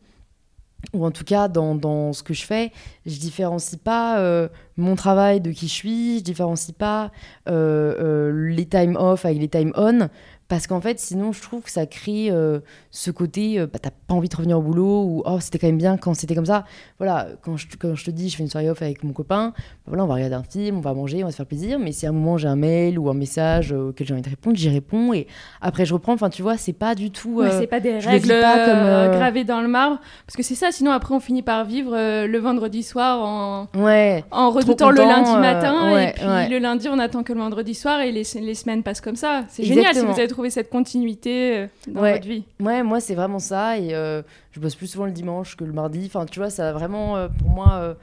ou 0.94 1.06
en 1.06 1.12
tout 1.12 1.24
cas 1.24 1.48
dans, 1.48 2.14
ce 2.14 2.24
que 2.24 2.34
je 2.34 2.46
fais, 2.46 2.72
je 3.06 3.18
différencie 3.20 3.80
pas 3.82 4.20
euh, 4.20 4.48
mon 4.78 4.96
travail 4.96 5.42
de 5.42 5.52
qui 5.52 5.68
je 5.68 5.74
suis, 5.74 6.20
je 6.20 6.24
différencie 6.24 6.76
pas 6.78 7.12
euh, 7.50 8.50
les 8.50 8.66
time 8.66 8.96
off 8.98 9.26
avec 9.26 9.40
les 9.40 9.50
time 9.50 9.72
on. 9.76 10.10
Parce 10.48 10.68
qu'en 10.68 10.80
fait, 10.80 11.00
sinon, 11.00 11.32
je 11.32 11.42
trouve 11.42 11.64
que 11.64 11.72
ça 11.72 11.88
crée 11.88 12.30
euh, 12.30 12.60
ce 12.92 13.10
côté, 13.10 13.60
euh, 13.60 13.66
bah, 13.66 13.80
t'as 13.82 13.90
pas 13.90 14.14
envie 14.14 14.30
de 14.30 14.36
revenir 14.36 14.60
au 14.60 14.62
boulot, 14.62 15.04
ou 15.04 15.24
oh, 15.26 15.40
c'était 15.40 15.58
quand 15.58 15.66
même 15.66 15.80
bien 15.80 15.98
quand 15.98 16.14
c'était 16.14 16.36
comme 16.36 16.46
ça. 16.46 16.66
Voilà, 17.00 17.30
quand 17.42 17.58
je, 17.58 17.66
quand 17.80 17.96
je 17.96 18.06
te 18.06 18.12
dis, 18.12 18.30
je 18.30 18.38
fais 18.38 18.44
une 18.44 18.50
soirée 18.50 18.70
off 18.70 18.80
avec 18.84 19.04
mon 19.04 19.12
copain, 19.12 19.54
bah, 19.56 19.64
voilà, 19.88 20.04
on 20.04 20.08
va 20.08 20.14
regarder 20.14 20.36
un 20.36 20.44
film, 20.44 20.78
on 20.78 20.82
va 20.82 20.94
manger, 20.94 21.24
on 21.24 21.26
va 21.26 21.32
se 21.32 21.38
faire 21.38 21.48
plaisir. 21.48 21.80
Mais 21.80 21.92
si 21.92 22.06
à 22.06 22.10
un 22.10 22.12
moment 22.12 22.38
j'ai 22.38 22.48
un 22.48 22.56
mail 22.56 23.00
ou 23.00 23.10
un 23.10 23.16
message 23.16 23.74
euh, 23.74 23.90
auquel 23.90 24.06
j'ai 24.06 24.14
envie 24.14 24.22
de 24.22 24.30
répondre, 24.30 24.56
j'y 24.56 24.70
réponds 24.70 25.14
et 25.14 25.26
après 25.62 25.84
je 25.86 25.96
reprends. 25.96 26.14
Enfin, 26.14 26.30
tu 26.30 26.44
vois, 26.44 26.58
c'est 26.58 26.74
pas 26.74 26.94
du 26.94 27.10
tout. 27.10 27.42
c'est 27.50 27.66
pas 27.66 27.80
des 27.80 27.98
règles 27.98 28.28
pas 28.28 28.66
comme, 28.66 29.18
gravées 29.18 29.46
dans 29.46 29.62
le 29.62 29.68
marbre. 29.68 30.00
Parce 30.28 30.38
que 30.38 30.44
c'est 30.44 30.56
ça, 30.56 30.72
sinon 30.72 30.92
après 30.92 31.16
on 31.16 31.20
finit 31.20 31.42
par 31.42 31.66
vivre 31.66 31.96
le 32.26 32.38
vendredi 32.38 32.84
soir 32.84 33.20
en, 33.26 33.68
ouais, 33.76 34.24
en 34.30 34.52
redoutant 34.52 34.92
le 34.92 35.02
lundi 35.02 35.32
matin. 35.32 35.98
et 35.98 36.14
puis 36.14 36.54
le 36.54 36.60
lundi, 36.60 36.88
on 36.88 37.00
attend 37.00 37.24
que 37.24 37.34
le 37.34 37.40
vendredi 37.40 37.74
soir 37.74 38.02
et 38.02 38.12
les, 38.12 38.24
les 38.42 38.56
semaines 38.56 38.84
passent 38.84 39.02
comme 39.02 39.16
ça. 39.16 39.44
C'est 39.50 39.64
génial 39.64 39.96
si 39.96 40.06
vous 40.06 40.12
avez 40.12 40.28
trouver 40.36 40.50
cette 40.50 40.70
continuité 40.70 41.58
euh, 41.58 41.68
dans 41.88 42.02
votre 42.02 42.28
vie. 42.28 42.44
Ouais, 42.60 42.84
moi, 42.84 43.00
c'est 43.00 43.16
vraiment 43.16 43.40
ça. 43.40 43.80
Et 43.80 43.96
euh, 43.96 44.22
je 44.52 44.60
bosse 44.60 44.76
plus 44.76 44.88
souvent 44.88 45.06
le 45.06 45.14
dimanche 45.14 45.56
que 45.56 45.64
le 45.64 45.72
mardi. 45.72 46.04
Enfin, 46.08 46.26
tu 46.26 46.40
vois, 46.40 46.50
ça 46.50 46.70
a 46.70 46.74
vraiment, 46.74 47.16
euh, 47.16 47.30
pour 47.30 47.50
moi, 47.50 47.96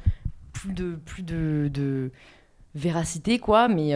plus 0.52 0.72
de, 0.72 0.94
plus 1.04 1.22
de, 1.22 1.68
de 1.72 2.10
véracité, 2.74 3.38
quoi. 3.38 3.68
Mais, 3.68 3.92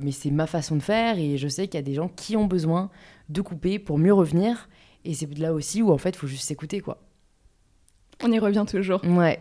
mais 0.00 0.12
c'est 0.12 0.30
ma 0.30 0.46
façon 0.46 0.76
de 0.76 0.82
faire. 0.82 1.18
Et 1.18 1.38
je 1.38 1.48
sais 1.48 1.66
qu'il 1.68 1.78
y 1.78 1.82
a 1.82 1.86
des 1.86 1.94
gens 1.94 2.08
qui 2.08 2.36
ont 2.36 2.46
besoin 2.46 2.90
de 3.30 3.40
couper 3.40 3.78
pour 3.78 3.98
mieux 3.98 4.12
revenir. 4.12 4.68
Et 5.06 5.14
c'est 5.14 5.38
là 5.38 5.54
aussi 5.54 5.80
où 5.80 5.90
en 5.90 5.98
fait, 5.98 6.10
il 6.10 6.16
faut 6.18 6.26
juste 6.26 6.46
s'écouter, 6.46 6.80
quoi. 6.80 6.98
On 8.22 8.30
y 8.30 8.38
revient 8.38 8.66
toujours. 8.68 9.02
Ouais. 9.04 9.40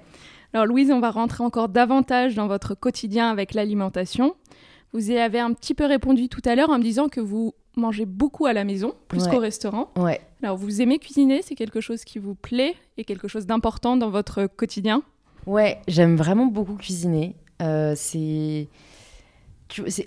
Alors 0.53 0.65
Louise, 0.65 0.89
on 0.91 1.01
va 1.01 1.11
rentrer 1.11 1.43
encore 1.43 1.67
davantage 1.67 2.35
dans 2.35 2.47
votre 2.47 2.73
quotidien 2.73 3.29
avec 3.29 3.53
l'alimentation. 3.53 4.35
Vous 4.93 5.11
y 5.11 5.17
avez 5.17 5.39
un 5.39 5.53
petit 5.53 5.75
peu 5.75 5.85
répondu 5.85 6.29
tout 6.29 6.41
à 6.45 6.55
l'heure 6.55 6.69
en 6.69 6.77
me 6.77 6.83
disant 6.83 7.09
que 7.09 7.19
vous 7.19 7.53
mangez 7.75 8.05
beaucoup 8.05 8.45
à 8.45 8.53
la 8.53 8.63
maison, 8.63 8.93
plus 9.07 9.23
Ouais. 9.25 9.29
qu'au 9.31 9.39
restaurant. 9.39 9.89
Ouais. 9.97 10.21
Alors 10.43 10.57
vous 10.57 10.81
aimez 10.81 10.99
cuisiner, 10.99 11.41
c'est 11.41 11.55
quelque 11.55 11.81
chose 11.81 12.03
qui 12.03 12.19
vous 12.19 12.35
plaît 12.35 12.75
et 12.97 13.03
quelque 13.05 13.27
chose 13.27 13.45
d'important 13.45 13.95
dans 13.97 14.09
votre 14.09 14.45
quotidien? 14.47 15.03
Ouais, 15.45 15.79
j'aime 15.87 16.15
vraiment 16.15 16.45
beaucoup 16.47 16.75
cuisiner. 16.75 17.35
Euh, 17.61 17.93
c'est. 17.95 18.67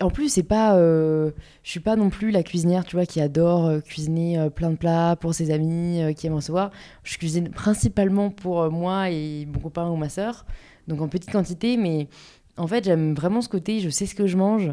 En 0.01 0.11
plus, 0.11 0.29
c'est 0.29 0.43
pas. 0.43 0.77
euh, 0.77 1.31
Je 1.63 1.71
suis 1.71 1.81
pas 1.81 1.95
non 1.95 2.11
plus 2.11 2.31
la 2.33 2.43
cuisinière, 2.43 2.85
tu 2.85 2.97
vois, 2.97 3.07
qui 3.07 3.21
adore 3.21 3.67
euh, 3.67 3.81
cuisiner 3.81 4.39
euh, 4.39 4.51
plein 4.51 4.71
de 4.71 4.77
plats 4.77 5.15
pour 5.21 5.35
ses 5.35 5.51
amis, 5.53 6.01
qui 6.17 6.27
aime 6.27 6.35
recevoir. 6.35 6.71
Je 7.05 7.17
cuisine 7.17 7.49
principalement 7.51 8.31
pour 8.31 8.71
moi 8.71 9.11
et 9.11 9.47
mon 9.47 9.61
copain 9.61 9.89
ou 9.89 9.95
ma 9.97 10.09
sœur, 10.09 10.47
donc 10.89 11.01
en 11.01 11.09
petite 11.09 11.31
quantité, 11.31 11.77
mais 11.77 12.09
en 12.57 12.67
fait, 12.67 12.85
j'aime 12.85 13.15
vraiment 13.15 13.41
ce 13.41 13.49
côté, 13.49 13.79
je 13.81 13.89
sais 13.89 14.07
ce 14.07 14.15
que 14.17 14.27
je 14.27 14.37
mange, 14.37 14.73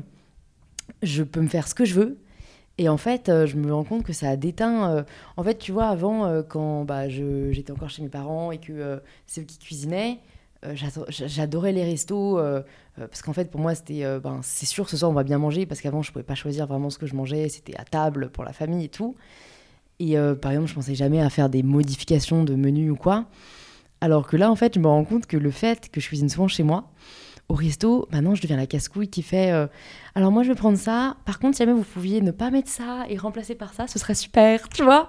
je 1.03 1.21
peux 1.23 1.41
me 1.41 1.47
faire 1.47 1.67
ce 1.67 1.75
que 1.75 1.85
je 1.85 1.93
veux. 1.93 2.17
Et 2.79 2.87
en 2.87 2.95
fait, 2.97 3.27
euh, 3.27 3.45
je 3.45 3.57
me 3.57 3.73
rends 3.73 3.83
compte 3.83 4.03
que 4.03 4.13
ça 4.13 4.29
a 4.29 4.35
déteint. 4.37 4.89
euh, 4.89 5.03
En 5.35 5.43
fait, 5.43 5.57
tu 5.57 5.73
vois, 5.73 5.87
avant, 5.87 6.25
euh, 6.25 6.41
quand 6.41 6.85
bah, 6.85 7.09
j'étais 7.09 7.71
encore 7.71 7.89
chez 7.89 8.01
mes 8.01 8.07
parents 8.09 8.51
et 8.53 8.57
que 8.57 9.01
c'est 9.27 9.41
eux 9.41 9.43
qui 9.43 9.59
cuisinaient, 9.59 10.19
j'ado- 10.73 11.05
j'adorais 11.09 11.73
les 11.73 11.83
restos. 11.83 12.39
parce 12.97 13.21
qu'en 13.21 13.33
fait, 13.33 13.51
pour 13.51 13.59
moi, 13.61 13.75
c'était. 13.75 14.03
ben, 14.21 14.39
c'est 14.43 14.65
sûr, 14.65 14.89
ce 14.89 14.95
soir, 14.97 15.11
on 15.11 15.13
va 15.13 15.23
bien 15.23 15.37
manger. 15.37 15.65
Parce 15.65 15.81
qu'avant, 15.81 16.01
je 16.01 16.11
pouvais 16.11 16.23
pas 16.23 16.35
choisir 16.35 16.67
vraiment 16.67 16.89
ce 16.89 16.97
que 16.97 17.05
je 17.05 17.15
mangeais. 17.15 17.49
C'était 17.49 17.77
à 17.77 17.83
table 17.83 18.29
pour 18.29 18.43
la 18.45 18.53
famille 18.53 18.85
et 18.85 18.89
tout. 18.89 19.15
Et 19.99 20.15
par 20.41 20.51
exemple, 20.51 20.69
je 20.69 20.75
pensais 20.75 20.95
jamais 20.95 21.21
à 21.21 21.29
faire 21.29 21.49
des 21.49 21.63
modifications 21.63 22.45
de 22.45 22.55
menu 22.55 22.89
ou 22.91 22.95
quoi. 22.95 23.25
Alors 24.01 24.25
que 24.27 24.37
là, 24.37 24.49
en 24.49 24.55
fait, 24.55 24.75
je 24.75 24.79
me 24.79 24.87
rends 24.87 25.03
compte 25.03 25.25
que 25.27 25.35
le 25.35 25.51
fait 25.51 25.89
que 25.91 25.99
je 25.99 26.07
cuisine 26.07 26.29
souvent 26.29 26.47
chez 26.47 26.63
moi, 26.63 26.89
au 27.49 27.55
resto, 27.55 28.07
maintenant, 28.11 28.35
je 28.35 28.41
deviens 28.43 28.57
la 28.57 28.67
casse-couille 28.67 29.07
qui 29.07 29.23
fait 29.23 29.51
euh, 29.51 29.65
Alors, 30.13 30.31
moi, 30.31 30.43
je 30.43 30.49
vais 30.49 30.55
prendre 30.55 30.77
ça. 30.77 31.17
Par 31.25 31.39
contre, 31.39 31.57
si 31.57 31.63
jamais 31.63 31.73
vous 31.73 31.83
pouviez 31.83 32.21
ne 32.21 32.29
pas 32.29 32.51
mettre 32.51 32.69
ça 32.69 33.05
et 33.09 33.17
remplacer 33.17 33.55
par 33.55 33.73
ça, 33.73 33.87
ce 33.87 33.97
serait 33.97 34.13
super, 34.13 34.69
tu 34.73 34.83
vois 34.83 35.07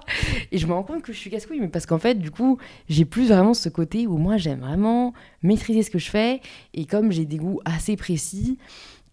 Et 0.51 0.57
je 0.57 0.65
me 0.65 0.73
rends 0.73 0.81
compte 0.81 1.03
que 1.03 1.13
je 1.13 1.17
suis 1.19 1.29
casse-couille, 1.29 1.59
mais 1.59 1.67
parce 1.67 1.85
qu'en 1.85 1.99
fait, 1.99 2.15
du 2.15 2.31
coup, 2.31 2.57
j'ai 2.89 3.05
plus 3.05 3.27
vraiment 3.27 3.53
ce 3.53 3.69
côté 3.69 4.07
où 4.07 4.17
moi, 4.17 4.37
j'aime 4.37 4.61
vraiment 4.61 5.13
maîtriser 5.43 5.83
ce 5.83 5.91
que 5.91 5.99
je 5.99 6.09
fais. 6.09 6.41
Et 6.73 6.85
comme 6.85 7.11
j'ai 7.11 7.25
des 7.25 7.37
goûts 7.37 7.59
assez 7.63 7.95
précis, 7.95 8.57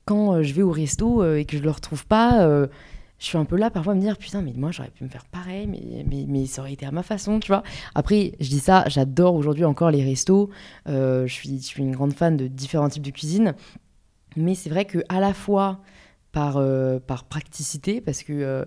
quand 0.07 0.33
euh, 0.33 0.43
je 0.43 0.55
vais 0.55 0.63
au 0.63 0.73
resto 0.73 1.23
euh, 1.23 1.37
et 1.37 1.45
que 1.45 1.59
je 1.59 1.63
le 1.63 1.71
retrouve 1.71 2.07
pas, 2.07 2.49
je 3.19 3.27
suis 3.27 3.39
un 3.39 3.45
peu 3.45 3.57
là 3.57 3.71
parfois 3.71 3.93
à 3.93 3.97
me 3.97 4.01
dire 4.01 4.17
putain, 4.17 4.43
mais 4.43 4.53
moi 4.57 4.71
j'aurais 4.71 4.91
pu 4.91 5.05
me 5.05 5.09
faire 5.09 5.25
pareil, 5.27 5.67
mais, 5.67 6.27
mais, 6.27 6.47
ça 6.47 6.63
aurait 6.63 6.73
été 6.73 6.87
à 6.87 6.93
ma 6.93 7.03
façon, 7.03 7.41
tu 7.41 7.49
vois. 7.49 7.63
Après, 7.95 8.33
je 8.41 8.49
dis 8.49 8.61
ça, 8.61 8.85
j'adore 8.87 9.35
aujourd'hui 9.35 9.65
encore 9.65 9.91
les 9.91 10.05
restos. 10.05 10.51
Euh, 10.89 11.27
je, 11.27 11.33
suis, 11.33 11.59
je 11.59 11.65
suis 11.65 11.83
une 11.83 11.93
grande 11.93 12.13
fan 12.13 12.37
de 12.37 12.47
différents 12.47 12.89
types 12.89 13.03
de 13.03 13.11
cuisine. 13.11 13.55
Mais 14.37 14.55
c'est 14.55 14.71
vrai 14.71 14.85
que 14.85 14.99
à 15.09 15.21
la 15.21 15.35
fois 15.35 15.81
par, 16.33 16.59
euh, 16.59 17.01
par 17.01 17.25
praticité, 17.25 18.01
parce 18.01 18.23
que 18.23 18.67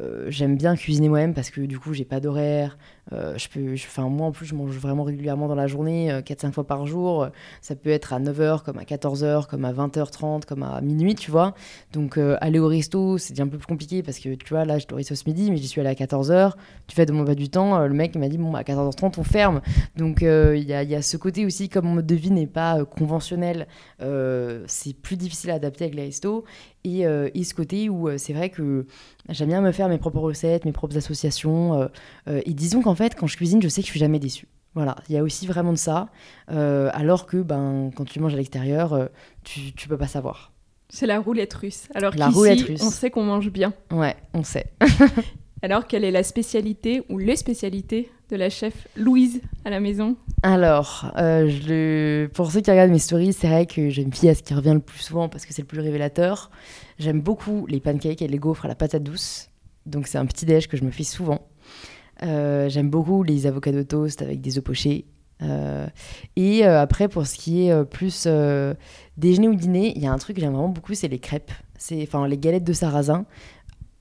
euh, 0.00 0.30
j'aime 0.30 0.56
bien 0.56 0.74
cuisiner 0.74 1.08
moi-même, 1.08 1.34
parce 1.34 1.50
que 1.50 1.60
du 1.60 1.78
coup 1.78 1.92
j'ai 1.92 2.04
pas 2.04 2.20
d'horaire. 2.20 2.76
Euh, 3.12 3.36
je 3.36 3.48
peux, 3.48 3.76
je- 3.76 4.00
moi 4.00 4.26
en 4.26 4.32
plus 4.32 4.46
je 4.46 4.54
mange 4.54 4.76
vraiment 4.78 5.02
régulièrement 5.04 5.46
dans 5.46 5.54
la 5.54 5.66
journée, 5.66 6.20
4-5 6.24 6.52
fois 6.52 6.66
par 6.66 6.86
jour. 6.86 7.28
Ça 7.60 7.74
peut 7.76 7.90
être 7.90 8.12
à 8.12 8.18
9h, 8.20 8.62
comme 8.62 8.78
à 8.78 8.84
14h, 8.84 9.46
comme 9.46 9.64
à 9.64 9.72
20h30, 9.72 10.44
comme 10.46 10.62
à 10.62 10.80
minuit, 10.80 11.14
tu 11.14 11.30
vois. 11.30 11.54
Donc 11.92 12.16
euh, 12.18 12.36
aller 12.40 12.58
au 12.58 12.66
resto, 12.66 13.18
c'est 13.18 13.32
déjà 13.34 13.42
un 13.44 13.48
peu 13.48 13.58
plus 13.58 13.66
compliqué 13.66 14.02
parce 14.02 14.18
que 14.18 14.34
tu 14.34 14.48
vois, 14.48 14.64
là 14.64 14.78
je 14.78 14.86
dois 14.86 14.96
resto 14.98 15.14
ce 15.14 15.24
midi, 15.26 15.50
mais 15.50 15.56
j'y 15.58 15.68
suis 15.68 15.80
allée 15.80 15.90
à 15.90 15.94
14h. 15.94 16.52
Tu 16.86 16.94
fais 16.96 17.06
de 17.06 17.12
mon 17.12 17.24
pas 17.24 17.34
du 17.34 17.48
temps, 17.50 17.76
euh, 17.78 17.86
le 17.86 17.94
mec 17.94 18.16
m'a 18.16 18.28
dit 18.28 18.38
bon, 18.38 18.50
bah, 18.50 18.60
à 18.60 18.62
14h30 18.62 19.18
on 19.18 19.24
ferme. 19.24 19.60
Donc 19.96 20.22
euh, 20.22 20.56
il 20.56 20.64
y, 20.64 20.72
a, 20.72 20.82
y 20.82 20.94
a 20.94 21.02
ce 21.02 21.16
côté 21.16 21.44
aussi, 21.46 21.68
comme 21.68 21.84
mon 21.86 21.94
mode 21.94 22.06
de 22.06 22.14
vie 22.14 22.30
n'est 22.30 22.46
pas 22.46 22.78
euh, 22.80 22.84
conventionnel, 22.84 23.66
euh, 24.00 24.64
c'est 24.66 24.94
plus 24.94 25.16
difficile 25.16 25.50
à 25.50 25.54
adapter 25.54 25.84
avec 25.84 25.94
les 25.94 26.04
restos. 26.04 26.44
Et, 26.86 27.06
euh, 27.06 27.30
et 27.34 27.44
ce 27.44 27.54
côté 27.54 27.88
où 27.88 28.08
euh, 28.08 28.18
c'est 28.18 28.34
vrai 28.34 28.50
que 28.50 28.86
j'aime 29.30 29.48
bien 29.48 29.62
me 29.62 29.72
faire 29.72 29.88
mes 29.88 29.96
propres 29.96 30.20
recettes, 30.20 30.66
mes 30.66 30.72
propres 30.72 30.96
associations. 30.98 31.74
euh, 31.80 31.86
euh, 32.28 32.42
et 32.44 32.52
disons 32.52 32.82
qu'en 32.82 32.93
fait, 32.94 33.14
quand 33.14 33.26
je 33.26 33.36
cuisine, 33.36 33.60
je 33.62 33.68
sais 33.68 33.80
que 33.80 33.86
je 33.86 33.90
suis 33.90 34.00
jamais 34.00 34.18
déçue. 34.18 34.48
Voilà, 34.74 34.96
il 35.08 35.14
y 35.14 35.18
a 35.18 35.22
aussi 35.22 35.46
vraiment 35.46 35.72
de 35.72 35.78
ça. 35.78 36.08
Euh, 36.50 36.90
alors 36.94 37.26
que 37.26 37.36
ben, 37.38 37.90
quand 37.94 38.04
tu 38.04 38.18
manges 38.20 38.34
à 38.34 38.36
l'extérieur, 38.36 38.92
euh, 38.92 39.06
tu, 39.44 39.72
tu 39.72 39.88
peux 39.88 39.96
pas 39.96 40.08
savoir. 40.08 40.52
C'est 40.88 41.06
la 41.06 41.20
roulette 41.20 41.54
russe. 41.54 41.88
Alors 41.94 42.14
La 42.16 42.28
roulette 42.28 42.62
russe. 42.62 42.82
on 42.82 42.90
sait 42.90 43.10
qu'on 43.10 43.24
mange 43.24 43.50
bien. 43.50 43.72
Ouais, 43.92 44.16
on 44.32 44.42
sait. 44.42 44.66
Alors 45.62 45.86
quelle 45.86 46.04
est 46.04 46.10
la 46.10 46.22
spécialité 46.22 47.04
ou 47.08 47.16
les 47.18 47.36
spécialités 47.36 48.10
de 48.30 48.36
la 48.36 48.50
chef 48.50 48.86
Louise 48.96 49.40
à 49.64 49.70
la 49.70 49.80
maison? 49.80 50.16
Alors, 50.42 51.10
euh, 51.16 51.48
je 51.48 51.68
le... 51.68 52.28
pour 52.34 52.50
ceux 52.50 52.60
qui 52.60 52.70
regardent 52.70 52.90
mes 52.90 52.98
stories, 52.98 53.32
c'est 53.32 53.48
vrai 53.48 53.64
que 53.64 53.88
j'aime 53.88 54.10
bien 54.10 54.32
à 54.32 54.34
ce 54.34 54.42
qui 54.42 54.52
revient 54.52 54.74
le 54.74 54.80
plus 54.80 54.98
souvent 54.98 55.30
parce 55.30 55.46
que 55.46 55.54
c'est 55.54 55.62
le 55.62 55.66
plus 55.66 55.80
révélateur. 55.80 56.50
J'aime 56.98 57.22
beaucoup 57.22 57.66
les 57.66 57.80
pancakes 57.80 58.20
et 58.20 58.28
les 58.28 58.38
gaufres 58.38 58.66
à 58.66 58.68
la 58.68 58.74
patate 58.74 59.02
douce. 59.02 59.48
Donc 59.86 60.06
c'est 60.06 60.18
un 60.18 60.26
petit 60.26 60.44
déj 60.44 60.68
que 60.68 60.76
je 60.76 60.84
me 60.84 60.90
fais 60.90 61.02
souvent. 61.04 61.46
Euh, 62.24 62.68
J'aime 62.68 62.90
beaucoup 62.90 63.22
les 63.22 63.46
avocats 63.46 63.72
de 63.72 63.82
toast 63.82 64.22
avec 64.22 64.40
des 64.40 64.58
œufs 64.58 64.64
pochés. 64.64 65.06
Euh, 65.42 65.86
et 66.36 66.64
euh, 66.64 66.80
après, 66.80 67.08
pour 67.08 67.26
ce 67.26 67.36
qui 67.36 67.68
est 67.68 67.84
plus 67.84 68.28
déjeuner 69.16 69.48
ou 69.48 69.54
dîner, 69.54 69.92
il 69.96 70.02
y 70.02 70.06
a 70.06 70.12
un 70.12 70.18
truc 70.18 70.36
que 70.36 70.42
j'aime 70.42 70.52
vraiment 70.52 70.68
beaucoup, 70.68 70.94
c'est 70.94 71.08
les 71.08 71.18
crêpes. 71.18 71.52
C'est 71.76 72.02
enfin 72.02 72.26
les 72.28 72.38
galettes 72.38 72.64
de 72.64 72.72
sarrasin. 72.72 73.26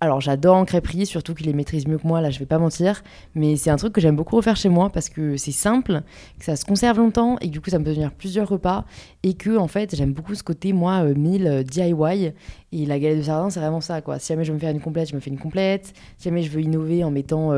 Alors 0.03 0.19
j'adore 0.19 0.57
en 0.57 0.65
crêperie, 0.65 1.05
surtout 1.05 1.33
qu'ils 1.33 1.45
les 1.45 1.53
maîtrisent 1.53 1.87
mieux 1.87 1.97
que 1.97 2.05
moi, 2.05 2.19
là 2.19 2.29
je 2.29 2.37
vais 2.37 2.45
pas 2.45 2.57
mentir. 2.57 3.03
Mais 3.35 3.55
c'est 3.55 3.69
un 3.69 3.77
truc 3.77 3.93
que 3.93 4.01
j'aime 4.01 4.17
beaucoup 4.17 4.35
refaire 4.35 4.57
chez 4.57 4.67
moi 4.67 4.89
parce 4.89 5.07
que 5.07 5.37
c'est 5.37 5.53
simple, 5.53 6.01
que 6.37 6.43
ça 6.43 6.57
se 6.57 6.65
conserve 6.65 6.97
longtemps 6.97 7.37
et 7.39 7.47
que 7.47 7.53
du 7.53 7.61
coup 7.61 7.69
ça 7.69 7.79
me 7.79 7.85
peut 7.85 7.93
tenir 7.93 8.11
plusieurs 8.11 8.49
repas. 8.49 8.83
Et 9.23 9.35
que 9.35 9.55
en 9.55 9.69
fait 9.69 9.95
j'aime 9.95 10.11
beaucoup 10.11 10.35
ce 10.35 10.43
côté, 10.43 10.73
moi, 10.73 11.05
euh, 11.05 11.13
euh, 11.15 11.63
DIY. 11.63 12.33
Et 12.73 12.85
la 12.85 12.99
galette 12.99 13.19
de 13.19 13.23
sarrasin, 13.23 13.49
c'est 13.49 13.61
vraiment 13.61 13.79
ça 13.79 14.01
quoi. 14.01 14.19
Si 14.19 14.27
jamais 14.27 14.43
je 14.43 14.51
veux 14.51 14.55
me 14.55 14.59
faire 14.59 14.71
une 14.71 14.81
complète, 14.81 15.07
je 15.07 15.15
me 15.15 15.21
fais 15.21 15.29
une 15.29 15.39
complète. 15.39 15.93
Si 16.17 16.25
jamais 16.25 16.41
je 16.41 16.51
veux 16.51 16.59
innover 16.59 17.05
en 17.05 17.09
mettant 17.09 17.53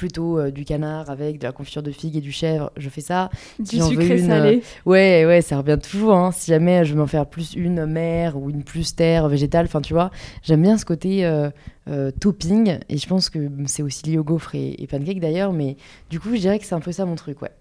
plutôt 0.00 0.38
euh, 0.38 0.50
du 0.50 0.64
canard 0.64 1.10
avec 1.10 1.38
de 1.38 1.44
la 1.44 1.52
confiture 1.52 1.82
de 1.82 1.90
figue 1.90 2.16
et 2.16 2.22
du 2.22 2.32
chèvre, 2.32 2.72
je 2.78 2.88
fais 2.88 3.02
ça. 3.02 3.28
Du 3.58 3.78
veux 3.78 3.84
sucré 3.84 4.18
une, 4.18 4.26
salé. 4.26 4.62
Ouais, 4.86 5.26
ouais, 5.26 5.42
ça 5.42 5.58
revient 5.58 5.78
toujours. 5.78 6.14
hein. 6.14 6.32
Si 6.32 6.50
jamais 6.50 6.86
je 6.86 6.94
veux 6.94 6.98
m'en 6.98 7.06
faire 7.06 7.26
plus 7.26 7.52
une 7.52 7.84
mer 7.84 8.38
ou 8.38 8.48
une 8.48 8.64
plus 8.64 8.96
terre 8.96 9.28
végétale, 9.28 9.66
enfin 9.66 9.82
tu 9.82 9.92
vois, 9.92 10.10
j'aime 10.42 10.62
bien 10.62 10.78
ce 10.78 10.86
côté 10.86 11.26
euh, 11.26 11.50
euh, 11.88 12.10
topping. 12.18 12.78
Et 12.88 12.96
je 12.96 13.06
pense 13.06 13.28
que 13.28 13.50
c'est 13.66 13.82
aussi 13.82 14.06
lié 14.06 14.16
aux 14.16 14.24
gaufres 14.24 14.54
et, 14.54 14.74
et 14.78 14.86
pancakes 14.86 15.20
d'ailleurs. 15.20 15.52
Mais 15.52 15.76
du 16.08 16.18
coup, 16.18 16.30
je 16.32 16.40
dirais 16.40 16.58
que 16.58 16.64
c'est 16.64 16.74
un 16.74 16.80
peu 16.80 16.92
ça 16.92 17.04
mon 17.04 17.16
truc, 17.16 17.42
ouais. 17.42 17.52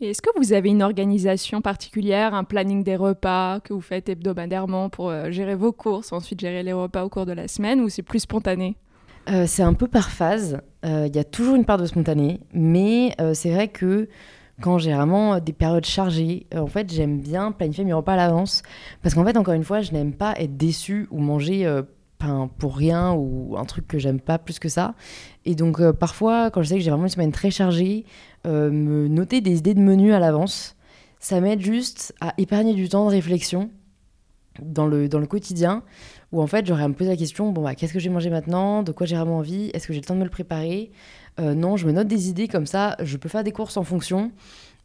Et 0.00 0.08
est-ce 0.10 0.22
que 0.22 0.30
vous 0.38 0.54
avez 0.54 0.70
une 0.70 0.82
organisation 0.82 1.60
particulière, 1.60 2.32
un 2.32 2.44
planning 2.44 2.82
des 2.82 2.96
repas 2.96 3.60
que 3.60 3.74
vous 3.74 3.82
faites 3.82 4.08
hebdomadairement 4.08 4.88
pour 4.88 5.10
euh, 5.10 5.30
gérer 5.30 5.54
vos 5.54 5.72
courses, 5.72 6.12
ensuite 6.12 6.40
gérer 6.40 6.62
les 6.62 6.72
repas 6.72 7.04
au 7.04 7.10
cours 7.10 7.26
de 7.26 7.32
la 7.32 7.46
semaine, 7.46 7.80
ou 7.82 7.90
c'est 7.90 8.02
plus 8.02 8.20
spontané? 8.20 8.74
Euh, 9.28 9.44
c'est 9.46 9.62
un 9.62 9.74
peu 9.74 9.86
par 9.86 10.10
phase. 10.10 10.62
Euh, 10.84 11.06
Il 11.08 11.14
y 11.16 11.18
a 11.18 11.24
toujours 11.24 11.54
une 11.54 11.64
part 11.64 11.78
de 11.78 11.86
spontané, 11.86 12.40
mais 12.52 13.14
euh, 13.20 13.34
c'est 13.34 13.50
vrai 13.50 13.68
que 13.68 14.08
quand 14.60 14.78
j'ai 14.78 14.92
vraiment 14.92 15.38
des 15.40 15.52
périodes 15.52 15.84
chargées, 15.84 16.46
euh, 16.54 16.60
en 16.60 16.66
fait, 16.66 16.92
j'aime 16.92 17.20
bien 17.20 17.52
planifier 17.52 17.84
mes 17.84 17.92
repas 17.92 18.12
à 18.14 18.16
l'avance. 18.16 18.62
Parce 19.02 19.14
qu'en 19.14 19.24
fait, 19.24 19.36
encore 19.36 19.54
une 19.54 19.64
fois, 19.64 19.80
je 19.80 19.92
n'aime 19.92 20.12
pas 20.12 20.34
être 20.38 20.56
déçue 20.56 21.08
ou 21.10 21.18
manger 21.18 21.66
euh, 21.66 21.82
pour 22.58 22.76
rien 22.76 23.12
ou 23.12 23.56
un 23.58 23.64
truc 23.64 23.88
que 23.88 23.98
j'aime 23.98 24.20
pas 24.20 24.38
plus 24.38 24.58
que 24.58 24.68
ça. 24.68 24.94
Et 25.44 25.54
donc, 25.54 25.80
euh, 25.80 25.92
parfois, 25.92 26.50
quand 26.50 26.62
je 26.62 26.68
sais 26.68 26.74
que 26.76 26.80
j'ai 26.80 26.90
vraiment 26.90 27.04
une 27.04 27.10
semaine 27.10 27.32
très 27.32 27.50
chargée, 27.50 28.04
euh, 28.46 28.70
me 28.70 29.08
noter 29.08 29.40
des 29.40 29.58
idées 29.58 29.74
de 29.74 29.80
menu 29.80 30.12
à 30.12 30.20
l'avance, 30.20 30.76
ça 31.18 31.40
m'aide 31.40 31.60
juste 31.60 32.14
à 32.20 32.34
épargner 32.38 32.74
du 32.74 32.88
temps 32.88 33.06
de 33.06 33.10
réflexion 33.10 33.70
dans 34.60 34.86
le, 34.86 35.08
dans 35.08 35.18
le 35.18 35.26
quotidien 35.26 35.82
où 36.30 36.42
en 36.42 36.46
fait 36.46 36.66
j'aurais 36.66 36.82
à 36.82 36.88
me 36.88 36.94
poser 36.94 37.10
la 37.10 37.16
question 37.16 37.52
bon 37.52 37.62
bah 37.62 37.74
qu'est-ce 37.74 37.92
que 37.92 37.98
j'ai 37.98 38.10
mangé 38.10 38.28
maintenant? 38.30 38.82
De 38.82 38.92
quoi 38.92 39.06
j'ai 39.06 39.16
vraiment 39.16 39.38
envie? 39.38 39.70
Est-ce 39.72 39.86
que 39.86 39.92
j'ai 39.92 40.00
le 40.00 40.04
temps 40.04 40.14
de 40.14 40.18
me 40.20 40.24
le 40.24 40.30
préparer? 40.30 40.90
Euh, 41.40 41.54
non 41.54 41.76
je 41.76 41.86
me 41.86 41.92
note 41.92 42.08
des 42.08 42.28
idées 42.28 42.48
comme 42.48 42.66
ça. 42.66 42.96
Je 43.02 43.16
peux 43.16 43.28
faire 43.28 43.44
des 43.44 43.52
courses 43.52 43.76
en 43.76 43.84
fonction 43.84 44.30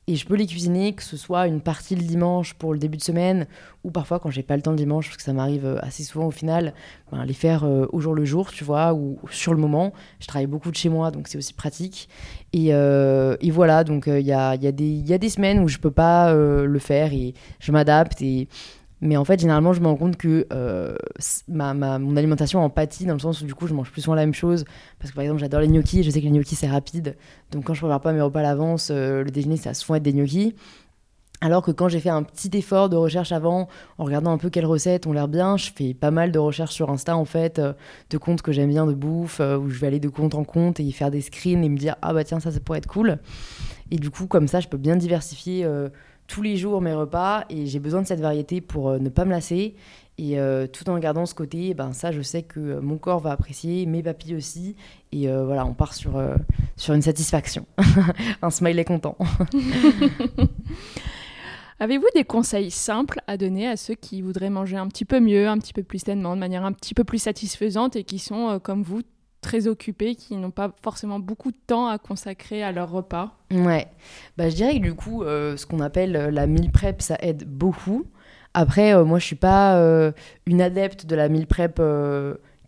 et 0.10 0.16
je 0.16 0.26
peux 0.26 0.36
les 0.36 0.46
cuisiner 0.48 0.94
que 0.94 1.04
ce 1.04 1.18
soit 1.18 1.48
une 1.48 1.60
partie 1.60 1.94
le 1.94 2.02
dimanche 2.02 2.54
pour 2.54 2.72
le 2.72 2.80
début 2.80 2.96
de 2.96 3.04
semaine 3.04 3.46
ou 3.84 3.92
parfois 3.92 4.20
quand 4.20 4.30
j'ai 4.30 4.44
pas 4.44 4.56
le 4.56 4.62
temps 4.62 4.72
le 4.72 4.78
dimanche 4.78 5.08
parce 5.08 5.18
que 5.18 5.24
ça 5.24 5.34
m'arrive 5.34 5.66
euh, 5.66 5.80
assez 5.82 6.04
souvent 6.04 6.28
au 6.28 6.32
final 6.32 6.74
ben, 7.12 7.26
les 7.26 7.34
faire 7.34 7.66
euh, 7.66 7.88
au 7.92 8.00
jour 8.00 8.16
le 8.16 8.24
jour 8.24 8.52
tu 8.52 8.64
vois 8.64 8.94
ou 8.94 9.20
sur 9.32 9.54
le 9.54 9.60
moment. 9.60 9.92
Je 10.22 10.28
travaille 10.28 10.48
beaucoup 10.48 10.72
de 10.72 10.78
chez 10.78 10.88
moi 10.88 11.12
donc 11.12 11.28
c'est 11.28 11.38
aussi 11.38 11.54
pratique. 11.54 12.08
Et, 12.54 12.68
et 12.70 13.52
voilà 13.52 13.84
donc 13.84 14.08
il 14.08 14.26
y, 14.26 14.32
a, 14.32 14.56
y, 14.56 14.68
a 14.68 14.72
y 14.72 15.14
a 15.14 15.18
des 15.18 15.30
semaines 15.30 15.60
où 15.60 15.68
je 15.68 15.78
peux 15.78 15.92
pas 15.92 16.34
le 16.34 16.80
faire 16.80 17.14
et 17.14 17.34
je 17.60 17.72
m'adapte 17.72 18.22
et 18.22 18.48
mais 19.00 19.16
en 19.16 19.24
fait, 19.26 19.40
généralement, 19.40 19.74
je 19.74 19.82
me 19.82 19.88
rends 19.88 19.96
compte 19.96 20.18
que 20.18 20.48
euh, 20.52 20.96
ma, 21.48 21.74
ma- 21.76 22.00
mon 22.00 22.18
alimentation 22.18 22.64
en 22.64 22.70
pâtit 22.70 23.06
dans 23.06 23.14
le 23.14 23.20
sens 23.20 23.42
où 23.42 23.46
du 23.46 23.54
coup, 23.54 23.68
je 23.68 23.74
mange 23.74 23.92
plus 23.92 24.02
souvent 24.02 24.16
la 24.16 24.24
même 24.24 24.34
chose. 24.34 24.66
Parce 25.00 25.12
que 25.12 25.16
par 25.16 25.24
exemple, 25.24 25.40
j'adore 25.40 25.60
les 25.60 25.68
gnocchis 25.68 26.04
je 26.04 26.10
sais 26.10 26.20
que 26.20 26.26
les 26.26 26.32
gnocchis, 26.32 26.56
c'est 26.56 26.68
rapide. 26.68 27.16
Donc 27.52 27.66
quand 27.66 27.74
je 27.76 27.80
prépare 27.82 28.02
pas 28.02 28.12
mes 28.12 28.22
repas 28.22 28.40
à 28.40 28.44
l'avance, 28.44 28.90
euh, 28.92 29.24
le 29.24 29.30
déjeuner, 29.30 29.58
ça 29.58 29.70
va 29.70 29.74
souvent 29.76 29.96
être 29.96 30.04
des 30.04 30.14
gnocchis. 30.14 30.56
Alors 31.40 31.62
que 31.62 31.70
quand 31.70 31.88
j'ai 31.88 32.00
fait 32.00 32.10
un 32.10 32.24
petit 32.24 32.50
effort 32.58 32.90
de 32.90 32.96
recherche 32.96 33.32
avant, 33.32 33.68
en 34.00 34.06
regardant 34.06 34.32
un 34.32 34.40
peu 34.40 34.50
quelles 34.50 34.66
recettes 34.66 35.06
ont 35.06 35.14
l'air 35.14 35.28
bien, 35.28 35.56
je 35.56 35.70
fais 35.72 35.94
pas 35.94 36.10
mal 36.10 36.32
de 36.32 36.40
recherches 36.40 36.74
sur 36.74 36.90
Insta 36.90 37.16
en 37.16 37.26
fait, 37.26 37.60
euh, 37.60 37.74
de 38.10 38.18
comptes 38.18 38.42
que 38.42 38.52
j'aime 38.52 38.70
bien 38.70 38.88
de 38.88 38.94
bouffe, 38.96 39.40
où 39.40 39.70
je 39.70 39.78
vais 39.80 39.86
aller 39.86 40.00
de 40.00 40.10
compte 40.10 40.34
en 40.34 40.44
compte 40.44 40.80
et 40.80 40.84
y 40.84 40.92
faire 40.92 41.12
des 41.12 41.22
screens 41.22 41.64
et 41.64 41.70
me 41.70 41.78
dire 41.78 41.96
ah 42.02 42.12
bah 42.14 42.24
tiens 42.24 42.40
ça 42.40 42.52
ça 42.52 42.60
pourrait 42.60 42.80
être 42.80 42.88
cool. 42.88 43.20
Et 43.92 43.98
du 43.98 44.10
coup 44.10 44.26
comme 44.26 44.48
ça 44.48 44.60
je 44.60 44.68
peux 44.68 44.78
bien 44.78 44.96
diversifier 44.96 45.68
tous 46.28 46.42
les 46.42 46.58
jours 46.58 46.82
mes 46.82 46.94
repas 46.94 47.46
et 47.50 47.66
j'ai 47.66 47.80
besoin 47.80 48.02
de 48.02 48.08
cette 48.08 48.20
variété 48.20 48.62
pour 48.62 49.00
ne 49.00 49.10
pas 49.10 49.26
me 49.26 49.32
lasser. 49.32 49.76
Et 50.20 50.38
tout 50.74 50.90
en 50.90 50.98
gardant 50.98 51.28
ce 51.28 51.36
côté, 51.36 51.76
ben 51.76 51.94
ça 51.94 52.12
je 52.12 52.24
sais 52.24 52.42
que 52.42 52.80
mon 52.80 52.98
corps 52.98 53.20
va 53.20 53.32
apprécier, 53.32 53.86
mes 53.86 54.02
papilles 54.02 54.36
aussi. 54.36 54.76
Et 55.12 55.28
voilà 55.28 55.64
on 55.64 55.76
part 55.76 55.94
sur, 55.94 56.20
sur 56.76 56.96
une 56.96 57.04
satisfaction, 57.04 57.68
un 58.42 58.50
smile 58.50 58.80
est 58.80 58.86
content. 58.86 59.16
Avez-vous 61.80 62.08
des 62.16 62.24
conseils 62.24 62.72
simples 62.72 63.22
à 63.28 63.38
donner 63.38 63.68
à 63.68 63.78
ceux 63.78 63.94
qui 63.94 64.24
voudraient 64.24 64.50
manger 64.50 64.78
un 64.78 64.88
petit 64.88 65.06
peu 65.06 65.20
mieux, 65.20 65.48
un 65.48 65.60
petit 65.60 65.74
peu 65.74 65.84
plus 65.84 66.00
sainement, 66.00 66.34
de 66.34 66.40
manière 66.40 66.66
un 66.66 66.72
petit 66.72 66.96
peu 66.96 67.04
plus 67.04 67.20
satisfaisante 67.20 67.96
et 67.96 68.04
qui 68.04 68.18
sont, 68.18 68.50
euh, 68.50 68.60
comme 68.60 68.82
vous, 68.82 69.02
très 69.48 69.68
occupés, 69.68 70.16
qui 70.16 70.36
n'ont 70.36 70.52
pas 70.52 70.74
forcément 70.84 71.20
beaucoup 71.20 71.52
de 71.52 71.58
temps 71.68 71.88
à 71.88 71.98
consacrer 71.98 72.64
à 72.64 72.74
leur 72.74 72.92
repas 72.92 73.32
Ouais, 73.50 73.88
bah, 74.36 74.50
je 74.50 74.56
dirais 74.56 74.74
que 74.74 74.84
du 74.84 74.94
coup, 74.94 75.24
euh, 75.24 75.56
ce 75.56 75.66
qu'on 75.66 75.80
appelle 75.80 76.18
euh, 76.18 76.32
la 76.32 76.48
meal 76.48 76.70
prep, 76.70 77.02
ça 77.02 77.16
aide 77.22 77.46
beaucoup. 77.48 78.06
Après, 78.54 79.02
moi, 79.06 79.20
je 79.20 79.26
suis 79.26 79.36
pas 79.36 79.80
une 80.48 80.62
adepte 80.62 81.06
de 81.06 81.16
la 81.16 81.30
meal 81.30 81.46
prep 81.46 81.80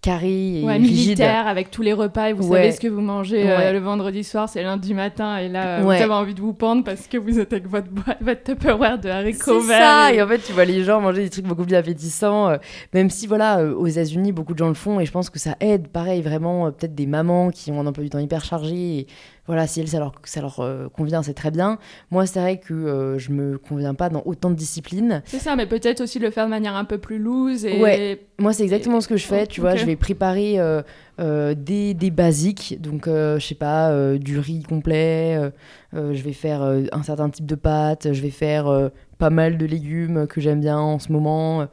carré 0.01 0.61
et 0.61 0.63
ouais, 0.63 0.79
militaire 0.79 1.47
avec 1.47 1.71
tous 1.71 1.81
les 1.81 1.93
repas 1.93 2.29
et 2.29 2.33
vous 2.33 2.53
savez 2.53 2.71
ce 2.71 2.79
que 2.79 2.87
vous 2.87 3.01
mangez 3.01 3.49
euh, 3.49 3.73
le 3.73 3.79
vendredi 3.79 4.23
soir, 4.23 4.47
c'est 4.47 4.63
lundi 4.63 4.93
matin 4.93 5.37
et 5.37 5.49
là 5.49 5.81
vous 5.81 5.89
avez 5.89 6.13
envie 6.13 6.33
de 6.33 6.41
vous 6.41 6.53
pendre 6.53 6.83
parce 6.83 7.07
que 7.07 7.17
vous 7.17 7.39
êtes 7.39 7.51
avec 7.51 7.67
votre, 7.67 7.87
votre 8.21 8.43
Tupperware 8.43 8.99
de 8.99 9.09
haricots 9.09 9.59
verts. 9.59 9.77
C'est 9.77 9.83
ça, 9.83 10.13
et... 10.13 10.21
en 10.21 10.27
fait 10.27 10.39
tu 10.39 10.53
vois 10.53 10.65
les 10.65 10.83
gens 10.83 11.01
manger 11.01 11.23
des 11.23 11.29
trucs 11.29 11.45
beaucoup 11.45 11.65
plus 11.65 11.75
appétissants, 11.75 12.49
euh, 12.49 12.57
même 12.93 13.09
si 13.09 13.27
voilà, 13.27 13.59
euh, 13.59 13.73
aux 13.73 13.87
États-Unis 13.87 14.31
beaucoup 14.31 14.53
de 14.53 14.59
gens 14.59 14.69
le 14.69 14.73
font 14.73 14.99
et 14.99 15.05
je 15.05 15.11
pense 15.11 15.29
que 15.29 15.39
ça 15.39 15.55
aide, 15.59 15.89
pareil 15.89 16.21
vraiment, 16.21 16.71
peut-être 16.71 16.95
des 16.95 17.07
mamans 17.07 17.49
qui 17.49 17.71
ont 17.71 17.81
un 17.81 17.87
emploi 17.87 18.03
du 18.03 18.09
temps 18.09 18.19
hyper 18.19 18.45
chargé 18.45 18.99
et 18.99 19.07
voilà, 19.49 19.65
si 19.65 19.79
elles, 19.79 19.87
ça 19.87 19.97
leur, 19.97 20.11
ça 20.25 20.41
leur 20.41 20.59
euh, 20.59 20.89
convient, 20.89 21.23
c'est 21.23 21.33
très 21.33 21.49
bien. 21.49 21.79
Moi, 22.11 22.27
c'est 22.27 22.39
vrai 22.39 22.59
que 22.59 22.71
euh, 22.71 23.17
je 23.17 23.31
me 23.31 23.57
conviens 23.57 23.95
pas 23.95 24.09
dans 24.09 24.21
autant 24.27 24.51
de 24.51 24.55
disciplines. 24.55 25.23
C'est 25.25 25.39
ça, 25.39 25.55
mais 25.55 25.65
peut-être 25.65 26.01
aussi 26.01 26.19
le 26.19 26.29
faire 26.29 26.45
de 26.45 26.51
manière 26.51 26.75
un 26.75 26.85
peu 26.85 26.99
plus 26.99 27.17
loose. 27.17 27.65
Et... 27.65 27.81
Ouais, 27.81 28.27
moi, 28.37 28.53
c'est 28.53 28.61
exactement 28.61 29.01
ce 29.01 29.07
que 29.07 29.17
je 29.17 29.25
fais. 29.25 29.47
Tu 29.47 29.59
vois, 29.59 29.75
je 29.75 29.87
vais 29.87 29.95
préparer 29.95 30.59
euh, 30.59 31.55
des, 31.55 31.95
des, 31.95 32.11
basiques. 32.11 32.79
Donc, 32.79 33.07
je 33.07 33.39
sais 33.39 33.55
pas, 33.55 33.91
du 34.19 34.37
riz 34.37 34.61
complet. 34.61 35.51
je 35.93 36.21
vais 36.21 36.33
faire 36.33 36.61
un 36.61 37.01
certain 37.01 37.31
type 37.31 37.47
de 37.47 37.55
pâtes. 37.55 38.13
Je 38.13 38.21
vais 38.21 38.29
faire 38.29 38.91
pas 39.17 39.31
mal 39.31 39.57
de 39.57 39.65
légumes 39.65 40.27
que 40.27 40.41
j'aime 40.41 40.59
bien 40.59 40.77
en 40.77 40.99
ce 40.99 41.11
moment. 41.11 41.67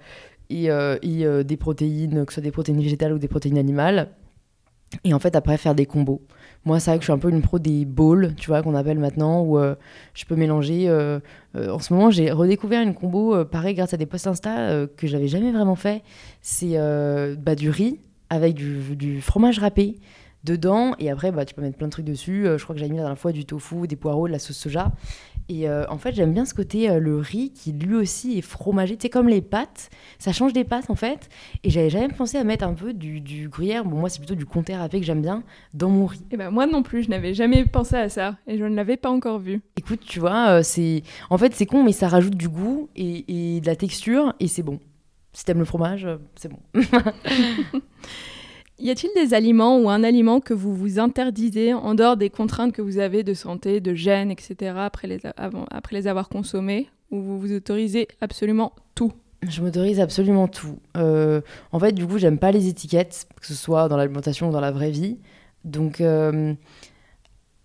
et, 0.48 0.68
et 0.68 1.44
des 1.44 1.56
protéines, 1.58 2.24
que 2.24 2.32
ce 2.32 2.36
soit 2.36 2.42
des 2.42 2.52
protéines 2.52 2.80
végétales 2.80 3.12
ou 3.12 3.18
des 3.18 3.28
protéines 3.28 3.58
animales. 3.58 4.08
Et 5.04 5.12
en 5.12 5.18
fait, 5.18 5.36
après, 5.36 5.58
faire 5.58 5.74
des 5.74 5.84
combos. 5.84 6.22
Moi, 6.66 6.80
c'est 6.80 6.90
vrai 6.90 6.98
que 6.98 7.02
je 7.02 7.06
suis 7.06 7.12
un 7.12 7.18
peu 7.18 7.30
une 7.30 7.42
pro 7.42 7.60
des 7.60 7.84
bowls, 7.84 8.34
tu 8.36 8.48
vois, 8.48 8.60
qu'on 8.60 8.74
appelle 8.74 8.98
maintenant, 8.98 9.40
où 9.40 9.56
euh, 9.56 9.76
je 10.14 10.24
peux 10.24 10.34
mélanger. 10.34 10.88
Euh, 10.88 11.20
euh, 11.54 11.70
en 11.70 11.78
ce 11.78 11.94
moment, 11.94 12.10
j'ai 12.10 12.32
redécouvert 12.32 12.82
une 12.82 12.92
combo, 12.92 13.44
pareil, 13.44 13.76
grâce 13.76 13.94
à 13.94 13.96
des 13.96 14.04
posts 14.04 14.26
Insta 14.26 14.86
que 14.96 15.06
j'avais 15.06 15.28
jamais 15.28 15.52
vraiment 15.52 15.76
fait. 15.76 16.02
C'est 16.42 16.76
bah, 17.38 17.54
du 17.54 17.70
riz 17.70 18.00
avec 18.30 18.54
du, 18.54 18.96
du, 18.96 19.20
fromage 19.20 19.60
râpé 19.60 20.00
dedans, 20.46 20.94
et 20.98 21.10
après, 21.10 21.32
bah, 21.32 21.44
tu 21.44 21.54
peux 21.54 21.62
mettre 21.62 21.76
plein 21.76 21.88
de 21.88 21.92
trucs 21.92 22.06
dessus. 22.06 22.44
je 22.44 22.62
crois 22.62 22.74
que 22.74 22.80
j'ai 22.80 22.88
mis 22.88 22.96
la 22.96 23.02
dernière 23.02 23.18
fois 23.18 23.32
du 23.32 23.44
tofu, 23.44 23.86
des 23.86 23.96
poireaux, 23.96 24.26
de 24.26 24.32
la 24.32 24.38
sauce 24.38 24.56
soja. 24.56 24.92
Et 25.48 25.68
euh, 25.68 25.84
en 25.88 25.98
fait, 25.98 26.14
j'aime 26.14 26.32
bien 26.32 26.44
ce 26.44 26.54
côté, 26.54 26.90
euh, 26.90 26.98
le 26.98 27.18
riz 27.18 27.52
qui 27.52 27.72
lui 27.72 27.94
aussi 27.94 28.38
est 28.38 28.42
fromagé. 28.42 28.96
Tu 28.96 29.08
comme 29.08 29.28
les 29.28 29.40
pâtes, 29.40 29.90
ça 30.18 30.32
change 30.32 30.52
des 30.52 30.64
pâtes 30.64 30.90
en 30.90 30.96
fait. 30.96 31.28
Et 31.62 31.70
j'avais 31.70 31.90
jamais 31.90 32.08
pensé 32.08 32.36
à 32.36 32.44
mettre 32.44 32.64
un 32.64 32.74
peu 32.74 32.92
du, 32.92 33.20
du 33.20 33.48
gruyère, 33.48 33.84
bon, 33.84 33.96
moi 33.96 34.08
c'est 34.08 34.18
plutôt 34.18 34.34
du 34.34 34.44
comté 34.44 34.74
râpé 34.74 34.98
que 34.98 35.06
j'aime 35.06 35.22
bien, 35.22 35.44
dans 35.72 35.88
mon 35.88 36.06
riz. 36.06 36.18
Et 36.18 36.34
eh 36.34 36.36
ben 36.36 36.50
moi 36.50 36.66
non 36.66 36.82
plus, 36.82 37.04
je 37.04 37.10
n'avais 37.10 37.32
jamais 37.32 37.64
pensé 37.64 37.96
à 37.96 38.08
ça. 38.08 38.36
Et 38.48 38.58
je 38.58 38.64
ne 38.64 38.74
l'avais 38.74 38.96
pas 38.96 39.10
encore 39.10 39.38
vu. 39.38 39.60
Écoute, 39.76 40.00
tu 40.04 40.18
vois, 40.18 40.48
euh, 40.48 40.62
c'est. 40.62 41.02
En 41.30 41.38
fait, 41.38 41.54
c'est 41.54 41.66
con, 41.66 41.84
mais 41.84 41.92
ça 41.92 42.08
rajoute 42.08 42.34
du 42.34 42.48
goût 42.48 42.88
et, 42.96 43.56
et 43.56 43.60
de 43.60 43.66
la 43.66 43.76
texture, 43.76 44.34
et 44.40 44.48
c'est 44.48 44.62
bon. 44.62 44.80
Si 45.32 45.44
t'aimes 45.44 45.58
le 45.58 45.64
fromage, 45.64 46.08
c'est 46.34 46.48
bon. 46.48 46.58
Y 48.78 48.90
a-t-il 48.90 49.10
des 49.14 49.32
aliments 49.32 49.78
ou 49.78 49.88
un 49.88 50.04
aliment 50.04 50.40
que 50.40 50.52
vous 50.52 50.74
vous 50.74 50.98
interdisez 50.98 51.72
en 51.72 51.94
dehors 51.94 52.18
des 52.18 52.28
contraintes 52.28 52.72
que 52.72 52.82
vous 52.82 52.98
avez 52.98 53.22
de 53.22 53.32
santé, 53.32 53.80
de 53.80 53.94
gêne, 53.94 54.30
etc. 54.30 54.74
après 54.76 55.08
les, 55.08 56.06
avoir 56.06 56.28
consommés 56.28 56.88
ou 57.10 57.20
vous 57.22 57.40
vous 57.40 57.52
autorisez 57.54 58.06
absolument 58.20 58.74
tout? 58.94 59.12
Je 59.48 59.62
m'autorise 59.62 59.98
absolument 59.98 60.46
tout. 60.46 60.78
Euh, 60.96 61.40
en 61.72 61.78
fait, 61.78 61.92
du 61.92 62.06
coup, 62.06 62.18
j'aime 62.18 62.38
pas 62.38 62.50
les 62.52 62.68
étiquettes, 62.68 63.26
que 63.40 63.46
ce 63.46 63.54
soit 63.54 63.88
dans 63.88 63.96
l'alimentation 63.96 64.50
ou 64.50 64.52
dans 64.52 64.60
la 64.60 64.72
vraie 64.72 64.90
vie. 64.90 65.18
Donc, 65.64 66.02
euh, 66.02 66.52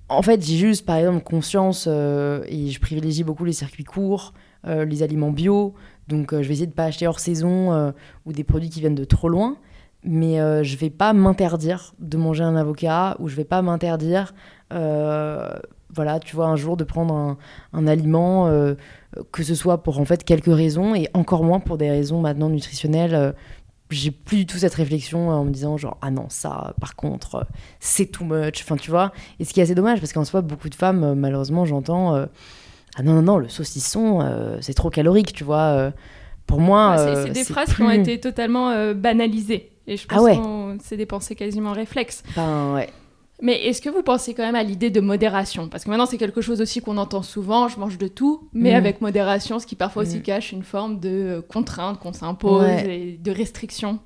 en 0.07 0.22
fait, 0.22 0.41
j'ai 0.45 0.55
juste, 0.55 0.86
par 0.86 0.95
exemple, 0.95 1.24
conscience 1.24 1.86
euh, 1.89 2.41
et 2.47 2.70
je 2.70 2.80
privilégie 2.80 3.26
beaucoup 3.26 3.43
les 3.43 3.53
circuits 3.53 3.84
courts, 3.84 4.34
les 4.66 5.03
aliments 5.03 5.32
bio. 5.32 5.74
Donc, 6.07 6.32
je 6.32 6.47
vais 6.47 6.53
essayer 6.53 6.68
de 6.68 6.74
pas 6.74 6.86
acheter 6.86 7.07
hors 7.07 7.20
saison 7.20 7.93
ou 8.26 8.32
des 8.32 8.43
produits 8.43 8.70
qui 8.70 8.80
viennent 8.80 8.95
de 8.95 9.05
trop 9.05 9.28
loin 9.28 9.57
mais 10.04 10.39
euh, 10.39 10.64
je 10.64 10.78
vais 10.78 10.89
pas 10.89 11.14
m'interdire 11.14 11.93
de 11.99 12.18
manger 12.18 12.43
un 12.43 12.56
avocat 12.56 13.16
ou 13.20 13.28
je 13.28 13.36
vais 13.36 13.43
pas 13.43 13.62
m'interdire, 13.62 14.34
euh, 14.74 15.54
voilà, 15.93 16.20
tu 16.20 16.36
vois, 16.36 16.47
un 16.47 16.56
jour 16.56 16.78
de 16.78 16.84
prendre 16.84 17.14
un, 17.14 17.38
un 17.74 17.86
aliment, 17.86 18.47
euh, 18.47 18.76
que 19.32 19.43
ce 19.43 19.54
soit 19.56 19.84
pour 19.84 19.99
en 19.99 20.06
fait 20.06 20.24
quelques 20.24 20.54
raisons 20.54 20.95
et 20.95 21.08
encore 21.14 21.43
moins 21.43 21.60
pour 21.60 21.78
des 21.78 21.89
raisons 21.89 22.22
maintenant 22.22 22.49
nutritionnelles. 22.49 23.36
j'ai 23.89 24.10
plus 24.10 24.38
du 24.38 24.45
tout 24.45 24.58
cette 24.58 24.74
réflexion 24.74 25.30
en 25.30 25.43
me 25.43 25.52
disant 25.52 25.76
genre 25.78 25.97
ah 26.02 26.12
non 26.12 26.28
ça 26.30 26.74
par 26.80 26.95
contre 26.95 27.45
c'est 27.82 28.06
too 28.06 28.24
much, 28.24 28.64
enfin 28.64 28.78
tu 28.78 28.89
vois. 28.89 29.12
Et 29.39 29.45
ce 29.45 29.54
qui 29.54 29.60
est 29.60 29.64
assez 29.64 29.76
dommage 29.76 29.99
parce 29.99 30.14
qu'en 30.14 30.24
soi 30.24 30.41
beaucoup 30.41 30.70
de 30.70 30.76
femmes 30.76 31.14
malheureusement 31.16 31.66
j'entends 31.66 32.16
ah 32.16 33.04
non 33.04 33.16
non 33.16 33.22
non 33.22 33.38
le 33.38 33.49
saucisson 33.49 34.22
c'est 34.62 34.74
trop 34.74 34.89
calorique, 34.89 35.34
tu 35.34 35.43
vois. 35.43 35.91
pour 36.47 36.62
moi, 36.62 36.95
c'est 36.97 37.32
des 37.32 37.43
phrases 37.43 37.76
qui 37.76 37.82
ont 37.84 37.91
été 37.91 38.18
totalement 38.20 38.93
banalisées. 38.93 39.72
Et 39.91 39.97
je 39.97 40.05
ah 40.07 40.15
pense 40.15 40.37
que 40.37 40.83
c'est 40.83 40.95
des 40.95 41.05
pensées 41.05 41.35
quasiment 41.35 41.73
réflexes. 41.73 42.23
Ben 42.37 42.73
ouais. 42.73 42.89
Mais 43.41 43.65
est-ce 43.65 43.81
que 43.81 43.89
vous 43.89 44.03
pensez 44.03 44.33
quand 44.33 44.43
même 44.43 44.55
à 44.55 44.63
l'idée 44.63 44.89
de 44.89 45.01
modération? 45.01 45.67
Parce 45.67 45.83
que 45.83 45.89
maintenant, 45.89 46.05
c'est 46.05 46.17
quelque 46.17 46.39
chose 46.39 46.61
aussi 46.61 46.79
qu'on 46.79 46.97
entend 46.97 47.23
souvent, 47.23 47.67
je 47.67 47.77
mange 47.77 47.97
de 47.97 48.07
tout, 48.07 48.47
mais 48.53 48.71
mm. 48.71 48.75
avec 48.75 49.01
modération, 49.01 49.59
ce 49.59 49.65
qui 49.65 49.75
parfois 49.75 50.03
aussi 50.03 50.19
mm. 50.19 50.21
cache 50.21 50.51
une 50.53 50.63
forme 50.63 50.99
de 51.01 51.09
euh, 51.09 51.41
contrainte 51.41 51.99
qu'on 51.99 52.13
s'impose 52.13 52.69
et 52.85 53.19
de 53.21 53.31
restriction. 53.31 53.99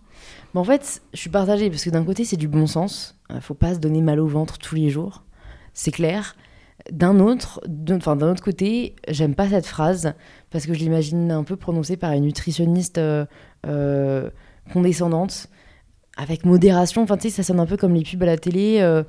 Mais 0.54 0.60
en 0.60 0.64
fait, 0.64 1.04
je 1.14 1.20
suis 1.20 1.30
partagée, 1.30 1.70
parce 1.70 1.84
que 1.84 1.92
d'un 1.92 2.04
côté, 2.04 2.26
c'est 2.26 2.38
du 2.38 2.48
bon 2.48 2.66
sens. 2.66 3.16
Il 3.30 3.42
faut 3.42 3.54
pas 3.54 3.76
se 3.76 3.80
donner 3.80 4.02
mal 4.02 4.20
au 4.20 4.28
ventre 4.28 4.58
tous 4.58 4.74
les 4.74 4.90
jours. 4.90 5.24
C'est 5.74 5.92
clair. 5.92 6.36
D'un 6.92 7.20
autre, 7.20 7.62
d'un 7.68 7.98
autre 7.98 8.44
côté, 8.44 8.96
j'aime 9.08 9.36
pas 9.36 9.50
cette 9.50 9.68
phrase 9.68 10.14
parce 10.50 10.66
que 10.66 10.74
je 10.74 10.80
l'imagine 10.80 11.32
un 11.32 11.44
peu 11.44 11.58
prononcée 11.58 11.98
par 11.98 12.14
une 12.14 12.24
nutritionniste 12.24 12.98
euh, 12.98 13.26
euh, 13.68 14.30
condescendante 14.72 15.50
avec 16.18 16.46
modération. 16.46 17.04
Enfin, 17.04 17.18
tu 17.18 17.24
sais, 17.24 17.30
ça 17.30 17.44
sonne 17.44 17.60
un 17.60 17.66
peu 17.66 17.78
comme 17.78 17.94
les 17.94 18.04
pubs 18.04 18.24
à 18.24 18.26
la 18.26 18.38
télé. 18.38 18.80
Euh, 18.82 19.04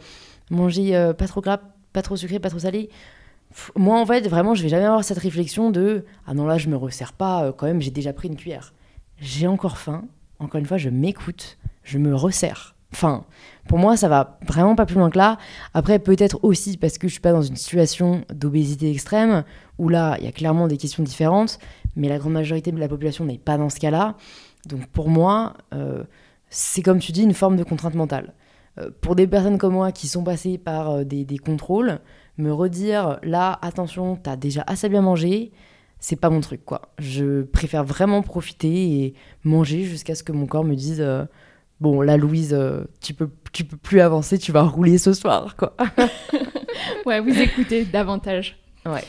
manger 0.50 0.96
euh, 0.96 1.12
pas 1.12 1.26
trop 1.26 1.40
gras, 1.40 1.60
pas 1.92 2.02
trop 2.02 2.16
sucré, 2.16 2.38
pas 2.38 2.50
trop 2.50 2.60
salé. 2.60 2.88
moi, 3.74 4.00
en 4.00 4.06
fait, 4.06 4.28
vraiment, 4.28 4.54
je 4.54 4.62
vais 4.62 4.68
jamais 4.68 4.84
avoir 4.84 5.04
cette 5.04 5.18
réflexion 5.18 5.70
de 5.70 6.04
Ah 6.26 6.34
non, 6.34 6.46
là, 6.46 6.58
je 6.58 6.68
me 6.68 6.76
resserre 6.76 7.12
pas, 7.12 7.44
euh, 7.44 7.52
quand 7.52 7.66
même, 7.66 7.80
j'ai 7.80 7.90
déjà 7.90 8.12
pris 8.12 8.28
une 8.28 8.36
cuillère. 8.36 8.72
J'ai 9.18 9.46
encore 9.46 9.78
faim. 9.78 10.04
Encore 10.38 10.58
une 10.58 10.66
fois, 10.66 10.76
je 10.76 10.90
m'écoute, 10.90 11.58
je 11.82 11.98
me 11.98 12.14
resserre. 12.14 12.74
Enfin, 12.92 13.24
pour 13.68 13.78
moi, 13.78 13.96
ça 13.96 14.08
va 14.08 14.38
vraiment 14.46 14.76
pas 14.76 14.86
plus 14.86 14.96
loin 14.96 15.10
que 15.10 15.18
là. 15.18 15.38
Après, 15.74 15.98
peut-être 15.98 16.38
aussi 16.42 16.76
parce 16.76 16.98
que 16.98 17.08
je 17.08 17.12
suis 17.12 17.20
pas 17.20 17.32
dans 17.32 17.42
une 17.42 17.56
situation 17.56 18.24
d'obésité 18.32 18.90
extrême, 18.90 19.44
où 19.78 19.88
là, 19.88 20.16
il 20.18 20.24
y 20.24 20.28
a 20.28 20.32
clairement 20.32 20.68
des 20.68 20.76
questions 20.76 21.02
différentes, 21.02 21.58
mais 21.96 22.08
la 22.08 22.18
grande 22.18 22.34
majorité 22.34 22.70
de 22.70 22.78
la 22.78 22.88
population 22.88 23.24
n'est 23.24 23.38
pas 23.38 23.56
dans 23.58 23.70
ce 23.70 23.80
cas-là. 23.80 24.16
Donc 24.66 24.86
pour 24.88 25.08
moi, 25.08 25.54
c'est 26.50 26.82
comme 26.82 26.98
tu 26.98 27.12
dis 27.12 27.22
une 27.22 27.34
forme 27.34 27.56
de 27.56 27.64
contrainte 27.64 27.94
mentale. 27.94 28.34
Euh, 28.78 28.90
pour 29.00 29.16
des 29.16 29.26
personnes 29.26 29.58
comme 29.58 29.74
moi 29.74 29.92
qui 29.92 30.08
sont 30.08 30.22
passées 30.22 30.58
par 30.58 30.90
euh, 30.90 31.04
des, 31.04 31.38
contrôles, 31.38 32.00
me 32.38 32.52
redire 32.52 33.18
là, 33.22 33.58
attention, 33.62 34.16
t'as 34.16 34.36
déjà 34.36 34.62
assez 34.66 34.88
bien 34.88 35.00
mangé, 35.00 35.52
c'est 35.98 36.16
pas 36.16 36.30
mon 36.30 36.40
truc 36.40 36.64
quoi. 36.64 36.82
Je 36.98 37.42
préfère 37.42 37.84
vraiment 37.84 38.22
profiter 38.22 39.02
et 39.02 39.14
manger 39.44 39.84
jusqu'à 39.84 40.14
ce 40.14 40.22
que 40.22 40.32
mon 40.32 40.46
corps 40.46 40.64
me 40.64 40.74
dise 40.74 41.00
euh, 41.00 41.24
bon 41.80 42.02
là 42.02 42.16
Louise, 42.18 42.56
tu 43.00 43.14
peux 43.14 43.30
tu 43.52 43.64
peux 43.64 43.78
plus 43.78 44.00
avancer, 44.00 44.36
tu 44.38 44.52
vas 44.52 44.62
rouler 44.62 44.98
ce 44.98 45.14
soir 45.14 45.56
quoi. 45.56 45.74
ouais, 47.06 47.20
vous 47.20 47.40
écoutez 47.40 47.84
davantage. 47.86 48.58
Ouais. 48.84 49.04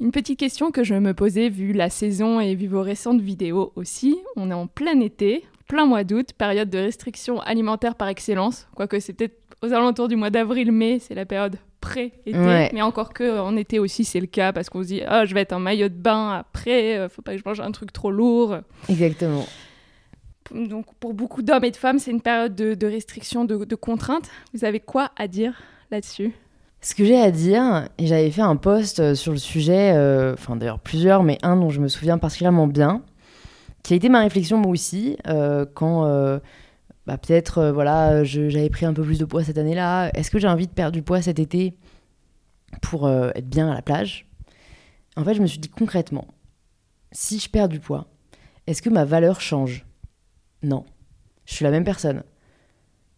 Une 0.00 0.12
petite 0.12 0.38
question 0.38 0.70
que 0.70 0.84
je 0.84 0.94
me 0.94 1.12
posais 1.12 1.48
vu 1.48 1.72
la 1.72 1.90
saison 1.90 2.38
et 2.38 2.54
vu 2.54 2.68
vos 2.68 2.82
récentes 2.82 3.20
vidéos 3.20 3.72
aussi. 3.74 4.16
On 4.36 4.52
est 4.52 4.54
en 4.54 4.68
plein 4.68 5.00
été, 5.00 5.44
plein 5.68 5.86
mois 5.86 6.02
d'août, 6.02 6.30
période 6.36 6.70
de 6.70 6.78
restriction 6.78 7.40
alimentaire 7.40 7.94
par 7.94 8.08
excellence, 8.08 8.66
quoique 8.74 8.98
c'est 8.98 9.12
peut-être 9.12 9.36
aux 9.62 9.72
alentours 9.72 10.08
du 10.08 10.16
mois 10.16 10.30
d'avril-mai, 10.30 10.98
c'est 11.00 11.14
la 11.14 11.26
période 11.26 11.56
pré-été. 11.80 12.36
Ouais. 12.36 12.70
Mais 12.72 12.82
encore 12.82 13.12
que 13.12 13.38
en 13.38 13.56
été 13.56 13.78
aussi, 13.78 14.04
c'est 14.04 14.20
le 14.20 14.26
cas 14.26 14.52
parce 14.52 14.68
qu'on 14.70 14.82
se 14.82 14.88
dit 14.88 15.02
ah, 15.06 15.24
je 15.24 15.34
vais 15.34 15.42
être 15.42 15.52
en 15.52 15.60
maillot 15.60 15.88
de 15.88 15.94
bain 15.94 16.32
après, 16.32 16.96
euh, 16.96 17.08
faut 17.08 17.22
pas 17.22 17.32
que 17.32 17.38
je 17.38 17.44
mange 17.44 17.60
un 17.60 17.70
truc 17.70 17.92
trop 17.92 18.10
lourd. 18.10 18.58
Exactement. 18.88 19.46
Donc 20.52 20.86
pour 20.98 21.12
beaucoup 21.12 21.42
d'hommes 21.42 21.64
et 21.64 21.70
de 21.70 21.76
femmes, 21.76 21.98
c'est 21.98 22.10
une 22.10 22.22
période 22.22 22.54
de, 22.54 22.74
de 22.74 22.86
restriction, 22.86 23.44
de, 23.44 23.64
de 23.64 23.74
contrainte. 23.76 24.30
Vous 24.54 24.64
avez 24.64 24.80
quoi 24.80 25.10
à 25.16 25.28
dire 25.28 25.60
là-dessus? 25.90 26.32
Ce 26.80 26.94
que 26.94 27.04
j'ai 27.04 27.20
à 27.20 27.32
dire, 27.32 27.88
et 27.98 28.06
j'avais 28.06 28.30
fait 28.30 28.40
un 28.42 28.56
post 28.56 29.00
euh, 29.00 29.14
sur 29.16 29.32
le 29.32 29.38
sujet, 29.38 29.92
euh, 29.94 30.34
enfin 30.34 30.54
d'ailleurs 30.54 30.78
plusieurs, 30.78 31.24
mais 31.24 31.36
un 31.42 31.56
dont 31.56 31.70
je 31.70 31.80
me 31.80 31.88
souviens 31.88 32.18
particulièrement 32.18 32.68
bien, 32.68 33.02
qui 33.88 33.94
a 33.94 33.96
été 33.96 34.10
ma 34.10 34.20
réflexion 34.20 34.58
moi 34.58 34.70
aussi, 34.70 35.16
euh, 35.28 35.64
quand 35.64 36.04
euh, 36.04 36.40
bah, 37.06 37.16
peut-être 37.16 37.56
euh, 37.56 37.72
voilà, 37.72 38.22
j'avais 38.22 38.68
pris 38.68 38.84
un 38.84 38.92
peu 38.92 39.02
plus 39.02 39.18
de 39.18 39.24
poids 39.24 39.42
cette 39.42 39.56
année-là. 39.56 40.10
Est-ce 40.14 40.30
que 40.30 40.38
j'ai 40.38 40.46
envie 40.46 40.66
de 40.66 40.72
perdre 40.72 40.92
du 40.92 41.00
poids 41.00 41.22
cet 41.22 41.38
été 41.38 41.72
pour 42.82 43.08
être 43.08 43.48
bien 43.48 43.70
à 43.70 43.74
la 43.74 43.80
plage? 43.80 44.28
En 45.16 45.24
fait, 45.24 45.32
je 45.32 45.40
me 45.40 45.46
suis 45.46 45.58
dit 45.58 45.70
concrètement, 45.70 46.26
si 47.12 47.38
je 47.38 47.48
perds 47.48 47.70
du 47.70 47.80
poids, 47.80 48.08
est-ce 48.66 48.82
que 48.82 48.90
ma 48.90 49.06
valeur 49.06 49.40
change? 49.40 49.86
Non. 50.62 50.84
Je 51.46 51.54
suis 51.54 51.64
la 51.64 51.70
même 51.70 51.84
personne. 51.84 52.24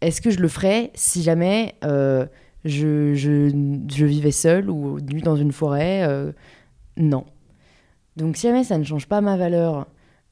Est-ce 0.01 0.21
que 0.21 0.31
je 0.31 0.39
le 0.39 0.47
ferais 0.47 0.93
si 0.95 1.25
jamais 1.25 1.75
je, 1.83 2.29
je, 2.65 3.83
je 3.89 4.07
vivais 4.07 4.31
seule 4.31 4.71
ou 4.71 5.01
nu 5.01 5.21
dans 5.21 5.35
une 5.35 5.51
forêt? 5.51 6.33
Non. 6.97 7.25
Donc 8.15 8.37
si 8.37 8.47
jamais 8.47 8.63
ça 8.63 8.79
ne 8.79 8.85
change 8.85 9.09
pas 9.09 9.21
ma 9.21 9.37
valeur, 9.37 9.89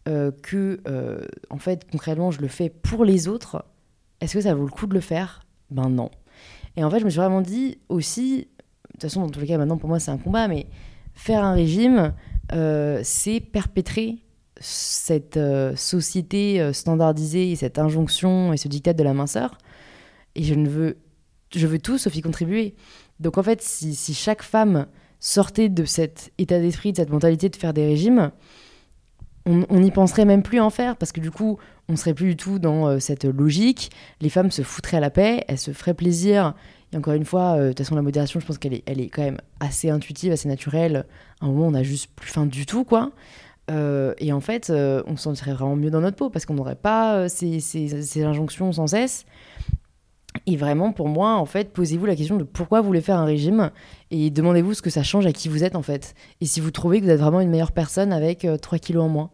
euh, 0.09 0.31
que 0.43 0.81
euh, 0.89 1.21
en 1.51 1.59
fait 1.59 1.87
concrètement 1.91 2.31
je 2.31 2.41
le 2.41 2.49
fais 2.49 2.71
pour 2.71 3.05
les 3.05 3.29
autres, 3.29 3.65
est-ce 4.21 4.35
que 4.35 4.41
ça 4.41 4.55
vaut 4.55 4.65
le 4.65 4.71
coup 4.71 4.87
de 4.87 4.95
le 4.95 5.01
faire? 5.01 5.43
Ben 5.71 5.91
non. 5.91 6.11
Et 6.77 6.85
en 6.85 6.91
fait 6.91 7.01
je 7.01 7.05
me 7.05 7.11
suis 7.11 7.19
vraiment 7.19 7.43
dit 7.43 7.79
aussi, 7.91 8.39
de 8.39 8.93
toute 8.93 9.03
façon 9.03 9.21
dans 9.21 9.29
tous 9.29 9.41
les 9.41 9.47
cas 9.47 9.59
maintenant 9.59 9.77
pour 9.77 9.89
moi 9.89 10.01
c'est 10.01 10.11
un 10.11 10.17
combat, 10.17 10.49
mais 10.49 10.67
faire 11.13 11.45
un 11.45 11.53
régime, 11.53 12.15
euh, 12.53 13.01
c'est 13.05 13.41
perpétrer 13.41 14.19
cette 14.61 15.39
société 15.77 16.73
standardisée 16.73 17.53
et 17.53 17.57
cette 17.57 17.79
injonction 17.79 18.53
et 18.53 18.57
ce 18.57 18.67
dictat 18.67 18.93
de 18.93 19.05
la 19.05 19.15
minceur. 19.15 19.59
Et 20.35 20.43
je 20.43 20.55
ne 20.55 20.69
veux, 20.69 20.97
je 21.55 21.67
veux 21.67 21.79
tout 21.79 21.99
sauf 21.99 22.17
y 22.17 22.23
contribuer. 22.23 22.75
Donc 23.21 23.39
en 23.39 23.43
fait, 23.43 23.63
si 23.63 24.15
chaque 24.15 24.43
femme 24.43 24.87
sortait 25.21 25.69
de 25.69 25.85
cet 25.85 26.33
état 26.39 26.59
d'esprit, 26.59 26.91
de 26.93 26.97
cette 26.97 27.11
mentalité 27.11 27.49
de 27.49 27.57
faire 27.57 27.73
des 27.73 27.87
régimes, 27.87 28.33
on 29.69 29.81
n'y 29.81 29.91
penserait 29.91 30.25
même 30.25 30.43
plus 30.43 30.61
en 30.61 30.71
faire 30.71 30.97
parce 30.97 31.13
que 31.13 31.21
du 31.21 31.31
coup, 31.31 31.59
on 31.89 31.97
serait 31.97 32.15
plus 32.15 32.31
du 32.31 32.37
tout 32.37 32.59
dans 32.59 32.87
euh, 32.87 32.99
cette 32.99 33.25
logique. 33.25 33.91
Les 34.21 34.29
femmes 34.29 34.51
se 34.51 34.63
foutraient 34.63 34.99
à 34.99 35.01
la 35.01 35.11
paix, 35.11 35.45
elles 35.49 35.59
se 35.59 35.71
feraient 35.73 35.95
plaisir. 35.95 36.55
Et 36.93 36.97
encore 36.97 37.15
une 37.15 37.25
fois, 37.25 37.57
euh, 37.57 37.63
de 37.65 37.69
toute 37.69 37.79
façon, 37.79 37.95
la 37.95 38.03
modération, 38.03 38.41
je 38.41 38.47
pense 38.47 38.59
qu'elle 38.59 38.75
est, 38.75 38.83
elle 38.87 39.01
est 39.01 39.09
quand 39.09 39.23
même 39.23 39.39
assez 39.61 39.89
intuitive, 39.91 40.33
assez 40.33 40.49
naturelle. 40.49 41.07
À 41.41 41.47
un 41.47 41.49
moment, 41.49 41.67
on 41.69 41.71
n'a 41.73 41.83
juste 41.83 42.11
plus 42.15 42.31
faim 42.31 42.47
du 42.47 42.67
tout, 42.67 42.85
quoi. 42.85 43.13
Euh, 43.71 44.15
et 44.19 44.33
en 44.33 44.41
fait, 44.41 44.71
on 44.71 45.17
se 45.17 45.23
sentirait 45.23 45.53
vraiment 45.53 45.77
mieux 45.77 45.91
dans 45.91 46.01
notre 46.01 46.17
peau 46.17 46.31
parce 46.31 46.47
qu'on 46.47 46.55
n'aurait 46.55 46.75
pas 46.75 47.29
ces, 47.29 47.61
ces- 47.61 48.25
injonctions 48.25 48.73
sans 48.73 48.87
cesse. 48.87 49.27
Et 50.47 50.57
vraiment, 50.57 50.93
pour 50.93 51.09
moi, 51.09 51.35
en 51.35 51.45
fait, 51.47 51.73
posez-vous 51.73 52.07
la 52.07 52.17
question 52.17 52.37
de 52.37 52.45
pourquoi 52.45 52.81
vous 52.81 52.87
voulez 52.87 53.01
faire 53.01 53.19
un 53.19 53.25
régime 53.25 53.71
et 54.11 54.31
demandez-vous 54.31 54.75
ce 54.75 54.83
que 54.83 54.91
ça 54.91 55.03
change 55.03 55.27
à 55.27 55.33
qui 55.33 55.49
vous 55.49 55.65
êtes, 55.65 55.75
en 55.77 55.83
fait. 55.83 56.15
Et 56.41 56.47
si 56.47 56.61
vous 56.61 56.71
trouvez 56.71 57.01
que 57.01 57.05
vous 57.05 57.11
êtes 57.11 57.21
vraiment 57.21 57.41
une 57.41 57.51
meilleure 57.51 57.73
personne 57.73 58.13
avec 58.13 58.45
euh, 58.45 58.57
3 58.57 58.79
kilos 58.79 59.05
en 59.05 59.09
moins. 59.09 59.31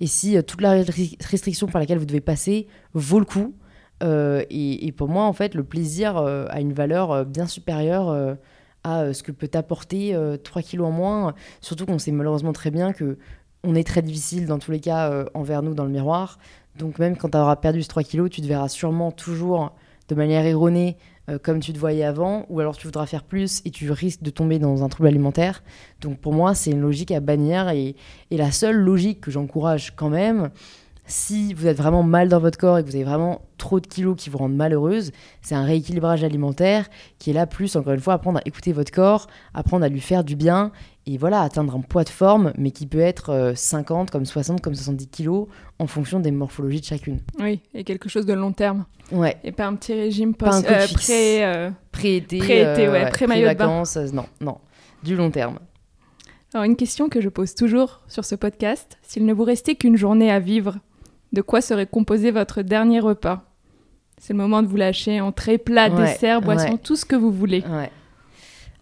Et 0.00 0.06
si 0.06 0.36
euh, 0.36 0.42
toute 0.42 0.60
la 0.60 0.74
restri- 0.74 1.16
restriction 1.24 1.66
par 1.66 1.80
laquelle 1.80 1.98
vous 1.98 2.06
devez 2.06 2.20
passer 2.20 2.66
vaut 2.94 3.18
le 3.18 3.24
coup. 3.24 3.54
Euh, 4.02 4.44
et, 4.48 4.92
pour 4.92 5.08
moi, 5.08 5.24
en 5.24 5.32
fait, 5.32 5.54
le 5.54 5.64
plaisir 5.64 6.16
euh, 6.18 6.46
a 6.50 6.60
une 6.60 6.72
valeur 6.72 7.24
bien 7.24 7.46
supérieure 7.46 8.36
à 8.84 9.12
ce 9.12 9.22
que 9.24 9.32
peut 9.32 9.50
apporter 9.54 10.14
euh, 10.14 10.36
3 10.36 10.62
kilos 10.62 10.86
en 10.86 10.92
moins. 10.92 11.34
Surtout 11.60 11.84
qu'on 11.84 11.98
sait 11.98 12.12
malheureusement 12.12 12.52
très 12.52 12.70
bien 12.70 12.92
que 12.92 13.18
on 13.64 13.74
est 13.74 13.84
très 13.86 14.02
difficile 14.02 14.46
dans 14.46 14.60
tous 14.60 14.70
les 14.70 14.78
cas 14.78 15.26
envers 15.34 15.62
nous 15.62 15.74
dans 15.74 15.84
le 15.84 15.90
miroir. 15.90 16.38
Donc 16.78 17.00
même 17.00 17.16
quand 17.16 17.30
tu 17.30 17.36
auras 17.36 17.56
perdu 17.56 17.82
ce 17.82 17.88
3 17.88 18.04
kilos, 18.04 18.30
tu 18.30 18.40
te 18.40 18.46
verras 18.46 18.68
sûrement 18.68 19.10
toujours 19.10 19.74
de 20.08 20.14
manière 20.14 20.46
erronée 20.46 20.96
euh, 21.28 21.38
comme 21.38 21.60
tu 21.60 21.72
te 21.72 21.78
voyais 21.78 22.04
avant, 22.04 22.46
ou 22.48 22.60
alors 22.60 22.76
tu 22.76 22.86
voudras 22.86 23.06
faire 23.06 23.24
plus 23.24 23.62
et 23.64 23.70
tu 23.70 23.90
risques 23.90 24.22
de 24.22 24.30
tomber 24.30 24.58
dans 24.58 24.82
un 24.82 24.88
trouble 24.88 25.08
alimentaire. 25.08 25.62
Donc 26.00 26.18
pour 26.18 26.32
moi, 26.32 26.54
c'est 26.54 26.70
une 26.70 26.80
logique 26.80 27.10
à 27.10 27.20
bannir 27.20 27.68
et, 27.68 27.96
et 28.30 28.36
la 28.36 28.50
seule 28.50 28.76
logique 28.76 29.20
que 29.20 29.30
j'encourage 29.30 29.94
quand 29.96 30.10
même, 30.10 30.50
si 31.08 31.54
vous 31.54 31.66
êtes 31.66 31.76
vraiment 31.78 32.02
mal 32.02 32.28
dans 32.28 32.38
votre 32.38 32.58
corps 32.58 32.78
et 32.78 32.82
que 32.84 32.88
vous 32.88 32.94
avez 32.94 33.04
vraiment 33.04 33.40
trop 33.56 33.80
de 33.80 33.86
kilos 33.86 34.14
qui 34.16 34.30
vous 34.30 34.38
rendent 34.38 34.54
malheureuse, 34.54 35.10
c'est 35.42 35.54
un 35.54 35.64
rééquilibrage 35.64 36.22
alimentaire 36.22 36.88
qui 37.18 37.30
est 37.30 37.32
là 37.32 37.46
plus, 37.46 37.74
encore 37.76 37.94
une 37.94 38.00
fois, 38.00 38.14
apprendre 38.14 38.38
à 38.38 38.42
écouter 38.44 38.72
votre 38.72 38.92
corps, 38.92 39.26
apprendre 39.54 39.84
à 39.84 39.88
lui 39.88 40.00
faire 40.00 40.22
du 40.22 40.36
bien 40.36 40.70
et 41.06 41.16
voilà, 41.16 41.40
atteindre 41.40 41.74
un 41.74 41.80
poids 41.80 42.04
de 42.04 42.10
forme, 42.10 42.52
mais 42.58 42.70
qui 42.70 42.86
peut 42.86 43.00
être 43.00 43.30
euh, 43.30 43.54
50, 43.54 44.10
comme 44.10 44.26
60, 44.26 44.60
comme 44.60 44.74
70 44.74 45.08
kilos, 45.08 45.46
en 45.78 45.86
fonction 45.86 46.20
des 46.20 46.30
morphologies 46.30 46.80
de 46.80 46.84
chacune. 46.84 47.20
Oui, 47.40 47.60
et 47.72 47.82
quelque 47.82 48.10
chose 48.10 48.26
de 48.26 48.34
long 48.34 48.52
terme. 48.52 48.84
Ouais, 49.10 49.38
Et 49.42 49.52
pas 49.52 49.66
un 49.66 49.74
petit 49.74 49.94
régime 49.94 50.34
Pas 50.34 50.54
un 50.54 50.62
coup 50.62 50.68
de 50.68 50.74
euh, 50.74 50.86
fixe. 50.86 51.06
pré, 51.06 51.44
euh, 51.46 51.70
Pré-été, 51.92 52.38
ouais, 52.90 53.08
pré-maillot 53.08 53.48
de 53.48 53.54
bain. 53.54 53.66
vacances, 53.66 53.96
non, 54.12 54.26
non, 54.42 54.58
du 55.02 55.16
long 55.16 55.30
terme. 55.30 55.58
Alors 56.52 56.64
une 56.64 56.76
question 56.76 57.08
que 57.08 57.20
je 57.22 57.28
pose 57.30 57.54
toujours 57.54 58.02
sur 58.08 58.24
ce 58.24 58.34
podcast, 58.34 58.98
s'il 59.02 59.24
ne 59.24 59.32
vous 59.32 59.44
restait 59.44 59.74
qu'une 59.76 59.96
journée 59.96 60.30
à 60.30 60.40
vivre, 60.40 60.76
de 61.32 61.42
quoi 61.42 61.60
serait 61.60 61.86
composé 61.86 62.30
votre 62.30 62.62
dernier 62.62 63.00
repas 63.00 63.44
C'est 64.18 64.32
le 64.32 64.38
moment 64.38 64.62
de 64.62 64.66
vous 64.68 64.76
lâcher 64.76 65.20
entrée, 65.20 65.58
plat, 65.58 65.88
Ouais, 65.90 66.12
dessert, 66.12 66.40
boisson, 66.40 66.72
ouais. 66.72 66.78
tout 66.78 66.96
ce 66.96 67.04
que 67.04 67.16
vous 67.16 67.30
voulez. 67.32 67.62
Ouais. 67.68 67.90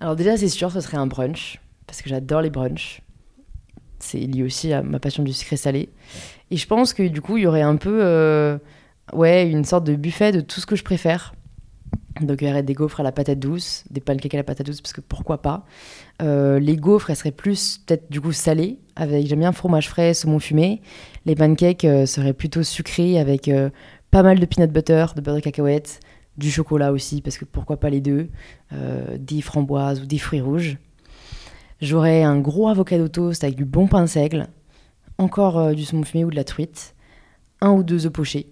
Alors 0.01 0.16
déjà, 0.16 0.36
c'est 0.36 0.49
sûr, 0.49 0.70
ce 0.70 0.80
serait 0.80 0.97
un 0.99 1.07
brunch, 1.07 1.61
parce 1.86 2.03
que 2.03 2.09
j'adore 2.09 2.42
les 2.42 2.51
brunchs. 2.51 3.01
C'est 3.99 4.18
lié 4.18 4.42
aussi 4.42 4.72
à 4.72 4.82
ma 4.82 5.01
passion 5.01 5.22
du 5.22 5.32
sucré 5.32 5.57
salé. 5.57 5.88
Et 6.51 6.57
je 6.57 6.66
pense 6.66 6.92
que 6.92 7.03
du 7.09 7.20
coup, 7.22 7.38
il 7.38 7.44
y 7.44 7.47
aurait 7.47 7.62
un 7.62 7.76
peu, 7.76 7.99
euh, 8.05 8.59
ouais, 9.14 9.49
une 9.49 9.64
sorte 9.64 9.84
de 9.84 9.94
buffet 9.97 10.32
de 10.32 10.40
tout 10.40 10.61
ce 10.61 10.66
que 10.66 10.76
je 10.76 10.84
préfère. 10.84 11.34
Donc 12.21 12.41
il 12.41 12.49
y 12.49 12.51
aurait 12.51 12.62
des 12.62 12.75
gaufres 12.75 13.01
à 13.01 13.03
la 13.03 13.12
patate 13.12 13.39
douce, 13.39 13.85
des 13.91 14.01
pancakes 14.01 14.33
à 14.35 14.39
la 14.39 14.45
patate 14.45 14.67
douce, 14.67 14.81
parce 14.81 14.93
que 14.93 15.01
pourquoi 15.01 15.43
pas. 15.43 15.67
Euh, 16.23 16.59
les 16.59 16.77
gaufres, 16.77 17.11
elles 17.11 17.17
seraient 17.17 17.31
plus 17.31 17.79
peut-être 17.79 18.11
du 18.11 18.21
coup 18.21 18.33
salées, 18.33 18.79
avec 18.95 19.27
j'aime 19.27 19.41
bien 19.41 19.53
fromage 19.53 19.89
frais, 19.89 20.14
saumon 20.14 20.39
fumé. 20.39 20.81
Les 21.27 21.35
pancakes 21.35 21.85
euh, 21.85 22.07
seraient 22.07 22.33
plutôt 22.33 22.62
sucrés, 22.62 23.19
avec 23.19 23.49
euh, 23.49 23.71
pas 24.11 24.23
mal 24.23 24.39
de 24.39 24.47
peanut 24.47 24.73
butter, 24.73 25.07
de 25.14 25.21
beurre 25.21 25.37
de 25.37 25.41
cacahuète, 25.41 26.01
du 26.39 26.51
chocolat 26.51 26.93
aussi, 26.93 27.21
parce 27.21 27.37
que 27.37 27.45
pourquoi 27.45 27.79
pas 27.79 27.91
les 27.91 28.01
deux, 28.01 28.29
des 29.19 29.41
framboises 29.41 30.03
ou 30.03 30.07
des 30.07 30.19
fruits 30.19 30.43
rouges. 30.43 30.77
J'aurais 31.81 32.23
un 32.23 32.39
gros 32.39 32.69
avocado 32.69 33.09
toast 33.09 33.43
avec 33.43 33.57
du 33.57 33.64
bon 33.64 33.87
pain 33.87 34.07
seigle, 34.07 34.49
encore 35.17 35.75
du 35.75 35.85
saumon 35.85 36.05
fumé 36.05 36.27
ou 36.27 36.31
de 36.31 36.37
la 36.37 36.45
truite, 36.45 36.95
un 37.62 37.73
ou 37.73 37.83
deux 37.83 38.05
œufs 38.05 38.12
pochés. 38.12 38.51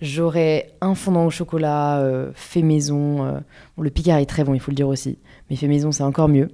J'aurais 0.00 0.74
un 0.82 0.94
fondant 0.94 1.24
au 1.26 1.30
chocolat 1.30 2.00
euh, 2.00 2.30
fait 2.34 2.62
maison. 2.62 3.24
euh, 3.24 3.40
bon, 3.76 3.82
le 3.82 3.90
Picard 3.90 4.18
est 4.18 4.26
très 4.26 4.44
bon, 4.44 4.52
il 4.54 4.60
faut 4.60 4.70
le 4.70 4.76
dire 4.76 4.88
aussi, 4.88 5.18
mais 5.48 5.56
fait 5.56 5.68
maison, 5.68 5.90
c'est 5.92 6.02
encore 6.02 6.28
mieux. 6.28 6.48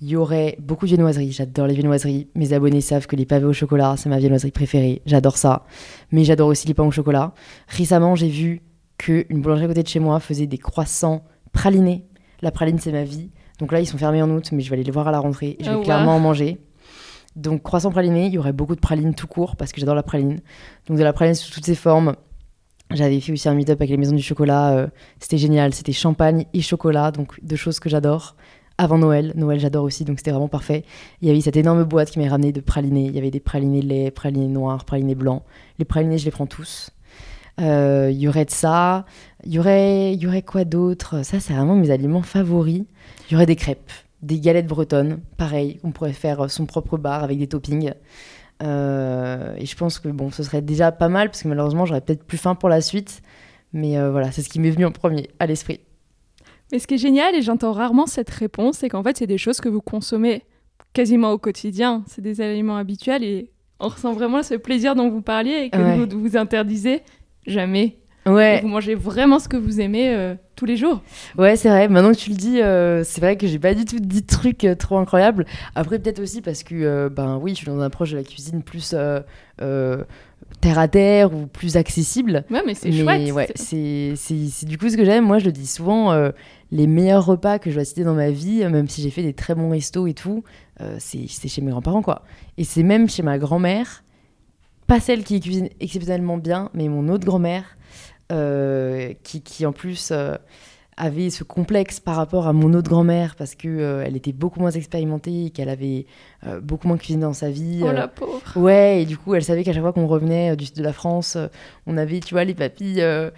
Il 0.00 0.08
y 0.08 0.16
aurait 0.16 0.56
beaucoup 0.60 0.84
de 0.84 0.90
viennoiseries. 0.90 1.32
J'adore 1.32 1.66
les 1.68 1.74
viennoiseries. 1.74 2.28
Mes 2.34 2.52
abonnés 2.52 2.82
savent 2.82 3.06
que 3.06 3.16
les 3.16 3.24
pavés 3.24 3.46
au 3.46 3.54
chocolat, 3.54 3.94
c'est 3.96 4.10
ma 4.10 4.18
viennoiserie 4.18 4.50
préférée. 4.50 5.00
J'adore 5.06 5.38
ça. 5.38 5.64
Mais 6.12 6.22
j'adore 6.24 6.48
aussi 6.48 6.68
les 6.68 6.74
pains 6.74 6.84
au 6.84 6.90
chocolat. 6.90 7.32
Récemment, 7.68 8.14
j'ai 8.14 8.28
vu 8.28 8.60
qu'une 8.98 9.40
boulangerie 9.40 9.64
à 9.64 9.68
côté 9.68 9.82
de 9.82 9.88
chez 9.88 10.00
moi 10.00 10.20
faisait 10.20 10.46
des 10.46 10.58
croissants 10.58 11.24
pralinés. 11.52 12.04
La 12.42 12.50
praline, 12.50 12.78
c'est 12.78 12.92
ma 12.92 13.04
vie. 13.04 13.30
Donc 13.58 13.72
là, 13.72 13.80
ils 13.80 13.86
sont 13.86 13.96
fermés 13.96 14.20
en 14.20 14.28
août, 14.30 14.50
mais 14.52 14.60
je 14.60 14.68
vais 14.68 14.74
aller 14.74 14.84
les 14.84 14.90
voir 14.92 15.08
à 15.08 15.12
la 15.12 15.18
rentrée. 15.18 15.56
et 15.58 15.64
Je 15.64 15.70
vais 15.70 15.76
Oh, 15.76 15.82
clairement 15.82 16.12
wow. 16.12 16.16
en 16.18 16.20
manger. 16.20 16.58
Donc, 17.34 17.62
croissant 17.62 17.90
praliné, 17.90 18.26
il 18.26 18.32
y 18.34 18.38
aurait 18.38 18.52
beaucoup 18.52 18.74
de 18.74 18.80
pralines 18.80 19.14
tout 19.14 19.26
court 19.28 19.56
parce 19.56 19.72
que 19.72 19.80
j'adore 19.80 19.94
la 19.94 20.02
praline. 20.02 20.40
Donc, 20.88 20.98
de 20.98 21.02
la 21.04 21.14
praline 21.14 21.34
sous 21.34 21.50
toutes 21.50 21.64
ses 21.64 21.74
formes. 21.74 22.16
J'avais 22.92 23.20
fait 23.20 23.32
aussi 23.32 23.48
un 23.48 23.54
meet-up 23.54 23.80
avec 23.80 23.90
les 23.90 23.96
maisons 23.96 24.14
du 24.14 24.22
chocolat. 24.22 24.72
euh, 24.76 24.86
c'était 25.18 25.38
génial. 25.38 25.74
C'était 25.74 25.92
champagne 25.92 26.46
et 26.54 26.60
chocolat, 26.62 27.10
donc 27.10 27.38
deux 27.42 27.56
choses 27.56 27.80
que 27.80 27.88
j'adore. 27.88 28.36
Avant 28.78 28.98
Noël. 28.98 29.32
Noël, 29.36 29.58
j'adore 29.58 29.84
aussi, 29.84 30.04
donc 30.04 30.18
c'était 30.18 30.30
vraiment 30.30 30.48
parfait. 30.48 30.84
Il 31.22 31.28
y 31.28 31.30
avait 31.30 31.40
cette 31.40 31.56
énorme 31.56 31.84
boîte 31.84 32.10
qui 32.10 32.18
m'est 32.18 32.28
ramené 32.28 32.52
de 32.52 32.60
pralinés. 32.60 33.06
Il 33.06 33.14
y 33.14 33.18
avait 33.18 33.30
des 33.30 33.40
pralinés 33.40 33.80
lait, 33.80 34.10
pralinés 34.10 34.48
noirs, 34.48 34.84
pralinés 34.84 35.14
blancs. 35.14 35.42
Les 35.78 35.84
pralinés, 35.86 36.18
je 36.18 36.26
les 36.26 36.30
prends 36.30 36.46
tous. 36.46 36.90
Euh, 37.58 38.10
Il 38.12 38.18
y 38.18 38.28
aurait 38.28 38.44
de 38.44 38.50
ça. 38.50 39.06
Il 39.44 39.52
y 39.54 39.58
aurait, 39.58 40.14
y 40.14 40.26
aurait 40.26 40.42
quoi 40.42 40.64
d'autre? 40.64 41.24
Ça, 41.24 41.40
c'est 41.40 41.54
vraiment 41.54 41.74
mes 41.74 41.90
aliments 41.90 42.20
favoris. 42.22 42.84
Il 43.28 43.32
y 43.32 43.36
aurait 43.36 43.46
des 43.46 43.56
crêpes, 43.56 43.90
des 44.22 44.38
galettes 44.40 44.66
bretonnes. 44.66 45.20
Pareil, 45.38 45.80
on 45.82 45.90
pourrait 45.90 46.12
faire 46.12 46.50
son 46.50 46.66
propre 46.66 46.98
bar 46.98 47.24
avec 47.24 47.38
des 47.38 47.46
toppings. 47.46 47.94
Euh, 48.62 49.54
et 49.58 49.66
je 49.66 49.76
pense 49.76 49.98
que 49.98 50.08
bon, 50.08 50.30
ce 50.30 50.42
serait 50.42 50.62
déjà 50.62 50.92
pas 50.92 51.08
mal 51.08 51.28
parce 51.28 51.42
que 51.42 51.48
malheureusement, 51.48 51.84
j'aurais 51.84 52.00
peut-être 52.00 52.24
plus 52.24 52.38
faim 52.38 52.54
pour 52.54 52.68
la 52.68 52.80
suite. 52.80 53.22
Mais 53.72 53.98
euh, 53.98 54.10
voilà, 54.10 54.32
c'est 54.32 54.42
ce 54.42 54.48
qui 54.48 54.60
m'est 54.60 54.70
venu 54.70 54.86
en 54.86 54.92
premier 54.92 55.28
à 55.38 55.46
l'esprit. 55.46 55.80
Mais 56.72 56.78
ce 56.78 56.86
qui 56.86 56.94
est 56.94 56.98
génial, 56.98 57.34
et 57.34 57.42
j'entends 57.42 57.72
rarement 57.72 58.06
cette 58.06 58.30
réponse, 58.30 58.78
c'est 58.78 58.88
qu'en 58.88 59.02
fait, 59.02 59.16
c'est 59.18 59.26
des 59.26 59.38
choses 59.38 59.60
que 59.60 59.68
vous 59.68 59.80
consommez 59.82 60.42
quasiment 60.94 61.30
au 61.32 61.38
quotidien. 61.38 62.02
C'est 62.06 62.22
des 62.22 62.40
aliments 62.40 62.76
habituels 62.76 63.22
et 63.22 63.50
on 63.78 63.88
ressent 63.88 64.12
vraiment 64.14 64.42
ce 64.42 64.54
plaisir 64.54 64.94
dont 64.94 65.10
vous 65.10 65.20
parliez 65.22 65.64
et 65.64 65.70
que 65.70 65.76
Ouais. 65.78 65.96
vous 66.06 66.18
vous 66.20 66.36
interdisez 66.36 67.02
jamais. 67.46 67.98
Ouais, 68.26 68.60
Vous 68.60 68.68
mangez 68.68 68.94
vraiment 68.94 69.38
ce 69.38 69.48
que 69.48 69.56
vous 69.56 69.80
aimez 69.80 70.08
euh, 70.14 70.34
tous 70.56 70.64
les 70.66 70.76
jours. 70.76 71.00
Ouais, 71.38 71.54
c'est 71.56 71.68
vrai. 71.68 71.88
Maintenant 71.88 72.10
que 72.12 72.16
tu 72.18 72.30
le 72.30 72.36
dis, 72.36 72.60
euh, 72.60 73.04
c'est 73.04 73.20
vrai 73.20 73.36
que 73.36 73.46
j'ai 73.46 73.58
pas 73.58 73.72
du 73.74 73.84
tout 73.84 73.98
dit 74.00 74.22
de 74.22 74.26
trucs 74.26 74.64
euh, 74.64 74.74
trop 74.74 74.98
incroyables. 74.98 75.46
Après, 75.74 75.98
peut-être 75.98 76.18
aussi 76.20 76.40
parce 76.42 76.62
que, 76.64 77.08
ben 77.08 77.38
oui, 77.40 77.52
je 77.52 77.56
suis 77.58 77.66
dans 77.66 77.76
une 77.76 77.82
approche 77.82 78.10
de 78.10 78.16
la 78.16 78.24
cuisine 78.24 78.62
plus 78.62 78.94
terre 80.60 80.78
à 80.78 80.88
terre 80.88 81.34
ou 81.34 81.46
plus 81.46 81.76
accessible. 81.76 82.44
Ouais, 82.50 82.62
mais 82.66 82.74
c'est 82.74 82.90
chouette. 82.92 83.32
ouais, 83.32 83.46
C'est- 83.56 83.62
c'est 83.64 84.12
c'est- 84.16 84.48
c'est 84.50 84.66
du 84.66 84.78
coup 84.78 84.88
ce 84.88 84.96
que 84.96 85.04
j'aime. 85.04 85.24
Moi, 85.24 85.38
je 85.38 85.44
le 85.46 85.52
dis 85.52 85.66
souvent, 85.66 86.12
euh, 86.12 86.30
les 86.70 86.86
meilleurs 86.86 87.26
repas 87.26 87.58
que 87.58 87.70
je 87.70 87.76
dois 87.76 87.84
citer 87.84 88.04
dans 88.04 88.14
ma 88.14 88.30
vie, 88.30 88.64
même 88.66 88.88
si 88.88 89.02
j'ai 89.02 89.10
fait 89.10 89.22
des 89.22 89.32
très 89.34 89.54
bons 89.54 89.70
restos 89.70 90.06
et 90.06 90.14
tout, 90.14 90.42
euh, 90.80 90.96
c'est 90.98 91.26
c'est 91.28 91.48
chez 91.48 91.62
mes 91.62 91.70
grands-parents, 91.70 92.02
quoi. 92.02 92.22
Et 92.58 92.64
c'est 92.64 92.82
même 92.82 93.08
chez 93.08 93.22
ma 93.22 93.38
grand-mère, 93.38 94.02
pas 94.86 95.00
celle 95.00 95.24
qui 95.24 95.40
cuisine 95.40 95.68
exceptionnellement 95.80 96.38
bien, 96.38 96.70
mais 96.74 96.88
mon 96.88 97.08
autre 97.08 97.24
grand-mère, 97.26 97.75
qui, 98.30 99.42
qui 99.42 99.66
en 99.66 99.72
plus 99.72 100.10
euh, 100.12 100.36
avait 100.96 101.28
ce 101.28 101.44
complexe 101.44 102.00
par 102.00 102.16
rapport 102.16 102.46
à 102.46 102.52
mon 102.54 102.72
autre 102.72 102.88
grand-mère, 102.88 103.34
parce 103.36 103.54
que 103.54 103.68
euh, 103.68 104.02
elle 104.06 104.16
était 104.16 104.32
beaucoup 104.32 104.60
moins 104.60 104.70
expérimentée 104.70 105.46
et 105.46 105.50
qu'elle 105.50 105.68
avait 105.68 106.06
euh, 106.46 106.60
beaucoup 106.60 106.88
moins 106.88 106.96
cuisiné 106.96 107.22
dans 107.22 107.34
sa 107.34 107.50
vie. 107.50 107.80
Oh 107.82 107.88
euh, 107.88 107.92
la 107.92 108.08
pauvre. 108.08 108.40
Ouais, 108.56 109.02
et 109.02 109.04
du 109.04 109.18
coup, 109.18 109.34
elle 109.34 109.44
savait 109.44 109.62
qu'à 109.62 109.74
chaque 109.74 109.82
fois 109.82 109.92
qu'on 109.92 110.06
revenait 110.06 110.52
euh, 110.52 110.56
du 110.56 110.64
sud 110.64 110.76
de 110.76 110.82
la 110.82 110.94
France, 110.94 111.36
euh, 111.36 111.48
on 111.86 111.98
avait, 111.98 112.20
tu 112.20 112.32
vois, 112.32 112.44
les 112.44 112.54
papilles 112.54 113.02
euh, 113.02 113.30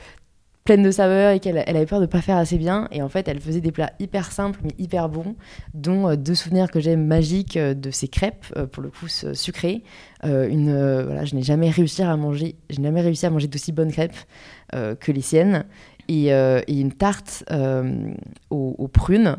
pleines 0.64 0.82
de 0.82 0.90
saveurs 0.90 1.32
et 1.32 1.40
qu'elle 1.40 1.64
elle 1.66 1.76
avait 1.76 1.86
peur 1.86 2.00
de 2.00 2.06
pas 2.06 2.20
faire 2.20 2.36
assez 2.36 2.58
bien. 2.58 2.88
Et 2.92 3.02
en 3.02 3.08
fait, 3.08 3.26
elle 3.26 3.40
faisait 3.40 3.62
des 3.62 3.72
plats 3.72 3.90
hyper 3.98 4.30
simples 4.30 4.60
mais 4.62 4.74
hyper 4.78 5.08
bons, 5.08 5.34
dont 5.74 6.10
euh, 6.10 6.14
deux 6.14 6.34
souvenirs 6.36 6.70
que 6.70 6.78
j'aime 6.78 7.06
magiques 7.06 7.56
euh, 7.56 7.74
de 7.74 7.90
ses 7.90 8.06
crêpes, 8.06 8.44
euh, 8.56 8.66
pour 8.66 8.82
le 8.84 8.90
coup 8.90 9.08
sucrées. 9.08 9.82
Euh, 10.24 10.46
une, 10.48 10.68
euh, 10.68 11.04
voilà, 11.06 11.24
je 11.24 11.34
n'ai 11.34 11.42
jamais 11.42 11.70
réussi 11.70 12.02
à 12.02 12.14
manger, 12.16 12.56
je 12.70 12.78
n'ai 12.78 12.84
jamais 12.84 13.00
réussi 13.00 13.26
à 13.26 13.30
manger 13.30 13.48
d'aussi 13.48 13.72
bonnes 13.72 13.92
crêpes 13.92 14.12
euh, 14.12 14.57
que 14.72 15.12
les 15.12 15.20
siennes. 15.20 15.64
Et, 16.08 16.32
euh, 16.32 16.60
une 16.68 16.92
tarte 16.92 17.44
euh, 17.50 18.12
aux, 18.50 18.88
prunes. 18.88 19.36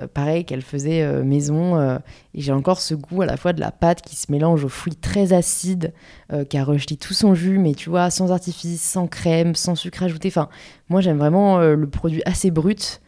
euh, 0.00 0.06
Pareil 0.12 0.44
qu'elle 0.44 0.62
faisait 0.62 1.02
euh, 1.02 1.22
maison 1.22 1.78
euh, 1.78 1.98
et 2.34 2.40
j'ai 2.40 2.52
encore 2.52 2.80
ce 2.80 2.94
goût 2.94 3.22
à 3.22 3.26
la 3.26 3.36
fois 3.36 3.52
de 3.52 3.60
la 3.60 3.70
pâte 3.70 4.02
qui 4.02 4.16
se 4.16 4.32
mélange 4.32 4.64
aux 4.64 4.68
fruits 4.68 4.96
très 4.96 5.32
acides, 5.32 5.92
euh, 6.32 6.44
qui 6.44 6.58
a 6.58 6.64
rejeté 6.64 6.96
tout 6.96 7.14
son 7.14 7.34
jus, 7.34 7.58
mais 7.58 7.74
tu 7.74 7.90
vois, 7.90 8.10
sans 8.10 8.32
artifice, 8.32 8.82
sans 8.82 9.06
crème, 9.06 9.54
sans 9.54 9.76
sucre 9.76 10.02
ajouté. 10.02 10.28
Enfin, 10.28 10.48
moi, 10.88 11.00
j'aime 11.00 11.18
vraiment 11.18 11.60
euh, 11.60 11.76
le 11.76 11.88
produit 11.88 12.22
assez 12.24 12.50
brut. 12.50 13.00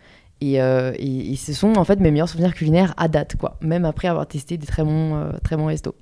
Euh, 0.44 0.92
et 0.98 1.36
ce 1.36 1.52
sont 1.52 1.76
en 1.76 1.84
fait 1.84 2.00
mes 2.00 2.10
meilleurs 2.10 2.28
souvenirs 2.28 2.52
culinaires 2.54 2.94
à 2.96 3.06
date, 3.06 3.36
quoi. 3.36 3.58
Même 3.60 3.84
après 3.84 4.08
avoir 4.08 4.26
testé 4.26 4.56
des 4.56 4.66
très 4.66 4.82
bons, 4.82 5.14
euh, 5.14 5.32
très 5.44 5.56
bons 5.56 5.66
restos. 5.66 5.94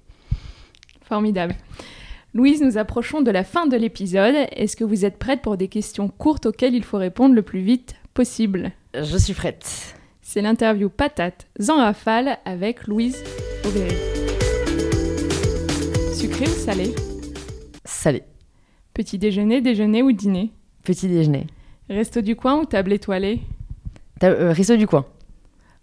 Formidable. 1.03 1.55
Louise, 2.33 2.63
nous 2.63 2.79
approchons 2.79 3.23
de 3.23 3.31
la 3.31 3.43
fin 3.43 3.67
de 3.67 3.77
l'épisode. 3.77 4.35
Est-ce 4.53 4.77
que 4.77 4.85
vous 4.85 5.05
êtes 5.05 5.19
prête 5.19 5.43
pour 5.43 5.57
des 5.57 5.69
questions 5.69 6.09
courtes 6.09 6.47
auxquelles 6.47 6.75
il 6.75 6.85
faut 6.85 6.99
répondre 6.99 7.35
le 7.35 7.43
plus 7.43 7.61
vite 7.61 7.97
possible? 8.15 8.71
Je 8.95 9.17
suis 9.17 9.35
prête. 9.35 9.97
C'est 10.23 10.41
l'interview 10.43 10.89
patate 10.89 11.49
en 11.69 11.77
rafale 11.77 12.39
avec 12.45 12.87
Louise 12.87 13.17
Aubéry. 13.67 13.97
Sucré 16.15 16.45
ou 16.45 16.55
salé? 16.65 16.95
Salé. 17.85 18.23
Petit 18.95 19.19
déjeuner, 19.19 19.61
déjeuner 19.61 20.03
ou 20.03 20.13
dîner? 20.13 20.53
Petit 20.85 21.09
déjeuner. 21.09 21.47
Resto 21.89 22.21
du 22.21 22.37
coin 22.37 22.61
ou 22.61 22.65
table 22.65 22.93
étoilée? 22.93 23.41
Ta- 24.21 24.29
euh, 24.31 24.53
Resto 24.53 24.77
du 24.77 24.87
coin. 24.87 25.05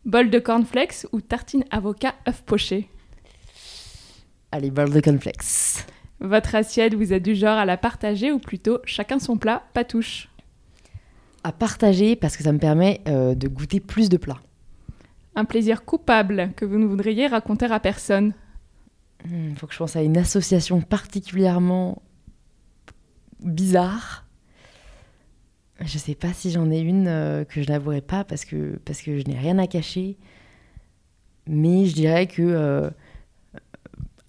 Bol 0.05 0.29
de 0.29 0.39
cornflakes 0.39 1.05
ou 1.11 1.19
tartine 1.19 1.65
avocat 1.71 2.13
œuf 2.25 2.41
poché? 2.45 2.87
Allez, 4.53 4.71
bol 4.71 4.89
de 4.89 5.01
cornflakes. 5.01 5.85
Votre 6.19 6.55
assiette, 6.55 6.95
vous 6.95 7.13
êtes 7.13 7.23
du 7.23 7.35
genre 7.35 7.57
à 7.57 7.65
la 7.65 7.77
partager 7.77 8.31
ou 8.31 8.39
plutôt 8.39 8.79
chacun 8.85 9.19
son 9.19 9.37
plat, 9.37 9.63
pas 9.73 9.83
touche? 9.83 10.29
À 11.43 11.51
partager 11.51 12.15
parce 12.15 12.35
que 12.35 12.43
ça 12.43 12.51
me 12.51 12.57
permet 12.57 13.01
euh, 13.07 13.35
de 13.35 13.47
goûter 13.47 13.79
plus 13.79 14.09
de 14.09 14.17
plats. 14.17 14.41
Un 15.35 15.45
plaisir 15.45 15.85
coupable 15.85 16.51
que 16.55 16.65
vous 16.65 16.79
ne 16.79 16.85
voudriez 16.85 17.27
raconter 17.27 17.65
à 17.65 17.79
personne 17.79 18.33
Il 19.25 19.55
faut 19.55 19.67
que 19.67 19.73
je 19.73 19.77
pense 19.77 19.95
à 19.95 20.01
une 20.01 20.17
association 20.17 20.81
particulièrement 20.81 22.01
bizarre. 23.39 24.25
Je 25.79 25.99
sais 25.99 26.15
pas 26.15 26.33
si 26.33 26.49
j'en 26.49 26.71
ai 26.71 26.79
une 26.79 27.07
euh, 27.07 27.45
que 27.45 27.61
je 27.61 27.69
n'avouerai 27.69 28.01
pas 28.01 28.23
parce 28.23 28.45
que, 28.45 28.79
parce 28.83 29.03
que 29.03 29.19
je 29.19 29.25
n'ai 29.25 29.37
rien 29.37 29.59
à 29.59 29.67
cacher. 29.67 30.17
Mais 31.45 31.85
je 31.85 31.93
dirais 31.93 32.25
que 32.25 32.41
euh, 32.41 32.89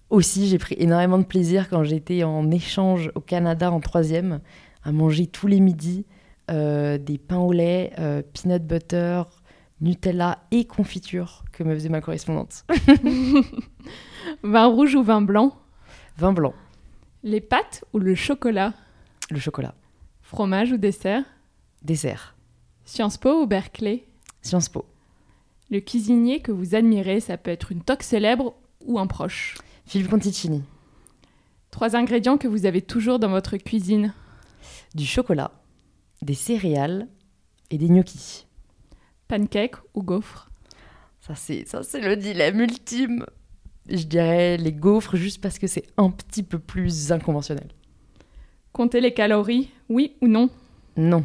aussi 0.09 0.47
j'ai 0.47 0.57
pris 0.57 0.75
énormément 0.79 1.17
de 1.17 1.23
plaisir 1.23 1.69
quand 1.69 1.83
j'étais 1.83 2.23
en 2.23 2.49
échange 2.51 3.11
au 3.15 3.19
Canada 3.19 3.71
en 3.71 3.79
troisième 3.79 4.41
à 4.83 4.91
manger 4.91 5.27
tous 5.27 5.47
les 5.47 5.59
midis 5.59 6.05
euh, 6.49 6.97
des 6.97 7.17
pains 7.17 7.39
au 7.39 7.51
lait, 7.51 7.93
euh, 7.99 8.21
peanut 8.33 8.65
butter, 8.65 9.23
Nutella 9.81 10.39
et 10.51 10.65
confiture 10.65 11.45
que 11.51 11.63
me 11.63 11.73
faisait 11.73 11.89
ma 11.89 12.01
correspondante. 12.01 12.65
Vin 14.43 14.65
rouge 14.65 14.95
ou 14.95 15.03
vin 15.03 15.21
blanc? 15.21 15.55
Vin 16.17 16.33
blanc, 16.33 16.53
Les 17.23 17.39
pâtes 17.39 17.85
ou 17.93 17.99
le 17.99 18.13
chocolat? 18.13 18.73
Le 19.29 19.39
chocolat, 19.39 19.73
Fromage 20.21 20.73
ou 20.73 20.77
dessert? 20.77 21.23
Dessert, 21.81 22.35
Sciences 22.83 23.17
Po 23.17 23.43
ou 23.43 23.47
Berkeley? 23.47 24.05
Sciences 24.41 24.69
Po. 24.69 24.85
Le 25.71 25.79
cuisinier 25.79 26.41
que 26.41 26.51
vous 26.51 26.75
admirez, 26.75 27.19
ça 27.19 27.37
peut 27.37 27.51
être 27.51 27.71
une 27.71 27.81
toque 27.81 28.03
célèbre 28.03 28.55
ou 28.85 28.99
un 28.99 29.07
proche. 29.07 29.55
Philippe 29.89 30.09
Conticini, 30.11 30.61
Trois 31.71 31.95
ingrédients 31.95 32.37
que 32.37 32.47
vous 32.47 32.67
avez 32.67 32.81
toujours 32.83 33.17
dans 33.17 33.29
votre 33.29 33.57
cuisine. 33.57 34.13
du 34.93 35.03
chocolat, 35.05 35.51
des 36.21 36.35
céréales 36.35 37.07
et 37.71 37.79
des 37.79 37.89
gnocchis. 37.89 38.45
Pancake 39.27 39.77
ou 39.95 40.03
gaufres. 40.03 40.51
Ça 41.21 41.33
c'est 41.33 41.67
ça 41.67 41.81
c'est 41.81 42.01
le 42.01 42.15
dilemme 42.15 42.59
ultime. 42.61 43.25
Je 43.89 44.03
dirais 44.03 44.57
les 44.57 44.73
gaufres 44.73 45.15
juste 45.15 45.41
parce 45.41 45.57
que 45.57 45.65
c'est 45.65 45.87
un 45.97 46.11
petit 46.11 46.43
peu 46.43 46.59
plus 46.59 47.11
inconventionnel. 47.11 47.69
Comptez 48.73 49.01
les 49.01 49.13
calories, 49.15 49.71
oui 49.89 50.15
ou 50.21 50.27
non? 50.27 50.51
Non, 50.97 51.23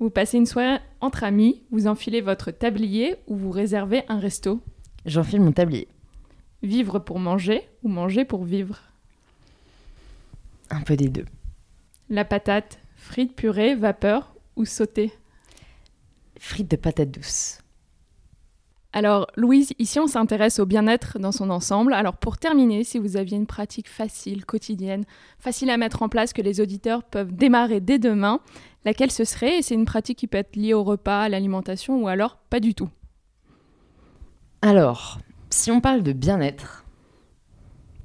Vous 0.00 0.10
passez 0.10 0.38
une 0.38 0.46
soirée 0.46 0.80
entre 1.00 1.22
amis, 1.22 1.62
vous 1.70 1.86
enfilez 1.86 2.20
votre 2.20 2.50
tablier 2.50 3.14
ou 3.28 3.36
vous 3.36 3.50
réservez 3.52 4.02
un 4.08 4.18
resto? 4.18 4.60
j'enfile 5.06 5.40
mon 5.40 5.52
tablier. 5.52 5.86
Vivre 6.62 6.98
pour 6.98 7.18
manger 7.18 7.68
ou 7.82 7.88
manger 7.88 8.24
pour 8.24 8.44
vivre. 8.44 8.80
Un 10.70 10.80
peu 10.82 10.96
des 10.96 11.08
deux. 11.08 11.26
La 12.10 12.24
patate, 12.24 12.78
frite, 12.96 13.34
purée, 13.36 13.74
vapeur 13.74 14.34
ou 14.56 14.64
sautée? 14.64 15.12
Frites 16.38 16.70
de 16.70 16.76
patates 16.76 17.10
douces. 17.10 17.58
Alors, 18.92 19.26
Louise, 19.36 19.74
ici 19.78 20.00
on 20.00 20.06
s'intéresse 20.06 20.58
au 20.58 20.66
bien-être 20.66 21.18
dans 21.18 21.30
son 21.30 21.50
ensemble. 21.50 21.92
Alors, 21.92 22.16
pour 22.16 22.38
terminer, 22.38 22.84
si 22.84 22.98
vous 22.98 23.16
aviez 23.16 23.36
une 23.36 23.46
pratique 23.46 23.88
facile, 23.88 24.46
quotidienne, 24.46 25.04
facile 25.38 25.70
à 25.70 25.76
mettre 25.76 26.02
en 26.02 26.08
place 26.08 26.32
que 26.32 26.42
les 26.42 26.60
auditeurs 26.60 27.04
peuvent 27.04 27.32
démarrer 27.32 27.80
dès 27.80 27.98
demain, 27.98 28.40
laquelle 28.84 29.10
ce 29.10 29.24
serait? 29.24 29.58
Et 29.58 29.62
c'est 29.62 29.74
une 29.74 29.84
pratique 29.84 30.18
qui 30.18 30.26
peut 30.26 30.38
être 30.38 30.56
liée 30.56 30.74
au 30.74 30.82
repas, 30.84 31.20
à 31.20 31.28
l'alimentation 31.28 32.02
ou 32.02 32.08
alors 32.08 32.38
pas 32.50 32.60
du 32.60 32.74
tout. 32.74 32.88
Alors, 34.62 35.18
si 35.58 35.70
on 35.70 35.80
parle 35.80 36.02
de 36.02 36.12
bien-être, 36.12 36.84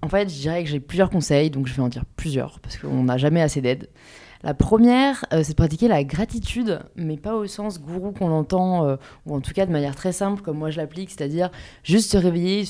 en 0.01 0.09
fait, 0.09 0.29
je 0.29 0.35
dirais 0.35 0.63
que 0.63 0.69
j'ai 0.69 0.81
plusieurs 0.81 1.09
conseils, 1.09 1.49
donc 1.49 1.67
je 1.67 1.73
vais 1.73 1.81
en 1.81 1.87
dire 1.87 2.03
plusieurs, 2.17 2.59
parce 2.59 2.77
qu'on 2.77 3.03
n'a 3.03 3.17
jamais 3.17 3.41
assez 3.41 3.61
d'aide. 3.61 3.89
La 4.43 4.53
première, 4.53 5.23
euh, 5.31 5.41
c'est 5.43 5.51
de 5.51 5.55
pratiquer 5.55 5.87
la 5.87 6.03
gratitude, 6.03 6.81
mais 6.97 7.15
pas 7.15 7.35
au 7.35 7.47
sens 7.47 7.79
gourou 7.79 8.11
qu'on 8.11 8.27
l'entend, 8.27 8.85
euh, 8.85 8.97
ou 9.25 9.33
en 9.33 9.39
tout 9.39 9.53
cas 9.53 9.65
de 9.65 9.71
manière 9.71 9.95
très 9.95 10.11
simple, 10.11 10.41
comme 10.41 10.57
moi 10.57 10.71
je 10.71 10.77
l'applique, 10.77 11.11
c'est-à-dire 11.11 11.49
juste 11.83 12.11
se 12.11 12.17
réveiller. 12.17 12.65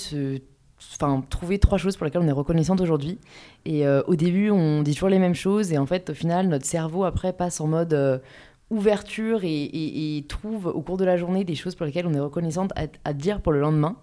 Enfin, 0.99 1.23
trouver 1.29 1.57
trois 1.57 1.77
choses 1.77 1.95
pour 1.95 2.05
lesquelles 2.05 2.21
on 2.21 2.27
est 2.27 2.31
reconnaissante 2.31 2.81
aujourd'hui. 2.81 3.17
Et 3.65 3.88
euh, 3.88 4.03
au 4.05 4.15
début, 4.15 4.51
on 4.51 4.84
dit 4.84 4.93
toujours 4.93 5.09
les 5.09 5.17
mêmes 5.17 5.34
choses, 5.34 5.71
et 5.71 5.79
en 5.79 5.88
fait, 5.88 6.11
au 6.11 6.13
final, 6.13 6.49
notre 6.49 6.65
cerveau, 6.65 7.05
après, 7.05 7.34
passe 7.34 7.59
en 7.61 7.67
mode 7.67 8.21
ouverture 8.69 9.41
et, 9.43 10.25
trouve 10.29 10.67
au 10.67 10.81
cours 10.81 10.97
de 10.97 11.05
la 11.05 11.17
journée 11.17 11.43
des 11.43 11.55
choses 11.55 11.73
pour 11.73 11.86
lesquelles 11.86 12.05
on 12.05 12.13
est 12.13 12.19
reconnaissante 12.19 12.73
à 12.75 13.13
dire 13.13 13.41
pour 13.41 13.53
le 13.53 13.61
lendemain. 13.61 13.97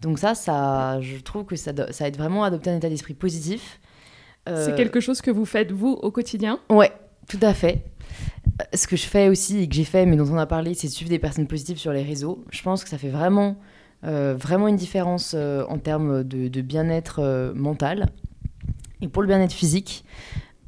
Donc 0.00 0.18
ça, 0.18 0.34
ça 0.34 1.00
je 1.00 1.16
trouve 1.18 1.44
que 1.44 1.56
ça, 1.56 1.72
ça 1.90 2.06
aide 2.06 2.16
vraiment 2.16 2.44
à 2.44 2.48
adopter 2.48 2.70
un 2.70 2.76
état 2.76 2.88
d'esprit 2.88 3.14
positif. 3.14 3.80
C'est 4.46 4.52
Euh, 4.54 4.76
quelque 4.76 5.00
chose 5.00 5.20
que 5.20 5.30
vous 5.30 5.44
faites 5.44 5.72
vous 5.72 5.92
au 6.00 6.10
quotidien? 6.10 6.58
Ouais, 6.70 6.92
tout 7.28 7.40
à 7.42 7.52
fait. 7.52 7.84
Euh, 8.60 8.64
Ce 8.72 8.86
que 8.86 8.96
je 8.96 9.04
fais 9.06 9.28
aussi 9.28 9.58
et 9.58 9.68
que 9.68 9.74
j'ai 9.74 9.84
fait, 9.84 10.06
mais 10.06 10.16
dont 10.16 10.30
on 10.32 10.38
a 10.38 10.46
parlé, 10.46 10.72
c'est 10.72 10.86
de 10.86 10.92
suivre 10.92 11.10
des 11.10 11.18
personnes 11.18 11.46
positives 11.46 11.76
sur 11.78 11.92
les 11.92 12.02
réseaux. 12.02 12.44
Je 12.50 12.62
pense 12.62 12.82
que 12.82 12.88
ça 12.88 12.96
fait 12.96 13.10
vraiment, 13.10 13.56
euh, 14.04 14.34
vraiment 14.38 14.66
une 14.68 14.76
différence 14.76 15.34
euh, 15.34 15.64
en 15.68 15.78
termes 15.78 16.24
de, 16.24 16.48
de 16.48 16.60
bien-être 16.62 17.52
mental. 17.54 18.06
Et 19.02 19.08
pour 19.08 19.20
le 19.22 19.28
bien-être 19.28 19.52
physique, 19.52 20.04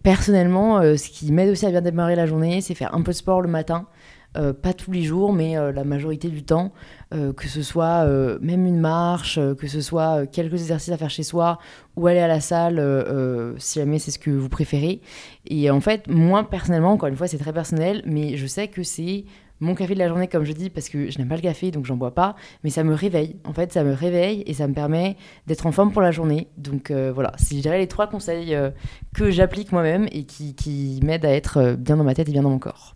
personnellement, 0.03 0.83
ce 0.83 1.09
qui 1.09 1.33
m'aide 1.33 1.49
aussi 1.49 1.65
à 1.65 1.71
bien 1.71 1.81
démarrer 1.81 2.17
la 2.17 2.27
journée, 2.27 2.61
c'est 2.61 2.75
faire 2.75 2.95
un 2.95 3.03
peu 3.03 3.13
de 3.13 3.17
sport 3.17 3.41
le 3.41 3.49
matin. 3.49 3.87
Pas 4.35 4.73
tous 4.73 4.93
les 4.93 5.03
jours, 5.03 5.33
mais 5.33 5.55
la 5.73 5.85
majorité 5.85 6.29
du 6.29 6.43
temps, 6.43 6.73
que 7.11 7.49
ce 7.49 7.63
soit 7.63 8.07
même 8.41 8.67
une 8.67 8.79
marche, 8.79 9.39
que 9.59 9.67
ce 9.67 9.81
soit 9.81 10.27
quelques 10.27 10.55
exercices 10.55 10.93
à 10.93 10.97
faire 10.97 11.11
chez 11.11 11.23
soi 11.23 11.59
ou 11.97 12.07
aller 12.07 12.21
à 12.21 12.29
la 12.29 12.41
salle, 12.41 13.55
si 13.59 13.79
jamais 13.79 13.99
c'est 13.99 14.11
ce 14.11 14.19
que 14.19 14.31
vous 14.31 14.49
préférez. 14.49 15.01
Et 15.47 15.71
en 15.71 15.81
fait, 15.81 16.07
moi 16.09 16.49
personnellement, 16.49 16.93
encore 16.93 17.09
une 17.09 17.17
fois, 17.17 17.27
c'est 17.27 17.39
très 17.39 17.53
personnel, 17.53 18.03
mais 18.07 18.37
je 18.37 18.47
sais 18.47 18.69
que 18.69 18.83
c'est 18.83 19.25
mon 19.61 19.75
café 19.75 19.95
de 19.95 19.99
la 19.99 20.09
journée, 20.09 20.27
comme 20.27 20.45
je 20.45 20.53
dis, 20.53 20.71
parce 20.71 20.89
que 20.89 21.11
je 21.11 21.19
n'aime 21.19 21.29
pas 21.29 21.37
le 21.37 21.43
café, 21.43 21.71
donc 21.71 21.85
j'en 21.85 21.97
bois 21.97 22.15
pas, 22.15 22.35
mais 22.65 22.71
ça 22.71 22.83
me 22.83 22.95
réveille. 22.95 23.37
En 23.45 23.53
fait, 23.53 23.73
ça 23.73 23.85
me 23.85 23.93
réveille 23.93 24.43
et 24.47 24.55
ça 24.55 24.67
me 24.67 24.75
permet 24.75 25.17
d'être 25.47 25.67
en 25.67 25.73
forme 25.73 25.93
pour 25.93 26.03
la 26.03 26.11
journée. 26.11 26.49
Donc 26.57 26.91
euh, 26.91 27.13
voilà, 27.13 27.33
c'est 27.37 27.57
je 27.57 27.61
dirais 27.61 27.79
les 27.79 27.87
trois 27.87 28.07
conseils 28.07 28.55
euh, 28.55 28.71
que 29.15 29.31
j'applique 29.31 29.73
moi-même 29.73 30.09
et 30.13 30.25
qui, 30.25 31.01
m'aident 31.03 31.27
à 31.27 31.33
être 31.33 31.59
euh, 31.59 31.77
bien 31.77 31.97
dans 31.97 32.05
ma 32.05 32.15
tête 32.15 32.29
et 32.29 32.33
bien 32.33 32.43
dans 32.43 32.51
mon 32.51 32.59
corps. 32.59 32.95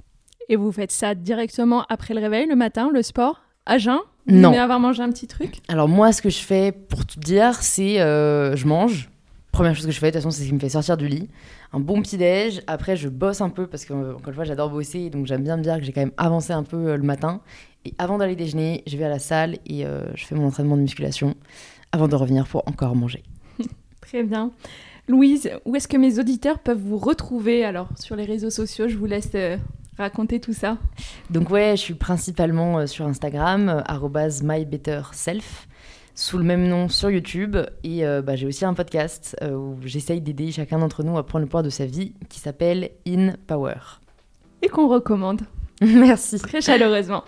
Et 0.48 0.56
vous 0.56 0.72
faites 0.72 0.92
ça 0.92 1.14
directement 1.14 1.84
après 1.88 2.14
le 2.14 2.20
réveil, 2.20 2.46
le 2.46 2.56
matin, 2.56 2.90
le 2.92 3.02
sport, 3.02 3.42
à 3.66 3.78
jeun 3.78 3.98
Non. 4.26 4.50
Mais 4.50 4.58
avoir 4.58 4.80
mangé 4.80 5.02
un 5.02 5.10
petit 5.10 5.26
truc 5.26 5.56
Alors 5.68 5.88
moi, 5.88 6.12
ce 6.12 6.22
que 6.22 6.30
je 6.30 6.38
fais, 6.38 6.72
pour 6.72 7.06
tout 7.06 7.20
dire, 7.20 7.62
c'est 7.62 7.96
je 7.98 8.66
mange. 8.66 9.10
Première 9.52 9.74
chose 9.76 9.86
que 9.86 9.92
je 9.92 10.00
fais, 10.00 10.08
de 10.08 10.12
toute 10.12 10.22
façon, 10.22 10.30
c'est 10.32 10.42
ce 10.42 10.48
qui 10.48 10.54
me 10.54 10.58
fait 10.58 10.68
sortir 10.68 10.96
du 10.96 11.06
lit 11.06 11.28
un 11.74 11.80
bon 11.80 12.00
petit 12.00 12.16
déj. 12.16 12.62
Après, 12.68 12.96
je 12.96 13.08
bosse 13.08 13.40
un 13.40 13.50
peu 13.50 13.66
parce 13.66 13.84
que, 13.84 13.92
encore 13.92 14.28
une 14.28 14.34
fois, 14.34 14.44
j'adore 14.44 14.70
bosser. 14.70 15.10
Donc, 15.10 15.26
j'aime 15.26 15.42
bien 15.42 15.56
me 15.56 15.62
dire 15.62 15.76
que 15.76 15.82
j'ai 15.82 15.92
quand 15.92 16.02
même 16.02 16.12
avancé 16.16 16.52
un 16.52 16.62
peu 16.62 16.76
euh, 16.76 16.96
le 16.96 17.02
matin. 17.02 17.40
Et 17.84 17.94
avant 17.98 18.16
d'aller 18.16 18.36
déjeuner, 18.36 18.84
je 18.86 18.96
vais 18.96 19.04
à 19.04 19.08
la 19.08 19.18
salle 19.18 19.58
et 19.66 19.84
euh, 19.84 20.06
je 20.14 20.24
fais 20.24 20.36
mon 20.36 20.46
entraînement 20.46 20.76
de 20.76 20.82
musculation 20.82 21.34
avant 21.90 22.06
de 22.06 22.14
revenir 22.14 22.46
pour 22.46 22.62
encore 22.68 22.94
manger. 22.94 23.24
Très 24.00 24.22
bien. 24.22 24.52
Louise, 25.08 25.50
où 25.64 25.74
est-ce 25.74 25.88
que 25.88 25.96
mes 25.96 26.20
auditeurs 26.20 26.60
peuvent 26.60 26.80
vous 26.80 26.96
retrouver 26.96 27.64
alors 27.64 27.88
sur 27.98 28.14
les 28.14 28.24
réseaux 28.24 28.50
sociaux? 28.50 28.86
Je 28.86 28.96
vous 28.96 29.06
laisse 29.06 29.32
euh, 29.34 29.56
raconter 29.98 30.40
tout 30.40 30.52
ça. 30.52 30.78
Donc 31.30 31.50
ouais, 31.50 31.72
je 31.76 31.80
suis 31.82 31.94
principalement 31.94 32.86
sur 32.86 33.06
Instagram, 33.06 33.82
@mybetterself 34.42 35.68
sous 36.14 36.38
le 36.38 36.44
même 36.44 36.66
nom 36.66 36.88
sur 36.88 37.10
YouTube. 37.10 37.56
Et 37.82 38.06
euh, 38.06 38.22
bah, 38.22 38.36
j'ai 38.36 38.46
aussi 38.46 38.64
un 38.64 38.74
podcast 38.74 39.36
euh, 39.42 39.52
où 39.52 39.78
j'essaye 39.84 40.20
d'aider 40.20 40.52
chacun 40.52 40.78
d'entre 40.78 41.02
nous 41.02 41.18
à 41.18 41.26
prendre 41.26 41.42
le 41.42 41.48
pouvoir 41.48 41.62
de 41.62 41.70
sa 41.70 41.86
vie 41.86 42.14
qui 42.28 42.40
s'appelle 42.40 42.90
In 43.06 43.34
Power. 43.46 44.00
Et 44.62 44.68
qu'on 44.68 44.88
recommande. 44.88 45.42
merci. 45.80 46.38
Très 46.38 46.60
chaleureusement. 46.60 47.24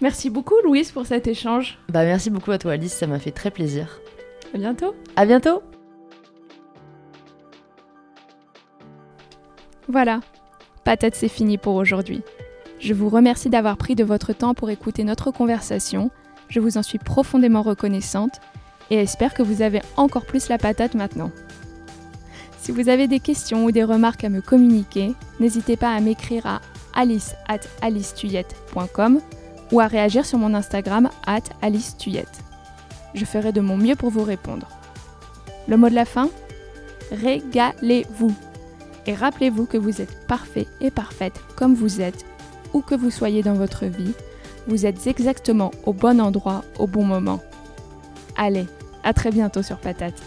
Merci 0.00 0.30
beaucoup 0.30 0.54
Louise 0.64 0.92
pour 0.92 1.06
cet 1.06 1.26
échange. 1.26 1.78
Bah 1.90 2.04
merci 2.04 2.30
beaucoup 2.30 2.50
à 2.52 2.58
toi 2.58 2.72
Alice, 2.72 2.92
ça 2.92 3.06
m'a 3.06 3.18
fait 3.18 3.32
très 3.32 3.50
plaisir. 3.50 4.00
À 4.54 4.58
bientôt. 4.58 4.94
À 5.16 5.26
bientôt. 5.26 5.62
Voilà, 9.88 10.20
patate 10.84 11.14
c'est 11.14 11.28
fini 11.28 11.58
pour 11.58 11.74
aujourd'hui. 11.74 12.22
Je 12.78 12.94
vous 12.94 13.08
remercie 13.08 13.50
d'avoir 13.50 13.76
pris 13.76 13.94
de 13.94 14.04
votre 14.04 14.32
temps 14.32 14.54
pour 14.54 14.70
écouter 14.70 15.04
notre 15.04 15.30
conversation 15.30 16.10
je 16.50 16.60
vous 16.60 16.76
en 16.76 16.82
suis 16.82 16.98
profondément 16.98 17.62
reconnaissante 17.62 18.40
et 18.90 18.96
espère 18.96 19.32
que 19.32 19.42
vous 19.42 19.62
avez 19.62 19.80
encore 19.96 20.26
plus 20.26 20.48
la 20.48 20.58
patate 20.58 20.94
maintenant. 20.94 21.30
Si 22.58 22.72
vous 22.72 22.88
avez 22.88 23.06
des 23.06 23.20
questions 23.20 23.64
ou 23.64 23.70
des 23.70 23.84
remarques 23.84 24.24
à 24.24 24.28
me 24.28 24.42
communiquer, 24.42 25.14
n'hésitez 25.38 25.76
pas 25.76 25.94
à 25.94 26.00
m'écrire 26.00 26.46
à 26.46 26.60
alice 26.94 27.36
at 27.48 27.60
ou 29.72 29.80
à 29.80 29.86
réagir 29.86 30.26
sur 30.26 30.38
mon 30.38 30.52
Instagram 30.54 31.08
at. 31.26 31.40
Je 33.14 33.24
ferai 33.24 33.52
de 33.52 33.60
mon 33.60 33.76
mieux 33.76 33.96
pour 33.96 34.10
vous 34.10 34.24
répondre. 34.24 34.68
Le 35.68 35.76
mot 35.76 35.88
de 35.88 35.94
la 35.94 36.04
fin? 36.04 36.28
Régalez-vous. 37.12 38.49
Et 39.10 39.14
rappelez-vous 39.14 39.66
que 39.66 39.76
vous 39.76 40.00
êtes 40.00 40.24
parfait 40.28 40.68
et 40.80 40.92
parfaite 40.92 41.34
comme 41.56 41.74
vous 41.74 42.00
êtes, 42.00 42.24
où 42.72 42.80
que 42.80 42.94
vous 42.94 43.10
soyez 43.10 43.42
dans 43.42 43.54
votre 43.54 43.86
vie, 43.86 44.12
vous 44.68 44.86
êtes 44.86 45.08
exactement 45.08 45.72
au 45.84 45.92
bon 45.92 46.20
endroit 46.20 46.62
au 46.78 46.86
bon 46.86 47.02
moment. 47.02 47.40
Allez, 48.36 48.66
à 49.02 49.12
très 49.12 49.32
bientôt 49.32 49.64
sur 49.64 49.78
Patate. 49.78 50.22